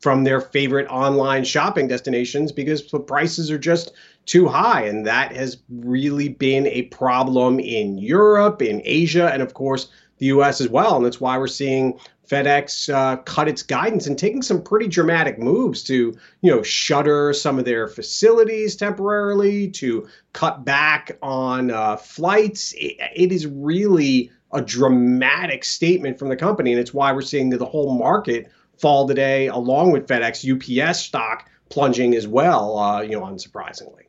from 0.00 0.24
their 0.24 0.40
favorite 0.40 0.88
online 0.88 1.44
shopping 1.44 1.88
destinations 1.88 2.52
because 2.52 2.86
the 2.88 3.00
prices 3.00 3.50
are 3.50 3.58
just 3.58 3.92
too 4.26 4.48
high. 4.48 4.84
And 4.84 5.06
that 5.06 5.34
has 5.34 5.58
really 5.68 6.28
been 6.28 6.66
a 6.66 6.82
problem 6.82 7.58
in 7.58 7.98
Europe, 7.98 8.62
in 8.62 8.82
Asia, 8.84 9.30
and 9.32 9.42
of 9.42 9.54
course, 9.54 9.88
the 10.18 10.26
US 10.26 10.60
as 10.60 10.68
well. 10.68 10.96
And 10.96 11.04
that's 11.04 11.20
why 11.20 11.36
we're 11.38 11.48
seeing 11.48 11.98
FedEx 12.28 12.92
uh, 12.92 13.16
cut 13.18 13.48
its 13.48 13.62
guidance 13.62 14.06
and 14.06 14.18
taking 14.18 14.40
some 14.40 14.62
pretty 14.62 14.88
dramatic 14.88 15.38
moves 15.38 15.82
to, 15.82 16.16
you 16.40 16.50
know, 16.50 16.62
shutter 16.62 17.32
some 17.32 17.58
of 17.58 17.64
their 17.64 17.88
facilities 17.88 18.76
temporarily, 18.76 19.68
to 19.72 20.08
cut 20.32 20.64
back 20.64 21.18
on 21.22 21.70
uh, 21.70 21.96
flights. 21.96 22.72
It, 22.78 22.96
it 23.14 23.32
is 23.32 23.46
really 23.46 24.30
a 24.52 24.62
dramatic 24.62 25.64
statement 25.64 26.18
from 26.18 26.28
the 26.28 26.36
company, 26.36 26.72
and 26.72 26.80
it's 26.80 26.94
why 26.94 27.12
we're 27.12 27.22
seeing 27.22 27.50
the 27.50 27.64
whole 27.64 27.98
market 27.98 28.50
fall 28.78 29.06
today, 29.06 29.48
along 29.48 29.92
with 29.92 30.06
FedEx. 30.06 30.42
UPS 30.88 31.00
stock 31.00 31.50
plunging 31.68 32.14
as 32.14 32.26
well, 32.26 32.78
uh, 32.78 33.00
you 33.00 33.12
know, 33.12 33.22
unsurprisingly. 33.22 34.04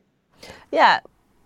Yeah, 0.72 1.00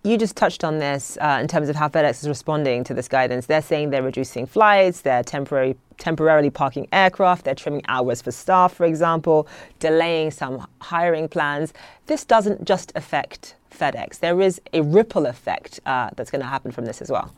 you 0.04 0.16
just 0.16 0.36
touched 0.36 0.64
on 0.64 0.78
this 0.78 1.18
uh, 1.20 1.38
in 1.40 1.48
terms 1.48 1.68
of 1.68 1.76
how 1.76 1.88
FedEx 1.88 2.22
is 2.22 2.28
responding 2.28 2.84
to 2.84 2.94
this 2.94 3.08
guidance. 3.08 3.46
They're 3.46 3.62
saying 3.62 3.90
they're 3.90 4.02
reducing 4.02 4.46
flights, 4.46 5.02
they're 5.02 5.22
temporary, 5.22 5.76
temporarily 5.98 6.50
parking 6.50 6.88
aircraft, 6.92 7.44
they're 7.44 7.54
trimming 7.54 7.82
hours 7.88 8.22
for 8.22 8.30
staff, 8.30 8.72
for 8.72 8.86
example, 8.86 9.48
delaying 9.80 10.30
some 10.30 10.66
hiring 10.80 11.28
plans. 11.28 11.74
This 12.06 12.24
doesn't 12.24 12.64
just 12.64 12.92
affect 12.94 13.56
FedEx. 13.70 14.20
There 14.20 14.40
is 14.40 14.60
a 14.72 14.82
ripple 14.82 15.26
effect 15.26 15.80
uh, 15.84 16.10
that's 16.16 16.30
going 16.30 16.42
to 16.42 16.48
happen 16.48 16.70
from 16.70 16.84
this 16.84 17.02
as 17.02 17.10
well. 17.10 17.34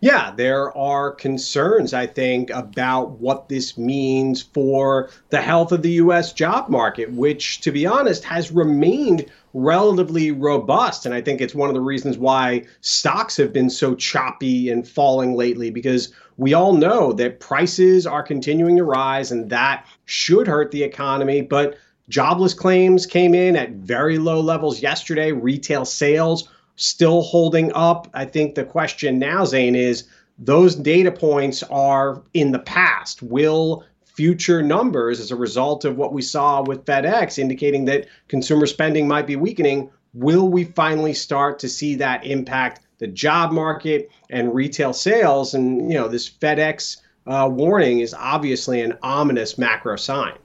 Yeah, 0.00 0.32
there 0.36 0.76
are 0.76 1.12
concerns, 1.12 1.94
I 1.94 2.06
think, 2.06 2.50
about 2.50 3.12
what 3.12 3.48
this 3.48 3.78
means 3.78 4.42
for 4.42 5.10
the 5.30 5.40
health 5.40 5.72
of 5.72 5.82
the 5.82 5.92
U.S. 5.92 6.32
job 6.32 6.68
market, 6.68 7.12
which, 7.12 7.60
to 7.62 7.70
be 7.70 7.86
honest, 7.86 8.24
has 8.24 8.50
remained 8.50 9.30
relatively 9.56 10.30
robust. 10.32 11.06
And 11.06 11.14
I 11.14 11.22
think 11.22 11.40
it's 11.40 11.54
one 11.54 11.70
of 11.70 11.74
the 11.74 11.80
reasons 11.80 12.18
why 12.18 12.64
stocks 12.82 13.38
have 13.38 13.54
been 13.54 13.70
so 13.70 13.94
choppy 13.94 14.68
and 14.68 14.86
falling 14.86 15.34
lately, 15.34 15.70
because 15.70 16.12
we 16.36 16.52
all 16.52 16.74
know 16.74 17.14
that 17.14 17.40
prices 17.40 18.06
are 18.06 18.22
continuing 18.22 18.76
to 18.76 18.84
rise 18.84 19.32
and 19.32 19.48
that 19.48 19.86
should 20.04 20.46
hurt 20.46 20.72
the 20.72 20.82
economy. 20.82 21.40
But 21.40 21.78
jobless 22.10 22.52
claims 22.52 23.06
came 23.06 23.34
in 23.34 23.56
at 23.56 23.70
very 23.70 24.18
low 24.18 24.40
levels 24.40 24.82
yesterday. 24.82 25.32
Retail 25.32 25.86
sales 25.86 26.50
still 26.76 27.22
holding 27.22 27.72
up. 27.72 28.08
I 28.12 28.26
think 28.26 28.54
the 28.54 28.64
question 28.64 29.18
now, 29.18 29.46
Zain, 29.46 29.74
is 29.74 30.04
those 30.38 30.76
data 30.76 31.10
points 31.10 31.62
are 31.64 32.22
in 32.34 32.52
the 32.52 32.58
past. 32.58 33.22
Will 33.22 33.84
future 34.16 34.62
numbers 34.62 35.20
as 35.20 35.30
a 35.30 35.36
result 35.36 35.84
of 35.84 35.98
what 35.98 36.12
we 36.12 36.22
saw 36.22 36.62
with 36.62 36.86
FedEx 36.86 37.38
indicating 37.38 37.84
that 37.84 38.06
consumer 38.28 38.66
spending 38.66 39.06
might 39.06 39.26
be 39.26 39.36
weakening, 39.36 39.90
will 40.14 40.48
we 40.48 40.64
finally 40.64 41.12
start 41.12 41.58
to 41.58 41.68
see 41.68 41.94
that 41.96 42.24
impact 42.24 42.80
the 42.98 43.06
job 43.06 43.52
market 43.52 44.10
and 44.30 44.54
retail 44.54 44.94
sales? 44.94 45.52
And, 45.52 45.92
you 45.92 45.98
know, 45.98 46.08
this 46.08 46.30
FedEx 46.30 46.96
uh, 47.26 47.48
warning 47.52 48.00
is 48.00 48.14
obviously 48.14 48.80
an 48.80 48.96
ominous 49.02 49.58
macro 49.58 49.96
sign. 49.96 50.38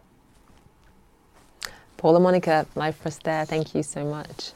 Paul 1.96 2.14
La 2.14 2.20
Monica, 2.20 2.66
Live 2.76 2.98
First 2.98 3.24
there. 3.24 3.46
Thank 3.46 3.74
you 3.74 3.84
so 3.84 4.04
much. 4.04 4.52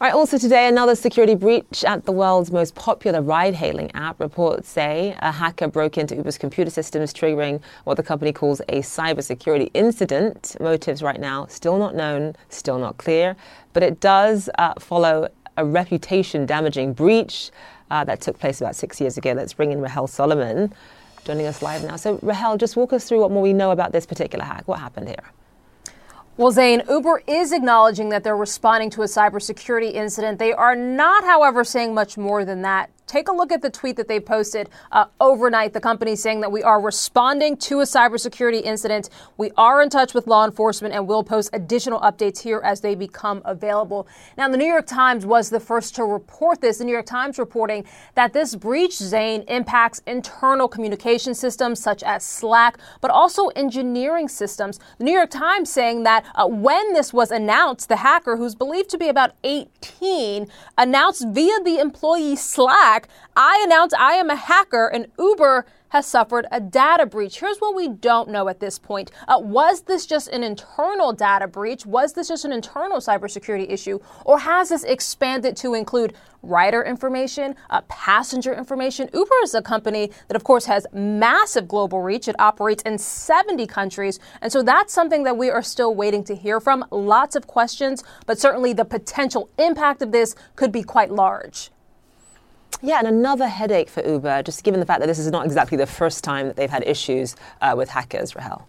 All 0.00 0.08
right, 0.08 0.14
also 0.14 0.38
today, 0.38 0.66
another 0.66 0.96
security 0.96 1.36
breach 1.36 1.84
at 1.84 2.04
the 2.04 2.10
world's 2.10 2.50
most 2.50 2.74
popular 2.74 3.22
ride 3.22 3.54
hailing 3.54 3.92
app. 3.94 4.18
Reports 4.18 4.68
say 4.68 5.16
a 5.20 5.30
hacker 5.30 5.68
broke 5.68 5.96
into 5.96 6.16
Uber's 6.16 6.36
computer 6.36 6.68
systems, 6.68 7.14
triggering 7.14 7.62
what 7.84 7.96
the 7.96 8.02
company 8.02 8.32
calls 8.32 8.60
a 8.68 8.80
cybersecurity 8.80 9.70
incident. 9.72 10.56
Motives 10.58 11.00
right 11.00 11.20
now 11.20 11.46
still 11.46 11.78
not 11.78 11.94
known, 11.94 12.34
still 12.48 12.76
not 12.76 12.98
clear, 12.98 13.36
but 13.72 13.84
it 13.84 14.00
does 14.00 14.50
uh, 14.58 14.74
follow 14.80 15.28
a 15.56 15.64
reputation 15.64 16.44
damaging 16.44 16.92
breach 16.92 17.52
uh, 17.92 18.02
that 18.02 18.20
took 18.20 18.36
place 18.36 18.60
about 18.60 18.74
six 18.74 19.00
years 19.00 19.16
ago. 19.16 19.32
Let's 19.32 19.52
bring 19.52 19.70
in 19.70 19.80
Rahel 19.80 20.08
Solomon 20.08 20.74
joining 21.24 21.46
us 21.46 21.62
live 21.62 21.84
now. 21.84 21.94
So, 21.94 22.18
Rahel, 22.20 22.56
just 22.56 22.74
walk 22.74 22.92
us 22.92 23.08
through 23.08 23.20
what 23.20 23.30
more 23.30 23.42
we 23.42 23.52
know 23.52 23.70
about 23.70 23.92
this 23.92 24.06
particular 24.06 24.44
hack. 24.44 24.66
What 24.66 24.80
happened 24.80 25.06
here? 25.06 25.33
Well, 26.36 26.50
Zain, 26.50 26.82
Uber 26.88 27.22
is 27.28 27.52
acknowledging 27.52 28.08
that 28.08 28.24
they're 28.24 28.36
responding 28.36 28.90
to 28.90 29.02
a 29.02 29.06
cybersecurity 29.06 29.94
incident. 29.94 30.40
They 30.40 30.52
are 30.52 30.74
not, 30.74 31.22
however, 31.22 31.62
saying 31.62 31.94
much 31.94 32.18
more 32.18 32.44
than 32.44 32.62
that. 32.62 32.90
Take 33.06 33.28
a 33.28 33.32
look 33.32 33.52
at 33.52 33.60
the 33.60 33.68
tweet 33.68 33.96
that 33.96 34.08
they 34.08 34.18
posted 34.18 34.70
uh, 34.90 35.06
overnight. 35.20 35.74
The 35.74 35.80
company 35.80 36.16
saying 36.16 36.40
that 36.40 36.50
we 36.50 36.62
are 36.62 36.80
responding 36.80 37.56
to 37.58 37.80
a 37.80 37.84
cybersecurity 37.84 38.62
incident. 38.62 39.10
We 39.36 39.50
are 39.58 39.82
in 39.82 39.90
touch 39.90 40.14
with 40.14 40.26
law 40.26 40.44
enforcement 40.44 40.94
and 40.94 41.06
will 41.06 41.22
post 41.22 41.50
additional 41.52 42.00
updates 42.00 42.40
here 42.40 42.62
as 42.64 42.80
they 42.80 42.94
become 42.94 43.42
available. 43.44 44.08
Now, 44.38 44.48
the 44.48 44.56
New 44.56 44.66
York 44.66 44.86
Times 44.86 45.26
was 45.26 45.50
the 45.50 45.60
first 45.60 45.94
to 45.96 46.04
report 46.04 46.62
this. 46.62 46.78
The 46.78 46.84
New 46.84 46.92
York 46.92 47.04
Times 47.04 47.38
reporting 47.38 47.84
that 48.14 48.32
this 48.32 48.56
breach, 48.56 48.94
Zain, 48.94 49.42
impacts 49.48 50.00
internal 50.06 50.66
communication 50.66 51.34
systems 51.34 51.80
such 51.80 52.02
as 52.02 52.24
Slack, 52.24 52.78
but 53.02 53.10
also 53.10 53.48
engineering 53.48 54.28
systems. 54.28 54.80
The 54.98 55.04
New 55.04 55.12
York 55.12 55.30
Times 55.30 55.70
saying 55.70 56.04
that 56.04 56.24
uh, 56.34 56.46
when 56.46 56.94
this 56.94 57.12
was 57.12 57.30
announced, 57.30 57.90
the 57.90 57.96
hacker, 57.96 58.36
who's 58.36 58.54
believed 58.54 58.88
to 58.90 58.98
be 58.98 59.08
about 59.08 59.32
18, 59.44 60.46
announced 60.78 61.26
via 61.28 61.60
the 61.64 61.78
employee 61.78 62.36
Slack 62.36 62.93
I 63.36 63.62
announce 63.66 63.92
I 63.94 64.12
am 64.14 64.30
a 64.30 64.36
hacker 64.36 64.86
and 64.86 65.06
Uber 65.18 65.66
has 65.94 66.06
suffered 66.06 66.44
a 66.50 66.60
data 66.60 67.06
breach. 67.06 67.38
Here's 67.38 67.58
what 67.58 67.76
we 67.76 67.86
don't 67.86 68.28
know 68.28 68.48
at 68.48 68.58
this 68.58 68.80
point. 68.80 69.12
Uh, 69.28 69.38
was 69.40 69.82
this 69.82 70.06
just 70.06 70.26
an 70.28 70.42
internal 70.42 71.12
data 71.12 71.46
breach? 71.46 71.86
Was 71.86 72.14
this 72.14 72.26
just 72.26 72.44
an 72.44 72.52
internal 72.52 72.98
cybersecurity 72.98 73.70
issue? 73.70 74.00
Or 74.24 74.40
has 74.40 74.70
this 74.70 74.82
expanded 74.82 75.56
to 75.58 75.74
include 75.74 76.14
rider 76.42 76.82
information, 76.82 77.54
uh, 77.70 77.82
passenger 77.82 78.52
information? 78.52 79.08
Uber 79.14 79.34
is 79.44 79.54
a 79.54 79.62
company 79.62 80.10
that, 80.26 80.34
of 80.34 80.42
course, 80.42 80.64
has 80.64 80.84
massive 80.92 81.68
global 81.68 82.02
reach. 82.02 82.26
It 82.26 82.34
operates 82.40 82.82
in 82.82 82.98
70 82.98 83.64
countries. 83.68 84.18
And 84.42 84.50
so 84.50 84.64
that's 84.64 84.92
something 84.92 85.22
that 85.22 85.36
we 85.36 85.48
are 85.48 85.62
still 85.62 85.94
waiting 85.94 86.24
to 86.24 86.34
hear 86.34 86.58
from. 86.58 86.84
Lots 86.90 87.36
of 87.36 87.46
questions, 87.46 88.02
but 88.26 88.40
certainly 88.40 88.72
the 88.72 88.84
potential 88.84 89.48
impact 89.58 90.02
of 90.02 90.10
this 90.10 90.34
could 90.56 90.72
be 90.72 90.82
quite 90.82 91.12
large. 91.12 91.70
Yeah, 92.82 92.98
and 92.98 93.08
another 93.08 93.48
headache 93.48 93.88
for 93.88 94.06
Uber, 94.06 94.42
just 94.42 94.62
given 94.62 94.80
the 94.80 94.86
fact 94.86 95.00
that 95.00 95.06
this 95.06 95.18
is 95.18 95.30
not 95.30 95.46
exactly 95.46 95.78
the 95.78 95.86
first 95.86 96.22
time 96.22 96.46
that 96.46 96.56
they've 96.56 96.70
had 96.70 96.86
issues 96.86 97.36
uh, 97.60 97.74
with 97.76 97.88
hackers, 97.88 98.34
Rahel. 98.34 98.68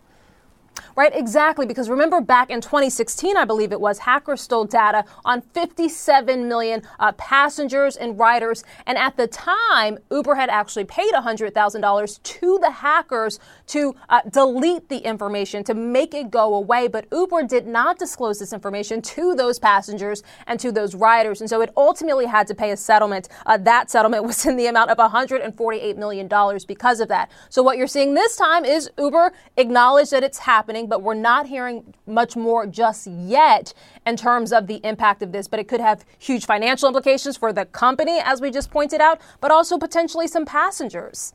Right, 0.96 1.12
exactly. 1.14 1.66
Because 1.66 1.90
remember 1.90 2.22
back 2.22 2.50
in 2.50 2.62
2016, 2.62 3.36
I 3.36 3.44
believe 3.44 3.74
it 3.74 3.82
was, 3.82 4.00
hackers 4.00 4.42
stole 4.42 4.64
data 4.64 5.04
on 5.26 5.42
57 5.42 6.48
million 6.48 6.84
uh, 7.00 7.12
passengers 7.14 7.98
and 7.98 8.18
riders. 8.18 8.64
And 8.86 8.98
at 8.98 9.18
the 9.18 9.28
time, 9.28 9.98
Uber 10.10 10.36
had 10.36 10.50
actually 10.50 10.86
paid 10.86 11.14
$100,000 11.14 12.24
to 12.24 12.60
the 12.60 12.72
hackers 12.72 13.40
to 13.68 13.94
uh, 14.08 14.22
delete 14.32 14.88
the 14.88 15.00
information, 15.00 15.66
to 15.66 15.74
make 15.74 16.14
it 16.14 16.32
go 16.32 16.56
away. 16.56 16.88
But 16.88 17.08
Uber 17.12 17.44
did 17.44 17.68
not 17.68 18.00
disclose 18.00 18.40
this 18.40 18.54
information 18.54 19.02
to 19.02 19.36
those 19.36 19.60
passengers 19.60 20.24
and 20.48 20.62
to 20.62 20.72
those 20.72 20.96
riders. 20.96 21.42
And 21.42 21.50
so 21.50 21.60
it 21.62 21.72
ultimately 21.76 22.26
had 22.26 22.48
to 22.48 22.56
pay 22.56 22.72
a 22.72 22.78
settlement. 22.78 23.28
Uh, 23.46 23.58
that 23.58 23.92
settlement 23.92 24.24
was 24.24 24.46
in 24.46 24.56
the 24.56 24.68
amount 24.68 24.92
of 24.92 24.98
$148 24.98 25.98
million 25.98 26.30
because 26.66 27.02
of 27.02 27.10
that. 27.10 27.30
So 27.50 27.62
what 27.62 27.78
you're 27.78 27.86
seeing 27.86 28.14
this 28.14 28.38
time 28.38 28.64
is 28.64 28.90
Uber 28.98 29.34
acknowledged 29.58 30.12
that 30.12 30.24
it's 30.24 30.38
happening 30.38 30.85
but 30.88 31.02
we're 31.02 31.14
not 31.14 31.48
hearing 31.48 31.94
much 32.06 32.36
more 32.36 32.66
just 32.68 33.08
yet 33.08 33.74
in 34.06 34.18
terms 34.18 34.52
of 34.52 34.68
the 34.68 34.82
impact 34.84 35.22
of 35.22 35.32
this. 35.32 35.48
But 35.48 35.60
it 35.60 35.68
could 35.68 35.82
have 35.82 36.06
huge 36.20 36.46
financial 36.46 36.88
implications 36.88 37.38
for 37.38 37.52
the 37.54 37.66
company, 37.66 38.20
as 38.24 38.42
we 38.42 38.52
just 38.52 38.72
pointed 38.72 39.02
out, 39.02 39.20
but 39.42 39.52
also 39.52 39.78
potentially 39.78 40.28
some 40.28 40.46
passengers. 40.46 41.34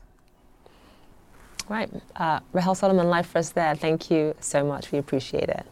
Right. 1.69 1.89
Uh, 2.15 2.39
Rahel 2.53 2.75
Solomon, 2.75 3.09
live 3.09 3.25
for 3.27 3.37
us 3.37 3.49
there. 3.51 3.75
Thank 3.75 4.11
you 4.11 4.35
so 4.39 4.65
much. 4.65 4.91
We 4.91 4.97
appreciate 4.97 5.49
it. 5.49 5.65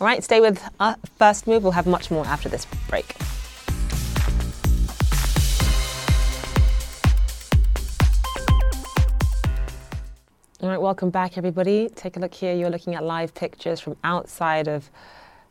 All 0.00 0.06
right, 0.06 0.22
stay 0.22 0.40
with 0.40 0.62
uh, 0.78 0.94
First 1.18 1.46
Move. 1.46 1.64
We'll 1.64 1.72
have 1.72 1.86
much 1.86 2.10
more 2.10 2.24
after 2.24 2.48
this 2.48 2.66
break. 2.88 3.16
All 10.60 10.68
right, 10.68 10.80
welcome 10.80 11.10
back, 11.10 11.38
everybody. 11.38 11.88
Take 11.88 12.16
a 12.16 12.18
look 12.18 12.34
here. 12.34 12.52
You're 12.52 12.68
looking 12.68 12.96
at 12.96 13.04
live 13.04 13.32
pictures 13.32 13.78
from 13.78 13.96
outside 14.02 14.66
of 14.66 14.90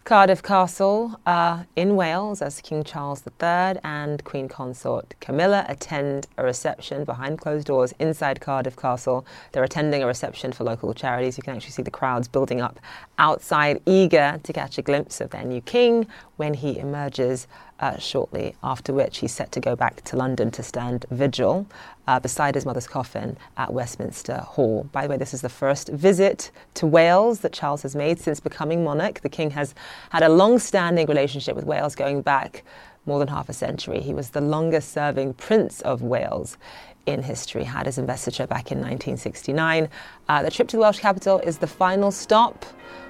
Cardiff 0.04 0.44
Castle 0.44 1.18
uh, 1.26 1.64
in 1.78 1.96
Wales 1.96 2.42
as 2.42 2.60
King 2.60 2.84
Charles 2.84 3.24
III 3.26 3.80
and 3.86 4.22
Queen 4.26 4.50
Consort 4.50 5.16
Camilla 5.22 5.66
attend 5.70 6.28
a 6.38 6.44
reception 6.44 7.06
behind 7.06 7.40
closed 7.40 7.68
doors 7.68 7.94
inside 8.00 8.42
Cardiff 8.42 8.76
Castle. 8.76 9.26
They're 9.54 9.64
attending 9.64 10.04
a 10.04 10.08
reception 10.08 10.52
for 10.52 10.66
local 10.66 10.94
charities. 10.94 11.38
You 11.38 11.44
can 11.44 11.56
actually 11.56 11.72
see 11.72 11.84
the 11.84 11.90
crowds 11.92 12.28
building 12.28 12.60
up 12.60 12.78
outside, 13.18 13.82
eager 13.86 14.42
to 14.44 14.52
catch 14.52 14.78
a 14.78 14.82
glimpse 14.82 15.22
of 15.22 15.30
their 15.30 15.46
new 15.46 15.62
king 15.62 16.06
when 16.36 16.54
he 16.54 16.78
emerges 16.78 17.48
uh, 17.80 17.98
shortly, 17.98 18.56
after 18.64 18.94
which 18.94 19.20
he's 19.20 19.32
set 19.32 19.52
to 19.52 19.60
go 19.60 19.76
back 19.76 20.04
to 20.06 20.16
London 20.16 20.52
to 20.52 20.64
stand 20.64 21.06
vigil 21.12 21.68
uh, 22.08 22.20
beside 22.20 22.56
his 22.56 22.66
mother's 22.66 22.88
coffin 22.88 23.38
at 23.58 23.74
Westminster 23.74 24.38
Hall. 24.38 24.90
By 24.92 25.04
the 25.04 25.10
way, 25.10 25.18
this 25.18 25.34
is 25.34 25.42
the 25.42 25.50
first 25.50 25.90
visit 25.90 26.52
to 26.76 26.88
Wales 26.88 27.42
that 27.42 27.54
Charles 27.54 27.84
has 27.84 27.96
made 27.96 28.20
since 28.20 28.40
becoming 28.40 28.84
monarch. 28.84 29.22
The 29.22 29.30
king 29.30 29.52
has 29.52 29.76
had 30.10 30.24
a 30.24 30.30
long 30.30 30.60
standing 30.60 31.08
relationship 31.08 31.56
with 31.56 31.66
Wales 31.66 31.96
going 31.96 32.22
back 32.22 32.64
more 33.06 33.20
than 33.20 33.28
half 33.28 33.50
a 33.50 33.54
century. 33.54 34.02
He 34.02 34.14
was 34.14 34.32
the 34.32 34.42
longest 34.42 34.92
serving 34.92 35.36
Prince 35.36 35.82
of 35.82 36.02
Wales 36.02 36.58
in 37.06 37.24
history, 37.24 37.64
had 37.64 37.86
his 37.86 37.98
investiture 37.98 38.46
back 38.46 38.72
in 38.72 38.80
1969. 38.80 39.90
Uh, 40.28 40.44
the 40.44 40.52
trip 40.52 40.68
to 40.68 40.76
the 40.76 40.82
Welsh 40.82 41.00
capital 41.00 41.40
is 41.40 41.58
the 41.58 41.68
final 41.68 42.12
stop 42.12 42.66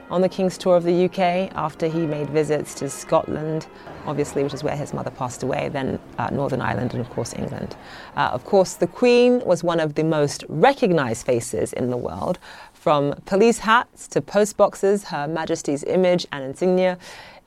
on 0.10 0.22
the 0.22 0.30
King's 0.30 0.58
tour 0.58 0.78
of 0.78 0.84
the 0.84 1.06
UK 1.06 1.52
after 1.56 1.88
he 1.88 2.06
made 2.06 2.30
visits 2.30 2.74
to 2.76 2.90
Scotland, 2.90 3.68
obviously, 4.06 4.44
which 4.44 4.54
is 4.54 4.64
where 4.64 4.76
his 4.76 4.94
mother 4.94 5.12
passed 5.12 5.44
away, 5.44 5.70
then 5.70 6.00
uh, 6.18 6.30
Northern 6.30 6.62
Ireland, 6.62 6.94
and 6.94 7.02
of 7.02 7.10
course, 7.10 7.34
England. 7.34 7.76
Uh, 8.16 8.30
of 8.32 8.46
course, 8.46 8.74
the 8.74 8.88
Queen 8.88 9.42
was 9.46 9.64
one 9.64 9.80
of 9.80 9.96
the 9.96 10.04
most 10.04 10.46
recognised 10.48 11.26
faces 11.26 11.74
in 11.74 11.90
the 11.90 11.98
world. 11.98 12.40
From 12.74 13.16
police 13.26 13.60
hats 13.60 14.08
to 14.10 14.22
post 14.22 14.56
boxes, 14.56 15.06
Her 15.06 15.28
Majesty's 15.28 15.84
image 15.84 16.26
and 16.32 16.44
insignia 16.44 16.98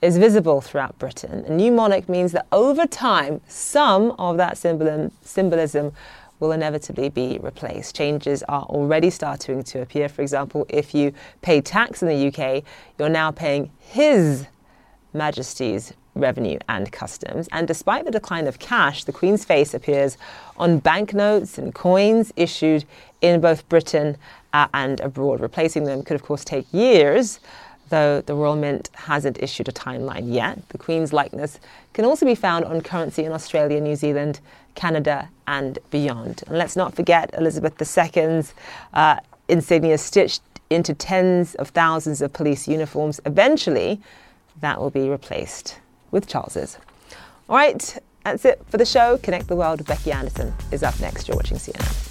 is 0.01 0.17
visible 0.17 0.61
throughout 0.61 0.97
Britain. 0.99 1.43
A 1.47 1.51
new 1.51 1.71
monarch 1.71 2.09
means 2.09 2.31
that 2.31 2.47
over 2.51 2.85
time, 2.85 3.41
some 3.47 4.11
of 4.19 4.37
that 4.37 4.57
symbolism 4.57 5.93
will 6.41 6.51
inevitably 6.51 7.07
be 7.07 7.39
replaced. 7.41 7.95
Changes 7.95 8.43
are 8.49 8.63
already 8.63 9.09
starting 9.09 9.63
to 9.63 9.81
appear. 9.81 10.09
For 10.09 10.21
example, 10.21 10.65
if 10.67 10.93
you 10.93 11.13
pay 11.41 11.61
tax 11.61 12.01
in 12.01 12.09
the 12.09 12.27
UK, 12.27 12.63
you're 12.99 13.07
now 13.07 13.31
paying 13.31 13.71
His 13.79 14.47
Majesty's 15.13 15.93
revenue 16.15 16.59
and 16.67 16.91
customs. 16.91 17.47
And 17.51 17.67
despite 17.67 18.05
the 18.05 18.11
decline 18.11 18.47
of 18.47 18.59
cash, 18.59 19.05
the 19.05 19.13
Queen's 19.13 19.45
face 19.45 19.73
appears 19.73 20.17
on 20.57 20.79
banknotes 20.79 21.57
and 21.57 21.73
coins 21.73 22.33
issued 22.35 22.83
in 23.21 23.39
both 23.39 23.69
Britain 23.69 24.17
uh, 24.51 24.67
and 24.73 24.99
abroad. 24.99 25.39
Replacing 25.39 25.85
them 25.85 26.03
could, 26.03 26.15
of 26.15 26.23
course, 26.23 26.43
take 26.43 26.65
years 26.73 27.39
though 27.91 28.21
the 28.21 28.33
Royal 28.33 28.55
Mint 28.55 28.89
hasn't 28.93 29.41
issued 29.41 29.69
a 29.69 29.71
timeline 29.71 30.33
yet. 30.33 30.67
The 30.69 30.79
Queen's 30.79 31.13
likeness 31.13 31.59
can 31.93 32.05
also 32.05 32.25
be 32.25 32.33
found 32.33 32.65
on 32.65 32.81
currency 32.81 33.23
in 33.23 33.31
Australia, 33.31 33.79
New 33.79 33.95
Zealand, 33.95 34.39
Canada, 34.73 35.29
and 35.47 35.77
beyond. 35.91 36.43
And 36.47 36.57
let's 36.57 36.75
not 36.75 36.95
forget 36.95 37.29
Elizabeth 37.37 37.79
II's 37.79 38.53
uh, 38.93 39.17
insignia 39.47 39.97
stitched 39.97 40.41
into 40.71 40.93
tens 40.93 41.53
of 41.55 41.69
thousands 41.69 42.21
of 42.21 42.33
police 42.33 42.67
uniforms. 42.67 43.19
Eventually, 43.25 44.01
that 44.61 44.79
will 44.79 44.89
be 44.89 45.09
replaced 45.09 45.79
with 46.09 46.27
Charles's. 46.27 46.77
All 47.49 47.57
right, 47.57 47.97
that's 48.23 48.45
it 48.45 48.61
for 48.69 48.77
the 48.77 48.85
show. 48.85 49.17
Connect 49.17 49.47
the 49.47 49.55
World 49.55 49.79
with 49.79 49.87
Becky 49.87 50.11
Anderson 50.11 50.53
is 50.71 50.83
up 50.83 50.99
next. 50.99 51.27
You're 51.27 51.37
watching 51.37 51.57
CNN. 51.57 52.10